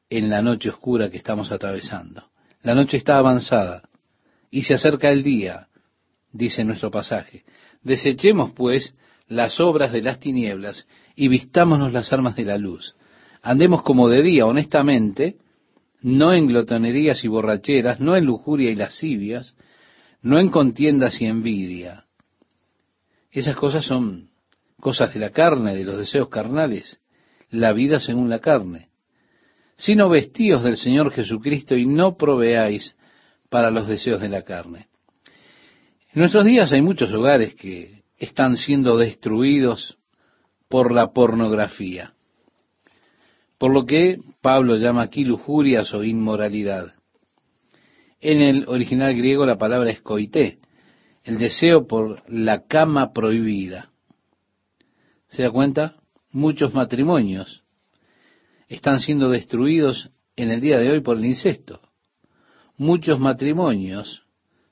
en 0.08 0.30
la 0.30 0.42
noche 0.42 0.70
oscura 0.70 1.10
que 1.10 1.16
estamos 1.16 1.50
atravesando. 1.50 2.30
La 2.62 2.74
noche 2.74 2.96
está 2.96 3.18
avanzada 3.18 3.88
y 4.50 4.62
se 4.62 4.74
acerca 4.74 5.10
el 5.10 5.22
día, 5.22 5.68
dice 6.36 6.64
nuestro 6.64 6.90
pasaje. 6.90 7.44
Desechemos, 7.82 8.52
pues, 8.52 8.94
las 9.28 9.60
obras 9.60 9.92
de 9.92 10.02
las 10.02 10.20
tinieblas 10.20 10.86
y 11.14 11.28
vistámonos 11.28 11.92
las 11.92 12.12
armas 12.12 12.36
de 12.36 12.44
la 12.44 12.58
luz. 12.58 12.94
Andemos 13.42 13.82
como 13.82 14.08
de 14.08 14.22
día, 14.22 14.46
honestamente, 14.46 15.36
no 16.02 16.32
en 16.32 16.46
glotonerías 16.46 17.24
y 17.24 17.28
borracheras, 17.28 18.00
no 18.00 18.16
en 18.16 18.24
lujuria 18.24 18.70
y 18.70 18.74
lascivias, 18.74 19.54
no 20.22 20.38
en 20.38 20.50
contiendas 20.50 21.20
y 21.20 21.26
envidia. 21.26 22.04
Esas 23.30 23.56
cosas 23.56 23.84
son 23.84 24.30
cosas 24.80 25.12
de 25.14 25.20
la 25.20 25.30
carne, 25.30 25.74
de 25.74 25.84
los 25.84 25.96
deseos 25.96 26.28
carnales, 26.28 27.00
la 27.50 27.72
vida 27.72 28.00
según 28.00 28.28
la 28.28 28.40
carne. 28.40 28.88
Sino 29.76 30.08
vestíos 30.08 30.62
del 30.62 30.76
Señor 30.76 31.12
Jesucristo 31.12 31.76
y 31.76 31.86
no 31.86 32.16
proveáis 32.16 32.96
para 33.50 33.70
los 33.70 33.88
deseos 33.88 34.20
de 34.20 34.28
la 34.28 34.42
carne. 34.42 34.88
En 36.16 36.20
nuestros 36.20 36.46
días 36.46 36.72
hay 36.72 36.80
muchos 36.80 37.12
hogares 37.12 37.54
que 37.56 38.02
están 38.16 38.56
siendo 38.56 38.96
destruidos 38.96 39.98
por 40.66 40.90
la 40.90 41.12
pornografía. 41.12 42.14
Por 43.58 43.74
lo 43.74 43.84
que 43.84 44.16
Pablo 44.40 44.76
llama 44.76 45.02
aquí 45.02 45.26
lujurias 45.26 45.92
o 45.92 46.04
inmoralidad. 46.04 46.94
En 48.18 48.40
el 48.40 48.66
original 48.66 49.14
griego 49.14 49.44
la 49.44 49.58
palabra 49.58 49.90
es 49.90 50.00
coité, 50.00 50.58
el 51.22 51.36
deseo 51.36 51.86
por 51.86 52.22
la 52.32 52.64
cama 52.64 53.12
prohibida. 53.12 53.90
¿Se 55.28 55.42
da 55.42 55.50
cuenta? 55.50 55.96
Muchos 56.32 56.72
matrimonios 56.72 57.62
están 58.68 59.00
siendo 59.00 59.28
destruidos 59.28 60.12
en 60.34 60.50
el 60.50 60.62
día 60.62 60.78
de 60.78 60.92
hoy 60.92 61.02
por 61.02 61.18
el 61.18 61.26
incesto. 61.26 61.82
Muchos 62.78 63.20
matrimonios 63.20 64.25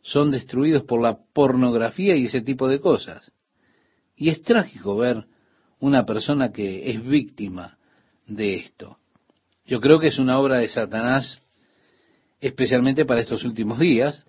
son 0.05 0.31
destruidos 0.31 0.85
por 0.85 1.01
la 1.01 1.17
pornografía 1.33 2.15
y 2.15 2.27
ese 2.27 2.43
tipo 2.43 2.69
de 2.69 2.79
cosas. 2.79 3.33
Y 4.15 4.29
es 4.29 4.43
trágico 4.43 4.97
ver 4.99 5.25
una 5.81 6.05
persona 6.05 6.53
que 6.53 6.91
es 6.91 7.03
víctima 7.03 7.79
de 8.27 8.57
esto. 8.57 8.99
Yo 9.65 9.81
creo 9.81 9.99
que 9.99 10.09
es 10.09 10.19
una 10.19 10.39
obra 10.39 10.59
de 10.59 10.69
Satanás, 10.69 11.43
especialmente 12.39 13.07
para 13.07 13.23
estos 13.23 13.45
últimos 13.45 13.79
días, 13.79 14.27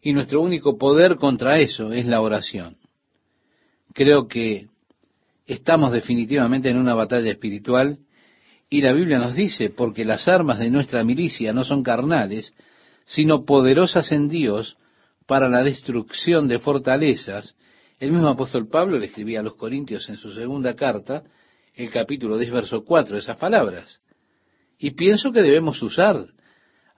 y 0.00 0.14
nuestro 0.14 0.40
único 0.40 0.78
poder 0.78 1.16
contra 1.16 1.60
eso 1.60 1.92
es 1.92 2.06
la 2.06 2.22
oración. 2.22 2.78
Creo 3.92 4.28
que 4.28 4.68
estamos 5.46 5.92
definitivamente 5.92 6.70
en 6.70 6.78
una 6.78 6.94
batalla 6.94 7.30
espiritual 7.30 7.98
y 8.70 8.80
la 8.80 8.94
Biblia 8.94 9.18
nos 9.18 9.34
dice, 9.34 9.68
porque 9.68 10.06
las 10.06 10.26
armas 10.26 10.58
de 10.58 10.70
nuestra 10.70 11.04
milicia 11.04 11.52
no 11.52 11.64
son 11.64 11.82
carnales, 11.82 12.54
sino 13.08 13.46
poderosas 13.46 14.12
en 14.12 14.28
Dios 14.28 14.76
para 15.26 15.48
la 15.48 15.64
destrucción 15.64 16.46
de 16.46 16.58
fortalezas, 16.58 17.56
el 17.98 18.12
mismo 18.12 18.28
apóstol 18.28 18.68
Pablo 18.68 18.98
le 18.98 19.06
escribía 19.06 19.40
a 19.40 19.42
los 19.42 19.56
Corintios 19.56 20.10
en 20.10 20.18
su 20.18 20.30
segunda 20.32 20.76
carta, 20.76 21.24
el 21.74 21.90
capítulo 21.90 22.36
10, 22.36 22.52
verso 22.52 22.84
4, 22.84 23.16
esas 23.16 23.38
palabras. 23.38 24.02
Y 24.78 24.90
pienso 24.90 25.32
que 25.32 25.40
debemos 25.40 25.80
usar 25.82 26.26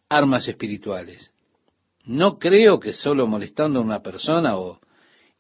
armas 0.09 0.49
espirituales. 0.49 1.31
No 2.05 2.41
creo 2.41 2.81
que 2.81 2.93
solo 2.93 3.29
molestando 3.29 3.79
a 3.79 3.83
una 3.83 4.03
persona 4.03 4.57
o 4.57 4.81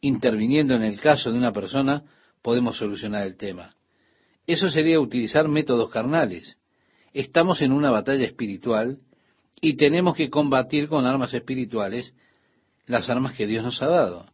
interviniendo 0.00 0.74
en 0.74 0.84
el 0.84 1.00
caso 1.00 1.32
de 1.32 1.38
una 1.38 1.52
persona 1.52 2.04
podemos 2.42 2.76
solucionar 2.76 3.26
el 3.26 3.36
tema. 3.36 3.74
Eso 4.46 4.68
sería 4.68 5.00
utilizar 5.00 5.48
métodos 5.48 5.90
carnales. 5.90 6.58
Estamos 7.12 7.60
en 7.60 7.72
una 7.72 7.90
batalla 7.90 8.24
espiritual 8.24 9.00
y 9.60 9.74
tenemos 9.74 10.16
que 10.16 10.30
combatir 10.30 10.88
con 10.88 11.06
armas 11.06 11.34
espirituales 11.34 12.14
las 12.86 13.08
armas 13.10 13.34
que 13.34 13.46
Dios 13.46 13.64
nos 13.64 13.80
ha 13.82 13.86
dado. 13.86 14.26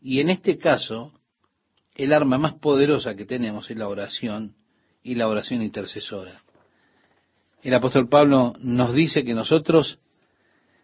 Y 0.00 0.20
en 0.20 0.28
este 0.28 0.58
caso, 0.58 1.12
el 1.94 2.12
arma 2.12 2.38
más 2.38 2.54
poderosa 2.54 3.14
que 3.14 3.24
tenemos 3.24 3.70
es 3.70 3.78
la 3.78 3.88
oración 3.88 4.54
y 5.02 5.14
la 5.14 5.28
oración 5.28 5.62
intercesora. 5.62 6.42
El 7.62 7.74
apóstol 7.74 8.08
Pablo 8.08 8.54
nos 8.58 8.94
dice 8.94 9.24
que 9.24 9.34
nosotros 9.34 9.98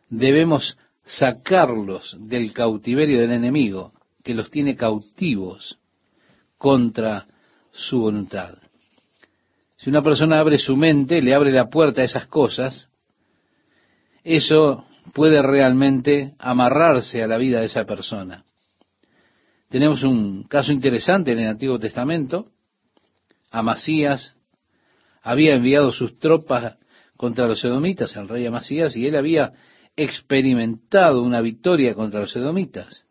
debemos 0.09 0.79
sacarlos 1.05 2.17
del 2.19 2.53
cautiverio 2.53 3.21
del 3.21 3.33
enemigo, 3.33 3.93
que 4.25 4.35
los 4.35 4.51
tiene 4.51 4.77
cautivos 4.77 5.79
contra 6.57 7.27
su 7.73 8.01
voluntad. 8.01 8.57
Si 9.77 9.91
una 9.91 10.03
persona 10.03 10.41
abre 10.41 10.59
su 10.59 10.77
mente, 10.77 11.23
le 11.23 11.35
abre 11.35 11.53
la 11.53 11.71
puerta 11.71 12.03
a 12.03 12.05
esas 12.05 12.27
cosas, 12.27 12.90
eso 14.25 14.85
puede 15.15 15.43
realmente 15.43 16.35
amarrarse 16.39 17.23
a 17.23 17.27
la 17.27 17.37
vida 17.37 17.61
de 17.61 17.67
esa 17.67 17.85
persona. 17.85 18.45
Tenemos 19.69 20.03
un 20.03 20.45
caso 20.45 20.73
interesante 20.73 21.33
en 21.33 21.39
el 21.39 21.49
Antiguo 21.49 21.79
Testamento. 21.79 22.47
Amasías 23.51 24.35
había 25.23 25.55
enviado 25.55 25.93
sus 25.93 26.19
tropas 26.19 26.77
contra 27.17 27.47
los 27.47 27.63
edomitas, 27.65 28.17
al 28.17 28.29
rey 28.29 28.47
Amasías, 28.47 28.97
y 28.97 29.07
él 29.07 29.15
había 29.15 29.53
experimentado 29.97 31.23
una 31.23 31.41
victoria 31.41 31.95
contra 31.95 32.21
los 32.21 32.35
edomitas. 32.35 33.05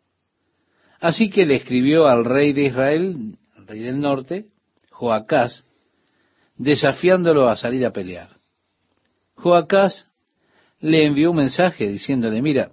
Así 1.00 1.30
que 1.30 1.46
le 1.46 1.56
escribió 1.56 2.08
al 2.08 2.24
rey 2.24 2.52
de 2.52 2.64
Israel, 2.64 3.38
al 3.56 3.66
rey 3.66 3.80
del 3.80 4.00
norte, 4.00 4.48
Joacás, 4.90 5.64
desafiándolo 6.56 7.48
a 7.48 7.56
salir 7.56 7.86
a 7.86 7.92
pelear. 7.92 8.36
Joacás 9.34 10.09
le 10.80 11.06
envió 11.06 11.30
un 11.30 11.36
mensaje 11.36 11.88
diciéndole, 11.88 12.42
mira, 12.42 12.72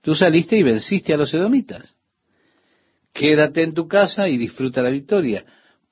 tú 0.00 0.14
saliste 0.14 0.56
y 0.56 0.62
venciste 0.62 1.14
a 1.14 1.16
los 1.16 1.32
edomitas. 1.32 1.96
Quédate 3.12 3.62
en 3.62 3.74
tu 3.74 3.88
casa 3.88 4.28
y 4.28 4.36
disfruta 4.36 4.82
la 4.82 4.90
victoria. 4.90 5.44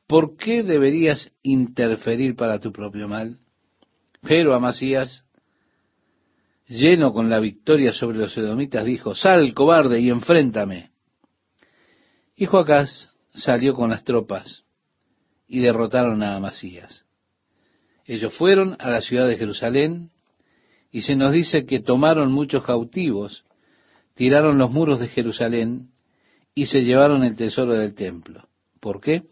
¿Por 0.07 0.37
qué 0.37 0.63
deberías 0.63 1.33
interferir 1.43 2.37
para 2.37 2.59
tu 2.59 2.73
propio 2.73 3.09
mal? 3.09 3.39
Pero 4.21 4.55
Amasías, 4.55 5.25
lleno 6.67 7.13
con 7.13 7.31
la 7.31 7.41
victoria 7.41 7.93
sobre 7.93 8.19
los 8.19 8.37
edomitas, 8.37 8.85
dijo, 8.85 9.15
sal, 9.15 9.55
cobarde, 9.55 10.01
y 10.01 10.11
enfréntame. 10.11 10.91
Y 12.37 12.47
Joacás 12.47 13.17
salió 13.31 13.75
con 13.75 13.91
las 13.91 14.05
tropas 14.05 14.65
y 15.47 15.61
derrotaron 15.61 16.23
a 16.23 16.37
Amasías. 16.37 17.05
Ellos 18.07 18.35
fueron 18.35 18.77
a 18.79 18.91
la 18.91 19.01
ciudad 19.01 19.27
de 19.27 19.37
Jerusalén, 19.37 20.11
y 20.95 21.03
se 21.03 21.17
nos 21.17 21.33
dice 21.33 21.67
que 21.67 21.81
tomaron 21.81 22.31
muchos 22.31 22.63
cautivos, 22.63 23.43
tiraron 24.15 24.59
los 24.59 24.71
muros 24.71 25.01
de 25.01 25.09
Jerusalén 25.09 25.89
y 26.55 26.67
se 26.67 26.85
llevaron 26.85 27.25
el 27.25 27.35
tesoro 27.35 27.73
del 27.73 27.97
templo. 27.97 28.43
¿Por 28.79 29.01
qué? 29.01 29.25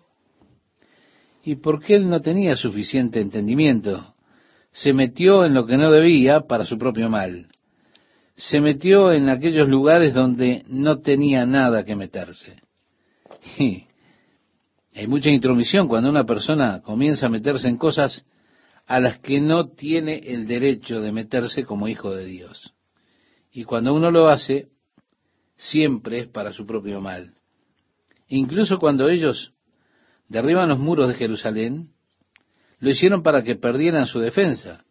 Y 1.44 1.54
porque 1.54 1.94
él 1.94 2.10
no 2.10 2.20
tenía 2.20 2.56
suficiente 2.56 3.20
entendimiento. 3.20 4.12
Se 4.72 4.92
metió 4.92 5.44
en 5.44 5.54
lo 5.54 5.64
que 5.64 5.76
no 5.76 5.92
debía 5.92 6.40
para 6.40 6.64
su 6.64 6.78
propio 6.78 7.08
mal. 7.08 7.46
Se 8.34 8.60
metió 8.60 9.12
en 9.12 9.28
aquellos 9.28 9.68
lugares 9.68 10.14
donde 10.14 10.64
no 10.66 10.98
tenía 10.98 11.46
nada 11.46 11.84
que 11.84 11.94
meterse. 11.94 12.56
Hay 14.96 15.06
mucha 15.06 15.30
intromisión 15.30 15.86
cuando 15.86 16.10
una 16.10 16.24
persona 16.24 16.82
comienza 16.82 17.26
a 17.26 17.30
meterse 17.30 17.68
en 17.68 17.76
cosas 17.76 18.24
a 18.87 19.01
las 19.01 19.18
que 19.20 19.41
no 19.41 19.70
tiene 19.70 20.18
el 20.18 20.47
derecho 20.47 21.01
de 21.01 21.12
meterse 21.12 21.64
como 21.64 21.89
hijo 21.89 22.14
de 22.14 22.26
Dios. 22.26 22.74
Y 23.53 23.64
cuando 23.64 23.95
uno 23.95 24.11
lo 24.11 24.28
hace, 24.28 24.68
siempre 25.57 26.20
es 26.20 26.28
para 26.28 26.53
su 26.53 26.66
propio 26.66 27.01
mal. 27.01 27.33
Incluso 28.28 28.78
cuando 28.78 29.09
ellos 29.09 29.53
derriban 30.28 30.68
los 30.68 30.78
muros 30.78 31.09
de 31.09 31.14
Jerusalén, 31.14 31.91
lo 32.78 32.91
hicieron 32.91 33.22
para 33.22 33.43
que 33.43 33.57
perdieran 33.57 34.07
su 34.07 34.18
defensa. 34.18 34.85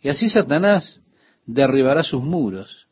Y 0.00 0.08
así 0.08 0.28
Satanás 0.28 1.00
derribará 1.46 2.02
sus 2.02 2.22
muros, 2.22 2.88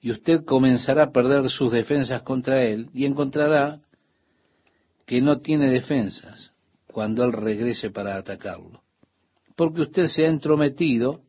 y 0.00 0.10
usted 0.10 0.44
comenzará 0.44 1.04
a 1.04 1.12
perder 1.12 1.48
sus 1.50 1.70
defensas 1.70 2.22
contra 2.22 2.64
él, 2.64 2.88
y 2.92 3.04
encontrará 3.04 3.80
que 5.06 5.20
no 5.20 5.40
tiene 5.40 5.68
defensas 5.68 6.52
cuando 6.86 7.24
él 7.24 7.32
regrese 7.32 7.90
para 7.90 8.16
atacarlo 8.16 8.82
porque 9.60 9.82
usted 9.82 10.06
se 10.06 10.24
ha 10.24 10.30
entrometido 10.30 11.20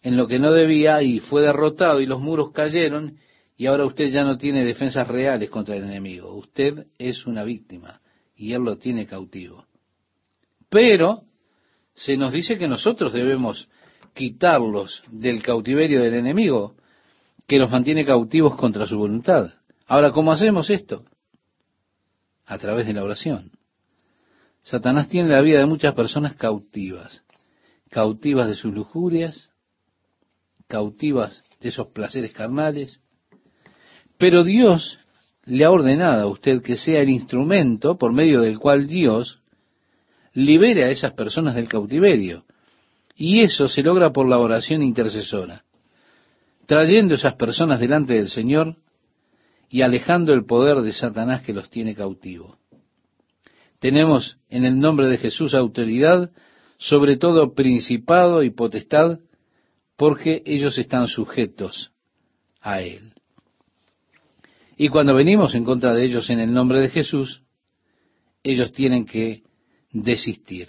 en 0.00 0.16
lo 0.16 0.26
que 0.26 0.38
no 0.38 0.52
debía 0.52 1.02
y 1.02 1.20
fue 1.20 1.42
derrotado 1.42 2.00
y 2.00 2.06
los 2.06 2.18
muros 2.18 2.50
cayeron 2.50 3.18
y 3.58 3.66
ahora 3.66 3.84
usted 3.84 4.06
ya 4.06 4.24
no 4.24 4.38
tiene 4.38 4.64
defensas 4.64 5.06
reales 5.06 5.50
contra 5.50 5.76
el 5.76 5.84
enemigo. 5.84 6.34
Usted 6.34 6.86
es 6.96 7.26
una 7.26 7.44
víctima 7.44 8.00
y 8.34 8.54
él 8.54 8.62
lo 8.62 8.78
tiene 8.78 9.04
cautivo. 9.04 9.66
Pero 10.70 11.24
se 11.94 12.16
nos 12.16 12.32
dice 12.32 12.56
que 12.56 12.68
nosotros 12.68 13.12
debemos 13.12 13.68
quitarlos 14.14 15.02
del 15.10 15.42
cautiverio 15.42 16.00
del 16.00 16.14
enemigo 16.14 16.74
que 17.46 17.58
los 17.58 17.70
mantiene 17.70 18.06
cautivos 18.06 18.56
contra 18.56 18.86
su 18.86 18.96
voluntad. 18.96 19.50
Ahora, 19.86 20.10
¿cómo 20.10 20.32
hacemos 20.32 20.70
esto? 20.70 21.04
A 22.46 22.56
través 22.56 22.86
de 22.86 22.94
la 22.94 23.04
oración. 23.04 23.50
Satanás 24.62 25.10
tiene 25.10 25.28
la 25.28 25.42
vida 25.42 25.58
de 25.58 25.66
muchas 25.66 25.94
personas 25.94 26.34
cautivas 26.34 27.25
cautivas 27.90 28.48
de 28.48 28.54
sus 28.54 28.72
lujurias, 28.72 29.50
cautivas 30.68 31.44
de 31.60 31.68
esos 31.68 31.88
placeres 31.88 32.32
carnales, 32.32 33.00
pero 34.18 34.44
Dios 34.44 34.98
le 35.44 35.64
ha 35.64 35.70
ordenado 35.70 36.22
a 36.22 36.30
usted 36.30 36.62
que 36.62 36.76
sea 36.76 37.00
el 37.00 37.08
instrumento 37.08 37.96
por 37.96 38.12
medio 38.12 38.40
del 38.40 38.58
cual 38.58 38.86
Dios 38.86 39.40
libere 40.32 40.84
a 40.84 40.90
esas 40.90 41.12
personas 41.12 41.54
del 41.54 41.68
cautiverio. 41.68 42.44
Y 43.14 43.40
eso 43.40 43.68
se 43.68 43.82
logra 43.82 44.12
por 44.12 44.28
la 44.28 44.38
oración 44.38 44.82
intercesora, 44.82 45.64
trayendo 46.66 47.14
esas 47.14 47.34
personas 47.34 47.80
delante 47.80 48.14
del 48.14 48.28
Señor 48.28 48.76
y 49.70 49.82
alejando 49.82 50.34
el 50.34 50.44
poder 50.44 50.82
de 50.82 50.92
Satanás 50.92 51.42
que 51.42 51.54
los 51.54 51.70
tiene 51.70 51.94
cautivos. 51.94 52.58
Tenemos 53.78 54.38
en 54.50 54.64
el 54.64 54.78
nombre 54.78 55.06
de 55.06 55.16
Jesús 55.16 55.54
autoridad 55.54 56.30
sobre 56.78 57.16
todo 57.16 57.54
principado 57.54 58.42
y 58.42 58.50
potestad, 58.50 59.20
porque 59.96 60.42
ellos 60.44 60.78
están 60.78 61.08
sujetos 61.08 61.92
a 62.60 62.82
Él. 62.82 63.14
Y 64.76 64.88
cuando 64.88 65.14
venimos 65.14 65.54
en 65.54 65.64
contra 65.64 65.94
de 65.94 66.04
ellos 66.04 66.28
en 66.28 66.40
el 66.40 66.52
nombre 66.52 66.80
de 66.80 66.90
Jesús, 66.90 67.42
ellos 68.42 68.72
tienen 68.72 69.06
que 69.06 69.42
desistir. 69.90 70.68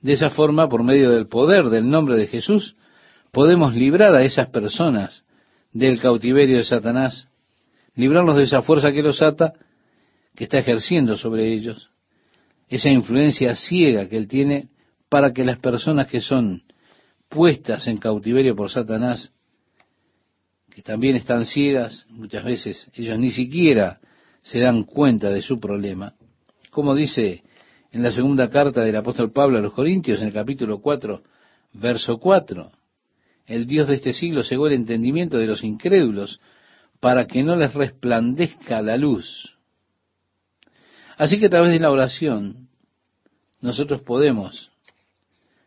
De 0.00 0.14
esa 0.14 0.30
forma, 0.30 0.68
por 0.68 0.82
medio 0.82 1.10
del 1.10 1.26
poder 1.26 1.66
del 1.66 1.88
nombre 1.90 2.16
de 2.16 2.26
Jesús, 2.26 2.74
podemos 3.32 3.74
librar 3.74 4.14
a 4.14 4.24
esas 4.24 4.48
personas 4.48 5.24
del 5.72 6.00
cautiverio 6.00 6.56
de 6.56 6.64
Satanás, 6.64 7.28
librarlos 7.94 8.36
de 8.36 8.44
esa 8.44 8.62
fuerza 8.62 8.92
que 8.92 9.02
los 9.02 9.20
ata, 9.20 9.52
que 10.34 10.44
está 10.44 10.58
ejerciendo 10.58 11.16
sobre 11.16 11.52
ellos, 11.52 11.90
esa 12.68 12.90
influencia 12.90 13.54
ciega 13.54 14.08
que 14.08 14.16
él 14.16 14.26
tiene 14.26 14.68
para 15.08 15.32
que 15.32 15.44
las 15.44 15.58
personas 15.58 16.08
que 16.08 16.20
son 16.20 16.62
puestas 17.28 17.86
en 17.86 17.98
cautiverio 17.98 18.54
por 18.56 18.70
Satanás, 18.70 19.32
que 20.70 20.82
también 20.82 21.16
están 21.16 21.46
ciegas, 21.46 22.06
muchas 22.10 22.44
veces 22.44 22.90
ellos 22.94 23.18
ni 23.18 23.30
siquiera 23.30 24.00
se 24.42 24.60
dan 24.60 24.84
cuenta 24.84 25.30
de 25.30 25.42
su 25.42 25.58
problema, 25.58 26.14
como 26.70 26.94
dice 26.94 27.42
en 27.92 28.02
la 28.02 28.12
segunda 28.12 28.50
carta 28.50 28.82
del 28.82 28.96
apóstol 28.96 29.32
Pablo 29.32 29.58
a 29.58 29.62
los 29.62 29.72
Corintios, 29.72 30.20
en 30.20 30.28
el 30.28 30.34
capítulo 30.34 30.80
4, 30.80 31.22
verso 31.74 32.18
4, 32.18 32.70
el 33.46 33.66
Dios 33.66 33.88
de 33.88 33.94
este 33.94 34.12
siglo 34.12 34.42
cegó 34.42 34.66
el 34.66 34.74
entendimiento 34.74 35.38
de 35.38 35.46
los 35.46 35.64
incrédulos 35.64 36.40
para 37.00 37.26
que 37.26 37.42
no 37.42 37.56
les 37.56 37.72
resplandezca 37.72 38.82
la 38.82 38.96
luz. 38.96 39.56
Así 41.16 41.38
que 41.38 41.46
a 41.46 41.50
través 41.50 41.70
de 41.70 41.78
la 41.78 41.90
oración 41.90 42.68
nosotros 43.60 44.02
podemos 44.02 44.70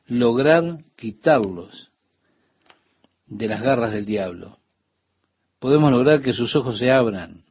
lograr 0.09 0.63
quitarlos 0.95 1.91
de 3.27 3.47
las 3.47 3.61
garras 3.61 3.93
del 3.93 4.05
diablo. 4.05 4.57
podemos 5.59 5.91
lograr 5.91 6.21
que 6.21 6.33
sus 6.33 6.55
ojos 6.55 6.79
se 6.79 6.89
abran. 6.89 7.43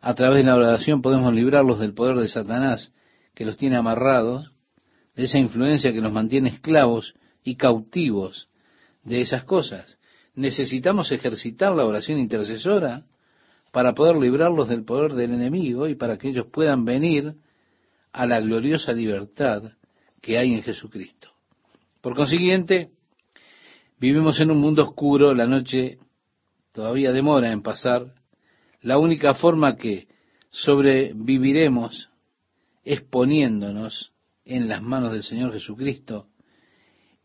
A 0.00 0.14
través 0.14 0.38
de 0.38 0.50
la 0.50 0.56
oración 0.56 1.00
podemos 1.00 1.32
librarlos 1.32 1.78
del 1.78 1.94
poder 1.94 2.16
de 2.16 2.28
Satanás, 2.28 2.92
que 3.34 3.46
los 3.46 3.56
tiene 3.56 3.76
amarrados, 3.76 4.52
de 5.14 5.24
esa 5.24 5.38
influencia 5.38 5.92
que 5.92 6.00
los 6.00 6.12
mantiene 6.12 6.50
esclavos 6.50 7.14
y 7.44 7.54
cautivos 7.54 8.48
de 9.04 9.20
esas 9.20 9.44
cosas. 9.44 9.98
Necesitamos 10.34 11.10
ejercitar 11.12 11.74
la 11.74 11.86
oración 11.86 12.18
intercesora 12.18 13.06
para 13.70 13.94
poder 13.94 14.16
librarlos 14.16 14.68
del 14.68 14.84
poder 14.84 15.14
del 15.14 15.32
enemigo 15.32 15.88
y 15.88 15.94
para 15.94 16.18
que 16.18 16.28
ellos 16.28 16.46
puedan 16.52 16.84
venir 16.84 17.34
a 18.12 18.26
la 18.26 18.40
gloriosa 18.40 18.92
libertad 18.92 19.62
que 20.20 20.38
hay 20.38 20.52
en 20.52 20.62
Jesucristo. 20.62 21.31
Por 22.02 22.16
consiguiente, 22.16 22.90
vivimos 24.00 24.40
en 24.40 24.50
un 24.50 24.58
mundo 24.58 24.82
oscuro, 24.82 25.34
la 25.34 25.46
noche 25.46 25.98
todavía 26.72 27.12
demora 27.12 27.52
en 27.52 27.62
pasar, 27.62 28.14
la 28.80 28.98
única 28.98 29.34
forma 29.34 29.76
que 29.76 30.08
sobreviviremos 30.50 32.10
es 32.82 33.02
poniéndonos 33.02 34.12
en 34.44 34.68
las 34.68 34.82
manos 34.82 35.12
del 35.12 35.22
Señor 35.22 35.52
Jesucristo 35.52 36.26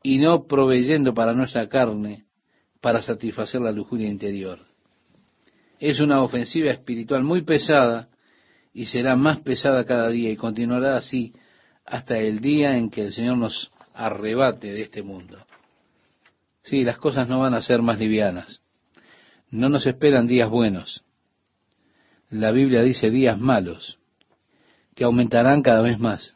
y 0.04 0.20
no 0.20 0.46
proveyendo 0.46 1.12
para 1.16 1.34
nuestra 1.34 1.68
carne 1.68 2.28
para 2.80 3.02
satisfacer 3.02 3.62
la 3.62 3.72
lujuria 3.72 4.08
interior. 4.08 4.60
Es 5.80 6.00
una 6.00 6.22
ofensiva 6.22 6.70
espiritual 6.70 7.24
muy 7.24 7.42
pesada 7.42 8.10
y 8.74 8.86
será 8.86 9.16
más 9.16 9.42
pesada 9.42 9.86
cada 9.86 10.10
día 10.10 10.30
y 10.30 10.36
continuará 10.36 10.98
así 10.98 11.34
hasta 11.84 12.20
el 12.20 12.42
día 12.42 12.78
en 12.78 12.92
que 12.92 13.02
el 13.02 13.12
Señor 13.12 13.38
nos 13.38 13.72
arrebate 13.98 14.72
de 14.72 14.82
este 14.82 15.02
mundo. 15.02 15.38
Sí, 16.64 16.84
las 16.84 16.98
cosas 16.98 17.28
no 17.28 17.40
van 17.40 17.54
a 17.54 17.62
ser 17.62 17.82
más 17.82 18.00
livianas. 18.00 18.62
No 19.50 19.70
nos 19.70 19.86
esperan 19.88 20.28
días 20.28 20.50
buenos. 20.50 21.04
La 22.30 22.52
Biblia 22.52 22.84
dice 22.84 23.10
días 23.10 23.40
malos, 23.40 24.00
que 24.94 25.04
aumentarán 25.04 25.62
cada 25.62 25.82
vez 25.82 26.00
más. 26.00 26.36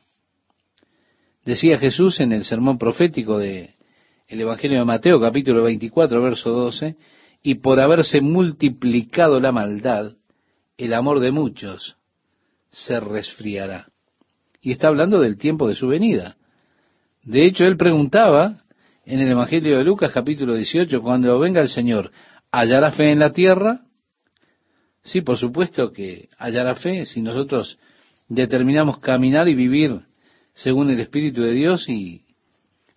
Decía 1.46 1.78
Jesús 1.78 2.20
en 2.20 2.32
el 2.32 2.46
sermón 2.46 2.78
profético 2.78 3.38
de 3.38 3.76
el 4.28 4.40
Evangelio 4.40 4.80
de 4.80 4.86
Mateo, 4.86 5.20
capítulo 5.20 5.64
24, 5.64 6.22
verso 6.22 6.52
12, 6.52 6.96
y 7.44 7.56
por 7.56 7.82
haberse 7.82 8.22
multiplicado 8.22 9.42
la 9.42 9.52
maldad, 9.52 10.14
el 10.78 10.94
amor 10.94 11.20
de 11.20 11.32
muchos 11.32 11.98
se 12.70 13.00
resfriará. 13.02 13.90
Y 14.62 14.72
está 14.72 14.88
hablando 14.88 15.20
del 15.20 15.38
tiempo 15.38 15.68
de 15.68 15.76
su 15.76 15.90
venida. 15.90 16.38
De 17.24 17.46
hecho, 17.46 17.66
él 17.66 17.78
preguntaba 17.78 18.56
en 19.06 19.20
el 19.20 19.30
Evangelio 19.30 19.78
de 19.78 19.84
Lucas, 19.84 20.12
capítulo 20.12 20.56
18, 20.56 21.02
cuando 21.02 21.38
venga 21.40 21.62
el 21.62 21.70
Señor, 21.70 22.12
¿hallará 22.52 22.92
fe 22.92 23.12
en 23.12 23.20
la 23.20 23.32
tierra? 23.32 23.82
Sí, 25.04 25.22
por 25.22 25.38
supuesto 25.38 25.92
que 25.92 26.30
hallará 26.38 26.76
fe 26.76 27.06
si 27.06 27.22
nosotros 27.22 27.78
determinamos 28.28 29.00
caminar 29.00 29.48
y 29.50 29.56
vivir 29.56 30.00
según 30.54 30.90
el 30.90 31.00
Espíritu 31.00 31.42
de 31.42 31.54
Dios 31.54 31.88
y 31.90 32.24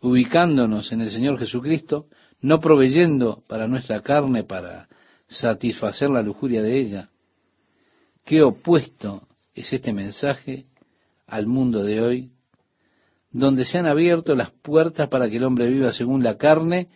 ubicándonos 0.00 0.92
en 0.92 1.00
el 1.00 1.10
Señor 1.10 1.38
Jesucristo, 1.38 2.06
no 2.40 2.60
proveyendo 2.60 3.42
para 3.48 3.66
nuestra 3.68 4.02
carne 4.02 4.44
para 4.44 4.88
satisfacer 5.28 6.10
la 6.10 6.22
lujuria 6.22 6.62
de 6.62 6.78
ella. 6.78 7.08
Qué 8.24 8.42
opuesto 8.42 9.26
es 9.54 9.72
este 9.72 9.92
mensaje 9.92 10.66
al 11.26 11.46
mundo 11.46 11.82
de 11.82 12.00
hoy, 12.00 12.30
donde 13.34 13.64
se 13.64 13.78
han 13.78 13.86
abierto 13.86 14.36
las 14.36 14.52
puertas 14.52 15.08
para 15.08 15.28
que 15.28 15.38
el 15.38 15.44
hombre 15.44 15.68
viva 15.68 15.92
según 15.92 16.22
la 16.22 16.38
carne 16.38 16.88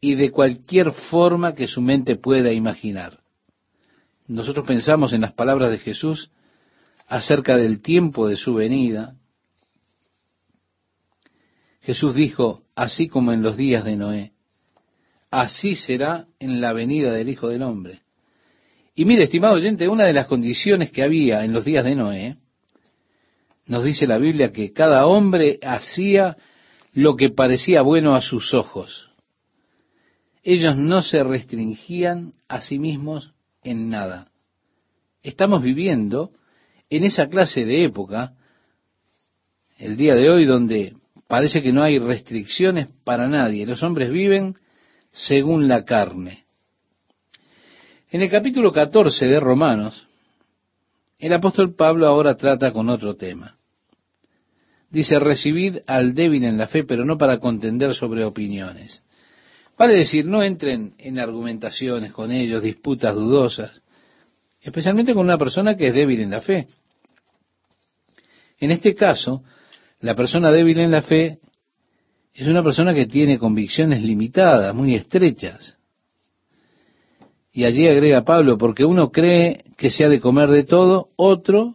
y 0.00 0.14
de 0.14 0.30
cualquier 0.30 0.92
forma 0.92 1.56
que 1.56 1.66
su 1.66 1.82
mente 1.82 2.14
pueda 2.14 2.52
imaginar. 2.52 3.18
Nosotros 4.28 4.64
pensamos 4.64 5.12
en 5.12 5.22
las 5.22 5.32
palabras 5.32 5.72
de 5.72 5.78
Jesús 5.78 6.30
acerca 7.08 7.56
del 7.56 7.82
tiempo 7.82 8.28
de 8.28 8.36
su 8.36 8.54
venida. 8.54 9.16
Jesús 11.82 12.14
dijo, 12.14 12.62
así 12.76 13.08
como 13.08 13.32
en 13.32 13.42
los 13.42 13.56
días 13.56 13.84
de 13.84 13.96
Noé, 13.96 14.32
así 15.32 15.74
será 15.74 16.28
en 16.38 16.60
la 16.60 16.72
venida 16.74 17.12
del 17.12 17.28
Hijo 17.28 17.48
del 17.48 17.62
Hombre. 17.62 18.02
Y 18.94 19.04
mire, 19.04 19.24
estimado 19.24 19.54
oyente, 19.54 19.88
una 19.88 20.04
de 20.04 20.12
las 20.12 20.26
condiciones 20.26 20.92
que 20.92 21.02
había 21.02 21.44
en 21.44 21.52
los 21.52 21.64
días 21.64 21.84
de 21.84 21.96
Noé, 21.96 22.36
nos 23.66 23.84
dice 23.84 24.06
la 24.06 24.18
Biblia 24.18 24.52
que 24.52 24.72
cada 24.72 25.06
hombre 25.06 25.58
hacía 25.62 26.36
lo 26.92 27.16
que 27.16 27.30
parecía 27.30 27.82
bueno 27.82 28.14
a 28.14 28.20
sus 28.20 28.54
ojos. 28.54 29.10
Ellos 30.42 30.76
no 30.76 31.02
se 31.02 31.22
restringían 31.24 32.34
a 32.48 32.60
sí 32.60 32.78
mismos 32.78 33.34
en 33.64 33.90
nada. 33.90 34.28
Estamos 35.22 35.62
viviendo 35.62 36.30
en 36.88 37.02
esa 37.02 37.26
clase 37.26 37.64
de 37.64 37.84
época, 37.84 38.34
el 39.78 39.96
día 39.96 40.14
de 40.14 40.30
hoy, 40.30 40.46
donde 40.46 40.94
parece 41.26 41.62
que 41.62 41.72
no 41.72 41.82
hay 41.82 41.98
restricciones 41.98 42.88
para 43.02 43.28
nadie. 43.28 43.66
Los 43.66 43.82
hombres 43.82 44.10
viven 44.10 44.54
según 45.10 45.66
la 45.66 45.84
carne. 45.84 46.44
En 48.10 48.22
el 48.22 48.30
capítulo 48.30 48.72
14 48.72 49.26
de 49.26 49.40
Romanos, 49.40 50.06
el 51.18 51.32
apóstol 51.32 51.74
Pablo 51.74 52.06
ahora 52.06 52.36
trata 52.36 52.72
con 52.72 52.88
otro 52.88 53.16
tema. 53.16 53.55
Dice, 54.96 55.18
recibid 55.18 55.80
al 55.86 56.14
débil 56.14 56.44
en 56.44 56.56
la 56.56 56.68
fe, 56.68 56.82
pero 56.82 57.04
no 57.04 57.18
para 57.18 57.38
contender 57.38 57.94
sobre 57.94 58.24
opiniones. 58.24 59.02
Vale 59.76 59.92
decir, 59.92 60.26
no 60.26 60.42
entren 60.42 60.94
en 60.96 61.18
argumentaciones 61.18 62.14
con 62.14 62.32
ellos, 62.32 62.62
disputas 62.62 63.14
dudosas, 63.14 63.82
especialmente 64.58 65.12
con 65.12 65.26
una 65.26 65.36
persona 65.36 65.76
que 65.76 65.88
es 65.88 65.94
débil 65.94 66.20
en 66.20 66.30
la 66.30 66.40
fe. 66.40 66.66
En 68.58 68.70
este 68.70 68.94
caso, 68.94 69.42
la 70.00 70.14
persona 70.14 70.50
débil 70.50 70.78
en 70.78 70.92
la 70.92 71.02
fe 71.02 71.40
es 72.32 72.48
una 72.48 72.62
persona 72.62 72.94
que 72.94 73.04
tiene 73.04 73.38
convicciones 73.38 74.02
limitadas, 74.02 74.74
muy 74.74 74.94
estrechas. 74.94 75.76
Y 77.52 77.64
allí 77.64 77.86
agrega 77.86 78.24
Pablo, 78.24 78.56
porque 78.56 78.86
uno 78.86 79.12
cree 79.12 79.62
que 79.76 79.90
se 79.90 80.06
ha 80.06 80.08
de 80.08 80.20
comer 80.20 80.48
de 80.48 80.64
todo, 80.64 81.10
otro, 81.16 81.74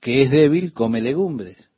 que 0.00 0.22
es 0.22 0.30
débil, 0.30 0.72
come 0.72 1.00
legumbres. 1.00 1.69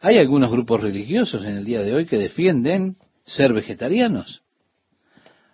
Hay 0.00 0.16
algunos 0.16 0.50
grupos 0.50 0.80
religiosos 0.80 1.44
en 1.44 1.56
el 1.56 1.64
día 1.64 1.82
de 1.82 1.94
hoy 1.94 2.06
que 2.06 2.16
defienden 2.16 2.96
ser 3.24 3.52
vegetarianos. 3.52 4.42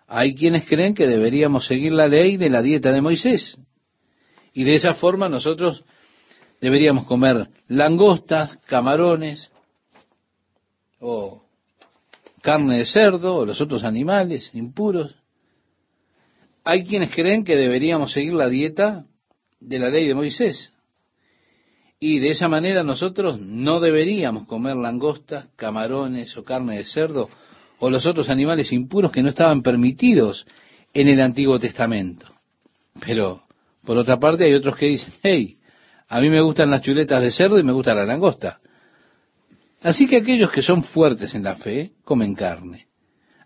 Hay 0.07 0.37
quienes 0.37 0.69
creen 0.69 0.95
que 0.95 1.09
deberíamos 1.09 1.67
seguir 1.67 1.93
la 1.93 2.07
ley 2.07 2.37
de 2.37 2.49
la 2.49 2.63
dieta 2.63 2.93
de 2.93 3.01
Moisés. 3.01 3.59
Y 4.53 4.63
de 4.63 4.77
esa 4.77 4.95
forma 4.95 5.29
nosotros 5.29 5.85
deberíamos 6.61 7.07
comer 7.07 7.49
langostas, 7.67 8.57
camarones, 8.67 9.51
o 11.01 11.43
carne 12.41 12.79
de 12.79 12.87
cerdo, 12.87 13.39
o 13.39 13.45
los 13.45 13.61
otros 13.61 13.83
animales 13.83 14.55
impuros. 14.55 15.13
Hay 16.63 16.85
quienes 16.85 17.13
creen 17.13 17.45
que 17.45 17.57
deberíamos 17.57 18.13
seguir 18.13 18.35
la 18.35 18.49
dieta 18.49 19.07
de 19.59 19.79
la 19.81 19.91
ley 19.91 20.07
de 20.07 20.15
Moisés. 20.15 20.73
Y 21.99 22.19
de 22.19 22.31
esa 22.31 22.49
manera 22.49 22.83
nosotros 22.83 23.41
no 23.41 23.81
deberíamos 23.81 24.47
comer 24.47 24.77
langostas, 24.77 25.49
camarones 25.57 26.37
o 26.37 26.45
carne 26.45 26.77
de 26.77 26.85
cerdo 26.85 27.29
o 27.79 27.91
los 27.91 28.07
otros 28.07 28.29
animales 28.29 28.73
impuros 28.73 29.11
que 29.11 29.23
no 29.23 29.31
estaban 29.31 29.63
permitidos 29.63 30.47
en 30.93 31.09
el 31.09 31.21
Antiguo 31.21 31.59
Testamento. 31.59 32.27
Pero, 33.05 33.43
por 33.85 33.97
otra 33.97 34.19
parte, 34.19 34.45
hay 34.45 34.55
otros 34.55 34.77
que 34.77 34.87
dicen, 34.87 35.13
hey, 35.23 35.57
a 36.09 36.21
mí 36.21 36.31
me 36.31 36.41
gustan 36.41 36.71
las 36.71 36.83
chuletas 36.83 37.23
de 37.23 37.31
cerdo 37.31 37.59
y 37.59 37.63
me 37.63 37.73
gusta 37.73 37.95
la 37.95 38.07
langosta. 38.07 38.61
Así 39.83 40.07
que 40.07 40.17
aquellos 40.17 40.51
que 40.51 40.63
son 40.63 40.83
fuertes 40.83 41.35
en 41.35 41.45
la 41.45 41.57
fe 41.57 41.93
comen 42.05 42.35
carne. 42.35 42.87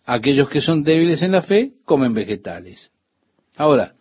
Aquellos 0.04 0.48
que 0.48 0.60
son 0.60 0.82
débiles 0.82 1.22
en 1.22 1.32
la 1.32 1.42
fe 1.42 1.72
comen 1.84 2.14
vegetales. 2.14 2.90
Ahora, 3.56 3.94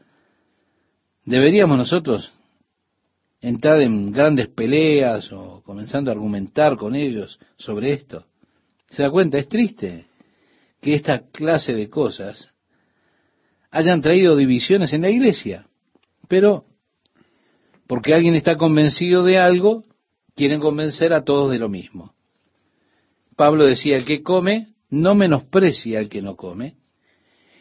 ¿deberíamos 1.26 1.78
nosotros 1.78 2.32
entrar 3.42 3.82
en 3.82 4.12
grandes 4.12 4.48
peleas 4.48 5.32
o 5.32 5.62
comenzando 5.64 6.12
a 6.12 6.14
argumentar 6.14 6.78
con 6.78 6.96
ellos 6.96 7.40
sobre 7.58 7.94
esto? 7.94 8.26
¿Se 8.90 9.04
da 9.04 9.12
cuenta? 9.12 9.38
Es 9.38 9.48
triste 9.48 10.08
que 10.82 10.94
esta 10.94 11.28
clase 11.32 11.74
de 11.74 11.90
cosas 11.90 12.54
hayan 13.72 14.02
traído 14.02 14.36
divisiones 14.36 14.94
en 14.94 15.02
la 15.02 15.10
iglesia. 15.10 15.68
Pero, 16.28 16.66
porque 17.88 18.14
alguien 18.14 18.36
está 18.36 18.58
convencido 18.58 19.24
de 19.24 19.38
algo, 19.38 19.84
quieren 20.36 20.60
convencer 20.60 21.14
a 21.14 21.24
todos 21.24 21.52
de 21.52 21.60
lo 21.60 21.70
mismo. 21.70 22.14
Pablo 23.36 23.66
decía, 23.66 23.96
el 23.96 24.06
que 24.06 24.22
come 24.22 24.74
no 24.90 25.16
menosprecia 25.16 26.00
al 26.00 26.10
que 26.10 26.22
no 26.22 26.36
come, 26.36 26.76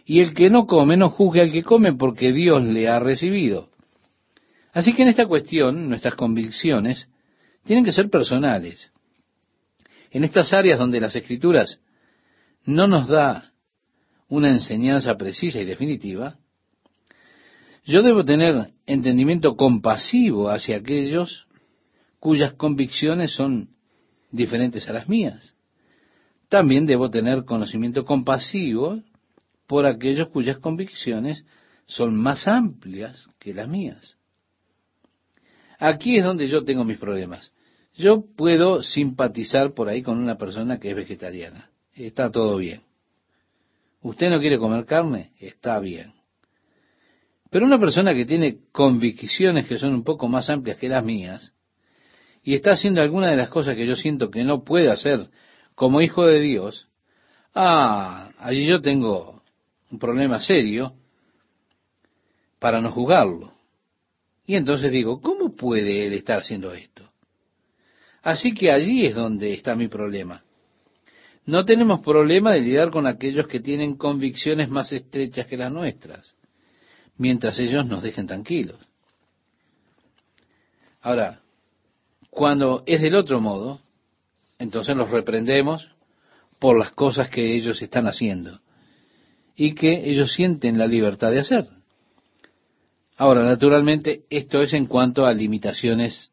y 0.04 0.20
el 0.20 0.34
que 0.34 0.48
no 0.48 0.66
come 0.66 0.96
no 0.96 1.10
juzgue 1.10 1.42
al 1.42 1.52
que 1.52 1.62
come 1.62 1.92
porque 1.92 2.32
Dios 2.32 2.64
le 2.64 2.88
ha 2.88 2.98
recibido. 2.98 3.68
Así 4.78 4.92
que 4.92 5.02
en 5.02 5.08
esta 5.08 5.26
cuestión, 5.26 5.88
nuestras 5.88 6.14
convicciones 6.14 7.08
tienen 7.64 7.84
que 7.84 7.90
ser 7.90 8.08
personales. 8.08 8.92
En 10.12 10.22
estas 10.22 10.52
áreas 10.52 10.78
donde 10.78 11.00
las 11.00 11.16
escrituras 11.16 11.80
no 12.64 12.86
nos 12.86 13.08
da 13.08 13.50
una 14.28 14.50
enseñanza 14.50 15.16
precisa 15.16 15.58
y 15.60 15.64
definitiva, 15.64 16.38
Yo 17.86 18.02
debo 18.02 18.24
tener 18.24 18.72
entendimiento 18.86 19.56
compasivo 19.56 20.48
hacia 20.48 20.76
aquellos 20.76 21.48
cuyas 22.20 22.52
convicciones 22.52 23.32
son 23.32 23.70
diferentes 24.30 24.88
a 24.88 24.92
las 24.92 25.08
mías. 25.08 25.56
También 26.48 26.86
debo 26.86 27.10
tener 27.10 27.44
conocimiento 27.44 28.04
compasivo 28.04 29.02
por 29.66 29.86
aquellos 29.86 30.28
cuyas 30.28 30.58
convicciones 30.58 31.44
son 31.86 32.14
más 32.14 32.46
amplias 32.46 33.26
que 33.40 33.52
las 33.52 33.66
mías. 33.66 34.17
Aquí 35.78 36.18
es 36.18 36.24
donde 36.24 36.48
yo 36.48 36.64
tengo 36.64 36.84
mis 36.84 36.98
problemas. 36.98 37.52
Yo 37.94 38.24
puedo 38.36 38.82
simpatizar 38.82 39.72
por 39.74 39.88
ahí 39.88 40.02
con 40.02 40.18
una 40.18 40.36
persona 40.36 40.78
que 40.78 40.90
es 40.90 40.96
vegetariana. 40.96 41.70
Está 41.94 42.30
todo 42.30 42.56
bien. 42.56 42.82
¿Usted 44.02 44.30
no 44.30 44.40
quiere 44.40 44.58
comer 44.58 44.84
carne? 44.84 45.32
Está 45.38 45.80
bien. 45.80 46.12
Pero 47.50 47.64
una 47.64 47.78
persona 47.78 48.14
que 48.14 48.26
tiene 48.26 48.58
convicciones 48.72 49.66
que 49.66 49.78
son 49.78 49.94
un 49.94 50.04
poco 50.04 50.28
más 50.28 50.50
amplias 50.50 50.76
que 50.76 50.88
las 50.88 51.04
mías, 51.04 51.54
y 52.42 52.54
está 52.54 52.72
haciendo 52.72 53.00
alguna 53.00 53.30
de 53.30 53.36
las 53.36 53.48
cosas 53.48 53.74
que 53.74 53.86
yo 53.86 53.96
siento 53.96 54.30
que 54.30 54.44
no 54.44 54.64
puede 54.64 54.90
hacer 54.90 55.28
como 55.74 56.00
hijo 56.00 56.24
de 56.24 56.40
Dios, 56.40 56.88
ah, 57.54 58.30
allí 58.38 58.66
yo 58.66 58.80
tengo 58.80 59.42
un 59.90 59.98
problema 59.98 60.40
serio 60.40 60.94
para 62.58 62.80
no 62.80 62.90
juzgarlo. 62.90 63.57
Y 64.48 64.56
entonces 64.56 64.90
digo, 64.90 65.20
¿cómo 65.20 65.54
puede 65.54 66.06
él 66.06 66.14
estar 66.14 66.38
haciendo 66.38 66.72
esto? 66.72 67.12
Así 68.22 68.54
que 68.54 68.72
allí 68.72 69.04
es 69.04 69.14
donde 69.14 69.52
está 69.52 69.76
mi 69.76 69.88
problema. 69.88 70.42
No 71.44 71.66
tenemos 71.66 72.00
problema 72.00 72.52
de 72.52 72.62
lidiar 72.62 72.90
con 72.90 73.06
aquellos 73.06 73.46
que 73.46 73.60
tienen 73.60 73.98
convicciones 73.98 74.70
más 74.70 74.90
estrechas 74.90 75.44
que 75.44 75.58
las 75.58 75.70
nuestras, 75.70 76.34
mientras 77.18 77.58
ellos 77.58 77.84
nos 77.84 78.02
dejen 78.02 78.26
tranquilos. 78.26 78.78
Ahora, 81.02 81.42
cuando 82.30 82.84
es 82.86 83.02
del 83.02 83.16
otro 83.16 83.42
modo, 83.42 83.82
entonces 84.58 84.96
los 84.96 85.10
reprendemos 85.10 85.90
por 86.58 86.78
las 86.78 86.92
cosas 86.92 87.28
que 87.28 87.54
ellos 87.54 87.82
están 87.82 88.06
haciendo 88.06 88.60
y 89.54 89.74
que 89.74 90.08
ellos 90.10 90.32
sienten 90.32 90.78
la 90.78 90.86
libertad 90.86 91.32
de 91.32 91.40
hacer. 91.40 91.68
Ahora, 93.18 93.44
naturalmente, 93.44 94.22
esto 94.30 94.62
es 94.62 94.72
en 94.74 94.86
cuanto 94.86 95.26
a 95.26 95.34
limitaciones 95.34 96.30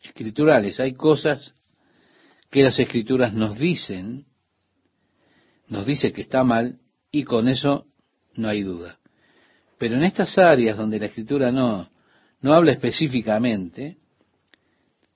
escriturales. 0.00 0.78
Hay 0.78 0.94
cosas 0.94 1.56
que 2.50 2.62
las 2.62 2.78
escrituras 2.78 3.34
nos 3.34 3.58
dicen, 3.58 4.24
nos 5.66 5.84
dice 5.84 6.12
que 6.12 6.20
está 6.20 6.44
mal, 6.44 6.78
y 7.10 7.24
con 7.24 7.48
eso 7.48 7.86
no 8.34 8.46
hay 8.46 8.62
duda. 8.62 9.00
Pero 9.76 9.96
en 9.96 10.04
estas 10.04 10.38
áreas 10.38 10.76
donde 10.76 11.00
la 11.00 11.06
escritura 11.06 11.50
no, 11.50 11.90
no 12.42 12.52
habla 12.52 12.70
específicamente, 12.70 13.98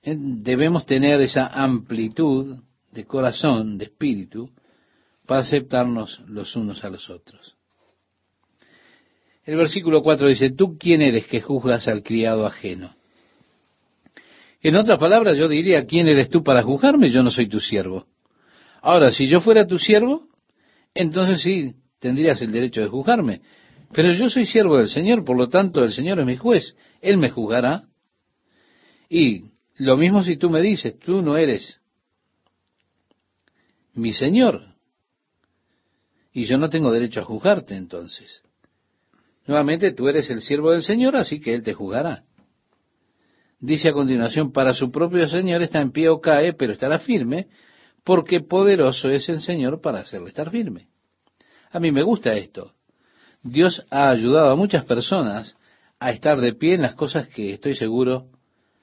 eh, 0.01 0.17
debemos 0.17 0.85
tener 0.85 1.21
esa 1.21 1.47
amplitud 1.47 2.59
de 2.91 3.05
corazón, 3.05 3.77
de 3.77 3.85
espíritu, 3.85 4.49
para 5.25 5.43
aceptarnos 5.43 6.19
los 6.27 6.57
unos 6.57 6.83
a 6.83 6.89
los 6.89 7.09
otros. 7.09 7.55
El 9.45 9.57
versículo 9.57 10.01
4 10.01 10.29
dice, 10.29 10.51
¿tú 10.51 10.77
quién 10.77 11.01
eres 11.01 11.27
que 11.27 11.41
juzgas 11.41 11.87
al 11.87 12.01
criado 12.01 12.45
ajeno? 12.45 12.95
En 14.61 14.77
otras 14.77 14.97
palabras, 14.97 15.37
yo 15.37 15.49
diría, 15.49 15.85
¿quién 15.85 16.07
eres 16.07 16.29
tú 16.29 16.41
para 16.41 16.63
juzgarme? 16.63 17.09
Yo 17.09 17.21
no 17.21 17.29
soy 17.29 17.47
tu 17.47 17.59
siervo. 17.59 18.07
Ahora, 18.81 19.11
si 19.11 19.27
yo 19.27 19.41
fuera 19.41 19.67
tu 19.67 19.77
siervo, 19.77 20.27
entonces 20.93 21.41
sí, 21.41 21.75
tendrías 21.99 22.41
el 22.41 22.51
derecho 22.51 22.79
de 22.81 22.87
juzgarme. 22.87 23.41
Pero 23.93 24.13
yo 24.13 24.29
soy 24.29 24.45
siervo 24.45 24.77
del 24.77 24.87
Señor, 24.87 25.25
por 25.25 25.37
lo 25.37 25.49
tanto 25.49 25.83
el 25.83 25.91
Señor 25.91 26.19
es 26.19 26.25
mi 26.25 26.37
juez. 26.37 26.75
Él 27.01 27.17
me 27.17 27.29
juzgará. 27.29 27.83
Y 29.09 29.43
lo 29.75 29.97
mismo 29.97 30.23
si 30.23 30.37
tú 30.37 30.49
me 30.49 30.61
dices, 30.61 30.97
tú 30.97 31.21
no 31.21 31.35
eres 31.35 31.79
mi 33.93 34.13
Señor. 34.13 34.61
Y 36.31 36.45
yo 36.45 36.57
no 36.57 36.69
tengo 36.69 36.91
derecho 36.91 37.19
a 37.19 37.25
juzgarte 37.25 37.75
entonces. 37.75 38.41
Nuevamente 39.45 39.91
tú 39.91 40.07
eres 40.07 40.29
el 40.29 40.41
siervo 40.41 40.71
del 40.71 40.83
Señor, 40.83 41.15
así 41.15 41.39
que 41.39 41.53
Él 41.53 41.63
te 41.63 41.73
juzgará. 41.73 42.23
Dice 43.59 43.89
a 43.89 43.93
continuación, 43.93 44.51
para 44.51 44.73
su 44.73 44.91
propio 44.91 45.27
Señor 45.27 45.61
está 45.61 45.81
en 45.81 45.91
pie 45.91 46.09
o 46.09 46.19
cae, 46.19 46.53
pero 46.53 46.73
estará 46.73 46.99
firme, 46.99 47.47
porque 48.03 48.41
poderoso 48.41 49.09
es 49.09 49.29
el 49.29 49.41
Señor 49.41 49.81
para 49.81 49.99
hacerle 49.99 50.29
estar 50.29 50.49
firme. 50.49 50.87
A 51.71 51.79
mí 51.79 51.91
me 51.91 52.03
gusta 52.03 52.33
esto. 52.33 52.73
Dios 53.41 53.85
ha 53.89 54.09
ayudado 54.09 54.51
a 54.51 54.55
muchas 54.55 54.85
personas 54.85 55.57
a 55.99 56.11
estar 56.11 56.39
de 56.39 56.53
pie 56.53 56.75
en 56.75 56.81
las 56.81 56.95
cosas 56.95 57.27
que 57.27 57.53
estoy 57.53 57.75
seguro 57.75 58.27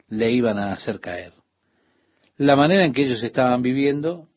le 0.08 0.30
iban 0.32 0.58
a 0.58 0.72
hacer 0.72 1.00
caer. 1.00 1.32
La 2.36 2.56
manera 2.56 2.84
en 2.84 2.92
que 2.92 3.04
ellos 3.04 3.22
estaban 3.22 3.62
viviendo, 3.62 4.28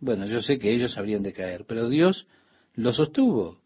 bueno, 0.00 0.26
yo 0.26 0.42
sé 0.42 0.58
que 0.58 0.72
ellos 0.72 0.98
habrían 0.98 1.22
de 1.22 1.32
caer, 1.32 1.64
pero 1.66 1.88
Dios 1.88 2.26
lo 2.74 2.92
sostuvo. 2.92 3.60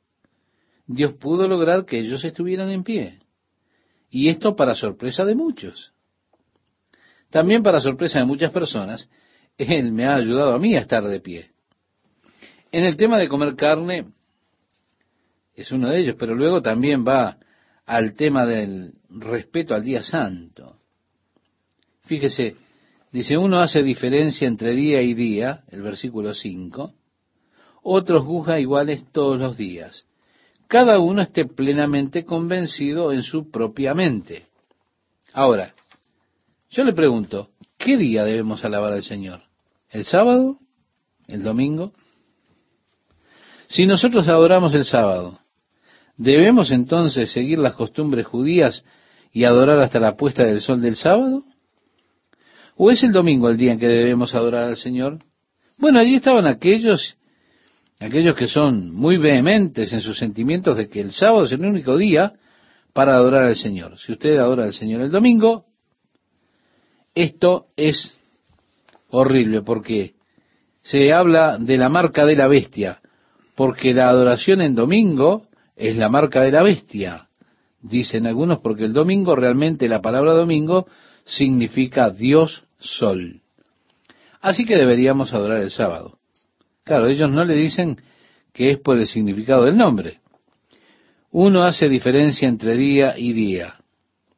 Dios 0.93 1.13
pudo 1.15 1.47
lograr 1.47 1.85
que 1.85 2.01
ellos 2.01 2.25
estuvieran 2.25 2.69
en 2.69 2.83
pie. 2.83 3.21
Y 4.11 4.29
esto 4.29 4.57
para 4.57 4.75
sorpresa 4.75 5.25
de 5.25 5.37
muchos. 5.37 5.93
También 7.31 7.63
para 7.63 7.79
sorpresa 7.79 8.19
de 8.19 8.25
muchas 8.25 8.51
personas, 8.51 9.09
Él 9.57 9.93
me 9.93 10.05
ha 10.05 10.17
ayudado 10.17 10.53
a 10.53 10.59
mí 10.59 10.75
a 10.75 10.81
estar 10.81 11.05
de 11.05 11.21
pie. 11.21 11.53
En 12.73 12.83
el 12.83 12.97
tema 12.97 13.19
de 13.19 13.29
comer 13.29 13.55
carne, 13.55 14.07
es 15.55 15.71
uno 15.71 15.91
de 15.91 16.01
ellos, 16.01 16.17
pero 16.19 16.35
luego 16.35 16.61
también 16.61 17.07
va 17.07 17.39
al 17.87 18.15
tema 18.15 18.45
del 18.45 18.95
respeto 19.11 19.77
al 19.77 19.85
día 19.85 20.03
santo. 20.03 20.77
Fíjese, 22.03 22.57
dice, 23.13 23.37
uno 23.37 23.61
hace 23.61 23.85
diferencia 23.85 24.49
entre 24.49 24.75
día 24.75 25.03
y 25.03 25.15
día, 25.15 25.63
el 25.69 25.83
versículo 25.83 26.35
5, 26.35 26.93
otros 27.85 28.25
juzga 28.25 28.59
iguales 28.59 29.05
todos 29.13 29.41
los 29.41 29.57
días. 29.57 30.05
Cada 30.71 31.01
uno 31.01 31.21
esté 31.21 31.47
plenamente 31.47 32.25
convencido 32.25 33.13
en 33.13 33.25
su 33.25 33.51
propia 33.51 33.93
mente. 33.93 34.45
Ahora, 35.33 35.75
yo 36.71 36.85
le 36.85 36.93
pregunto, 36.93 37.49
¿qué 37.77 37.97
día 37.97 38.25
debemos 38.25 38.65
alabar 38.65 38.93
al 38.93 39.03
Señor? 39.03 39.41
¿El 39.91 40.05
sábado? 40.05 40.59
¿El 41.27 41.43
domingo? 41.43 41.93
Si 43.67 43.85
nosotros 43.85 44.29
adoramos 44.29 44.73
el 44.75 44.85
sábado, 44.85 45.41
¿debemos 46.17 46.71
entonces 46.71 47.33
seguir 47.33 47.59
las 47.59 47.75
costumbres 47.75 48.27
judías 48.29 48.85
y 49.33 49.43
adorar 49.43 49.81
hasta 49.81 49.99
la 49.99 50.17
puesta 50.17 50.45
del 50.45 50.61
sol 50.61 50.81
del 50.81 50.95
sábado? 50.95 51.43
¿O 52.77 52.93
es 52.93 53.03
el 53.03 53.11
domingo 53.11 53.49
el 53.49 53.57
día 53.57 53.73
en 53.73 53.81
que 53.81 53.89
debemos 53.89 54.37
adorar 54.37 54.69
al 54.69 54.77
Señor? 54.77 55.19
Bueno, 55.79 55.99
allí 55.99 56.15
estaban 56.15 56.47
aquellos, 56.47 57.17
aquellos 58.01 58.35
que 58.35 58.49
son 58.49 58.93
muy 58.93 59.19
vehementes 59.19 59.93
en 59.93 60.01
sus 60.01 60.19
sentimientos 60.19 60.77
de 60.77 60.89
que 60.89 61.01
el 61.01 61.13
sábado 61.13 61.45
es 61.45 61.53
el 61.53 61.65
único 61.65 61.97
día 61.99 62.33
para 62.95 63.15
adorar 63.15 63.45
al 63.45 63.57
Señor. 63.57 63.99
Si 63.99 64.13
usted 64.13 64.39
adora 64.39 64.65
al 64.65 64.73
Señor 64.73 65.03
el 65.03 65.11
domingo, 65.11 65.67
esto 67.15 67.67
es 67.77 68.17
horrible 69.11 69.63
porque 69.63 70.15
se 70.83 71.13
habla 71.13 71.59
de 71.59 71.77
la 71.77 71.91
marca 71.91 72.25
de 72.25 72.37
la 72.37 72.49
bestia, 72.49 73.01
porque 73.55 73.93
la 73.93 74.09
adoración 74.09 74.63
en 74.63 74.75
domingo 74.75 75.47
es 75.77 75.97
la 75.97 76.09
marca 76.09 76.41
de 76.41 76.53
la 76.53 76.63
bestia. 76.63 77.29
Dicen 77.83 78.27
algunos 78.27 78.61
porque 78.61 78.85
el 78.85 78.95
domingo 78.95 79.37
realmente 79.37 79.89
la 79.89 80.01
palabra 80.01 80.33
domingo 80.33 80.87
significa 81.25 82.11
Dios 82.11 82.65
sol. 82.79 83.43
Así 84.41 84.65
que 84.65 84.77
deberíamos 84.77 85.35
adorar 85.35 85.61
el 85.61 85.71
sábado. 85.71 86.20
Claro, 86.85 87.09
ellos 87.09 87.31
no 87.31 87.45
le 87.45 87.55
dicen 87.55 87.97
que 88.53 88.73
es 88.73 88.79
por 88.79 88.99
el 88.99 89.07
significado 89.07 89.65
del 89.65 89.77
nombre. 89.77 90.21
Uno 91.31 91.63
hace 91.63 91.89
diferencia 91.89 92.49
entre 92.49 92.77
día 92.77 93.17
y 93.17 93.33
día. 93.33 93.77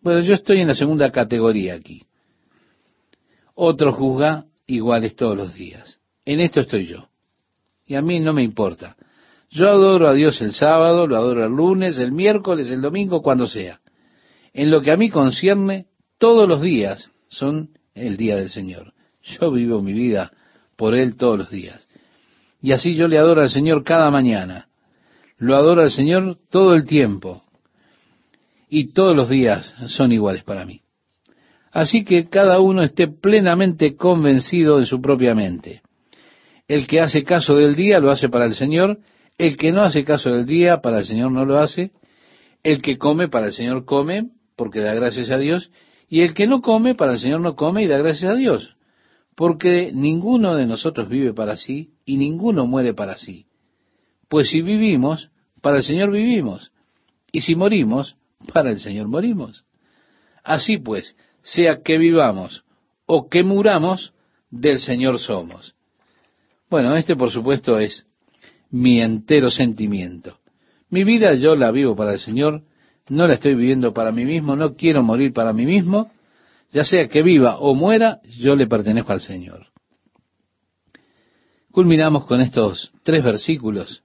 Bueno, 0.01 0.21
yo 0.21 0.35
estoy 0.35 0.61
en 0.61 0.69
la 0.69 0.75
segunda 0.75 1.11
categoría 1.11 1.75
aquí. 1.75 2.03
Otro 3.55 3.93
juzga 3.93 4.47
iguales 4.67 5.17
todos 5.17 5.37
los 5.37 5.55
días. 5.55 6.01
En 6.25 6.41
esto 6.41 6.61
estoy 6.61 6.87
yo. 6.87 7.09
Y 7.87 7.95
a 7.95 8.03
mí 8.03 8.21
no 8.21 8.33
me 8.33 8.43
importa. 8.43 8.97
Yo 9.51 9.69
adoro 9.69 10.09
a 10.09 10.15
Dios 10.15 10.41
el 10.41 10.55
sábado, 10.55 11.07
lo 11.07 11.17
adoro 11.17 11.45
el 11.45 11.53
lunes, 11.53 11.99
el 11.99 12.13
miércoles, 12.13 12.71
el 12.71 12.81
domingo, 12.81 13.23
cuando 13.23 13.47
sea. 13.47 13.81
En 14.53 14.71
lo 14.71 14.83
que 14.83 14.93
a 14.93 14.97
mí 14.97 15.11
concierne, 15.11 15.87
todos 16.19 16.49
los 16.49 16.63
días 16.63 17.11
son 17.29 17.71
el 17.95 18.17
día 18.17 18.37
del 18.37 18.51
Señor. 18.51 18.95
Yo 19.23 19.51
vivo 19.51 19.83
mi 19.83 19.93
vida 19.93 20.33
por 20.77 20.95
Él 20.95 21.17
todos 21.17 21.39
los 21.39 21.51
días. 21.51 21.87
Y 22.63 22.73
así 22.73 22.95
yo 22.95 23.09
le 23.09 23.19
adoro 23.19 23.43
al 23.43 23.51
Señor 23.51 23.83
cada 23.83 24.11
mañana. 24.11 24.69
Lo 25.37 25.57
adoro 25.57 25.83
al 25.83 25.91
Señor 25.91 26.39
todo 26.49 26.75
el 26.75 26.85
tiempo. 26.85 27.43
Y 28.69 28.93
todos 28.93 29.17
los 29.17 29.29
días 29.29 29.75
son 29.89 30.13
iguales 30.13 30.45
para 30.45 30.65
mí. 30.65 30.81
Así 31.73 32.05
que 32.05 32.29
cada 32.29 32.61
uno 32.61 32.83
esté 32.83 33.09
plenamente 33.09 33.97
convencido 33.97 34.79
de 34.79 34.87
su 34.87 35.01
propia 35.03 35.35
mente. 35.35 35.83
El 36.69 36.87
que 36.87 37.01
hace 37.01 37.25
caso 37.25 37.57
del 37.57 37.75
día 37.75 37.99
lo 37.99 38.11
hace 38.11 38.29
para 38.29 38.45
el 38.45 38.55
Señor, 38.55 38.99
el 39.39 39.57
que 39.57 39.73
no 39.73 39.83
hace 39.83 40.05
caso 40.05 40.31
del 40.31 40.47
día 40.47 40.81
para 40.81 41.01
el 41.01 41.05
Señor 41.05 41.33
no 41.33 41.45
lo 41.45 41.59
hace, 41.59 41.91
El 42.63 42.81
que 42.81 42.97
come 42.97 43.27
para 43.27 43.47
el 43.47 43.53
Señor 43.53 43.85
come 43.85 44.29
porque 44.55 44.79
da 44.79 44.95
gracias 44.95 45.31
a 45.31 45.39
Dios, 45.39 45.73
y 46.09 46.21
el 46.21 46.35
que 46.35 46.47
no 46.47 46.63
come 46.63 46.95
para 46.95 47.15
el 47.15 47.19
Señor 47.19 47.41
no 47.41 47.57
come 47.57 47.83
y 47.83 47.89
da 47.89 47.99
gracias 47.99 48.31
a 48.31 48.37
Dios, 48.37 48.77
porque 49.35 49.91
ninguno 49.93 50.55
de 50.55 50.67
nosotros 50.67 51.09
vive 51.09 51.33
para 51.33 51.57
sí 51.57 51.95
y 52.05 52.17
ninguno 52.17 52.67
muere 52.67 52.95
para 52.95 53.17
sí. 53.17 53.47
Pues 54.29 54.49
si 54.49 54.63
vivimos, 54.63 55.31
para 55.61 55.79
el 55.79 55.83
Señor 55.83 56.11
vivimos, 56.11 56.73
y 57.31 57.41
si 57.41 57.55
morimos, 57.55 58.17
para 58.53 58.71
el 58.71 58.79
Señor 58.79 59.09
morimos. 59.09 59.65
Así 60.43 60.79
pues, 60.79 61.17
sea 61.41 61.83
que 61.83 61.99
vivamos 61.99 62.65
o 63.07 63.29
que 63.29 63.43
muramos, 63.43 64.13
del 64.51 64.79
Señor 64.79 65.19
somos. 65.19 65.75
Bueno, 66.69 66.95
este 66.95 67.17
por 67.17 67.31
supuesto 67.31 67.79
es 67.79 68.07
mi 68.71 69.01
entero 69.01 69.51
sentimiento. 69.51 70.39
Mi 70.91 71.05
vida 71.05 71.35
yo 71.35 71.57
la 71.57 71.71
vivo 71.71 71.97
para 71.97 72.13
el 72.13 72.19
Señor, 72.19 72.63
no 73.09 73.27
la 73.27 73.35
estoy 73.35 73.55
viviendo 73.55 73.93
para 73.93 74.13
mí 74.13 74.25
mismo, 74.25 74.57
no 74.57 74.75
quiero 74.75 75.03
morir 75.03 75.33
para 75.33 75.53
mí 75.53 75.65
mismo, 75.65 76.11
ya 76.73 76.85
sea 76.85 77.07
que 77.09 77.23
viva 77.23 77.59
o 77.59 77.75
muera, 77.75 78.21
yo 78.39 78.57
le 78.57 78.67
pertenezco 78.67 79.13
al 79.13 79.21
Señor. 79.21 79.67
Culminamos 81.71 82.25
con 82.25 82.41
estos 82.41 82.93
tres 83.03 83.23
versículos 83.23 84.03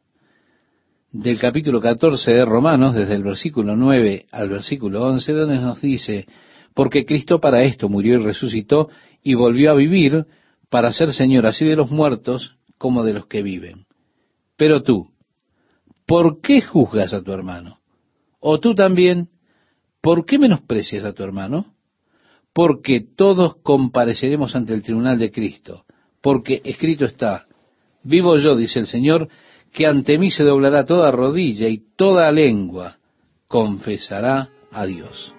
del 1.11 1.39
capítulo 1.39 1.80
14 1.82 2.32
de 2.32 2.45
Romanos, 2.45 2.93
desde 2.93 3.15
el 3.15 3.24
versículo 3.24 3.76
9 3.76 4.26
al 4.32 4.49
versículo 4.49 5.03
11, 5.03 5.32
donde 5.32 5.59
nos 5.59 5.82
dice, 5.82 6.28
porque 6.74 7.05
Cristo 7.05 7.39
para 7.39 7.63
esto 7.63 7.89
murió 7.89 8.15
y 8.15 8.24
resucitó 8.24 8.89
y 9.24 9.34
volvió 9.34 9.72
a 9.72 9.76
vivir 9.76 10.26
para 10.70 10.91
ser 10.91 11.13
Señor 11.13 11.45
así 11.45 11.65
de 11.65 11.78
los 11.78 11.89
muertos 11.89 12.57
como 12.78 13.03
de 13.03 13.13
los 13.13 13.28
que 13.28 13.41
viven. 13.41 13.86
Pero 14.57 14.84
tú, 14.84 15.09
¿por 16.05 16.41
qué 16.41 16.61
juzgas 16.61 17.13
a 17.13 17.22
tu 17.22 17.32
hermano? 17.32 17.80
O 18.39 18.59
tú 18.59 18.76
también, 18.76 19.30
¿por 20.01 20.26
qué 20.26 20.38
menosprecias 20.38 21.05
a 21.05 21.13
tu 21.13 21.24
hermano? 21.24 21.76
porque 22.58 23.01
todos 23.01 23.58
compareceremos 23.62 24.55
ante 24.55 24.74
el 24.74 24.82
tribunal 24.82 25.20
de 25.20 25.30
Cristo, 25.30 25.86
porque 26.22 26.60
escrito 26.64 27.05
está, 27.05 27.45
vivo 28.01 28.36
yo, 28.38 28.55
dice 28.55 28.80
el 28.80 28.88
Señor, 28.88 29.30
que 29.72 29.86
ante 29.86 30.18
mí 30.18 30.32
se 30.32 30.43
doblará 30.43 30.84
toda 30.84 31.12
rodilla 31.12 31.68
y 31.68 31.84
toda 31.95 32.32
lengua 32.32 32.97
confesará 33.47 34.49
a 34.72 34.88
Dios. 34.88 35.32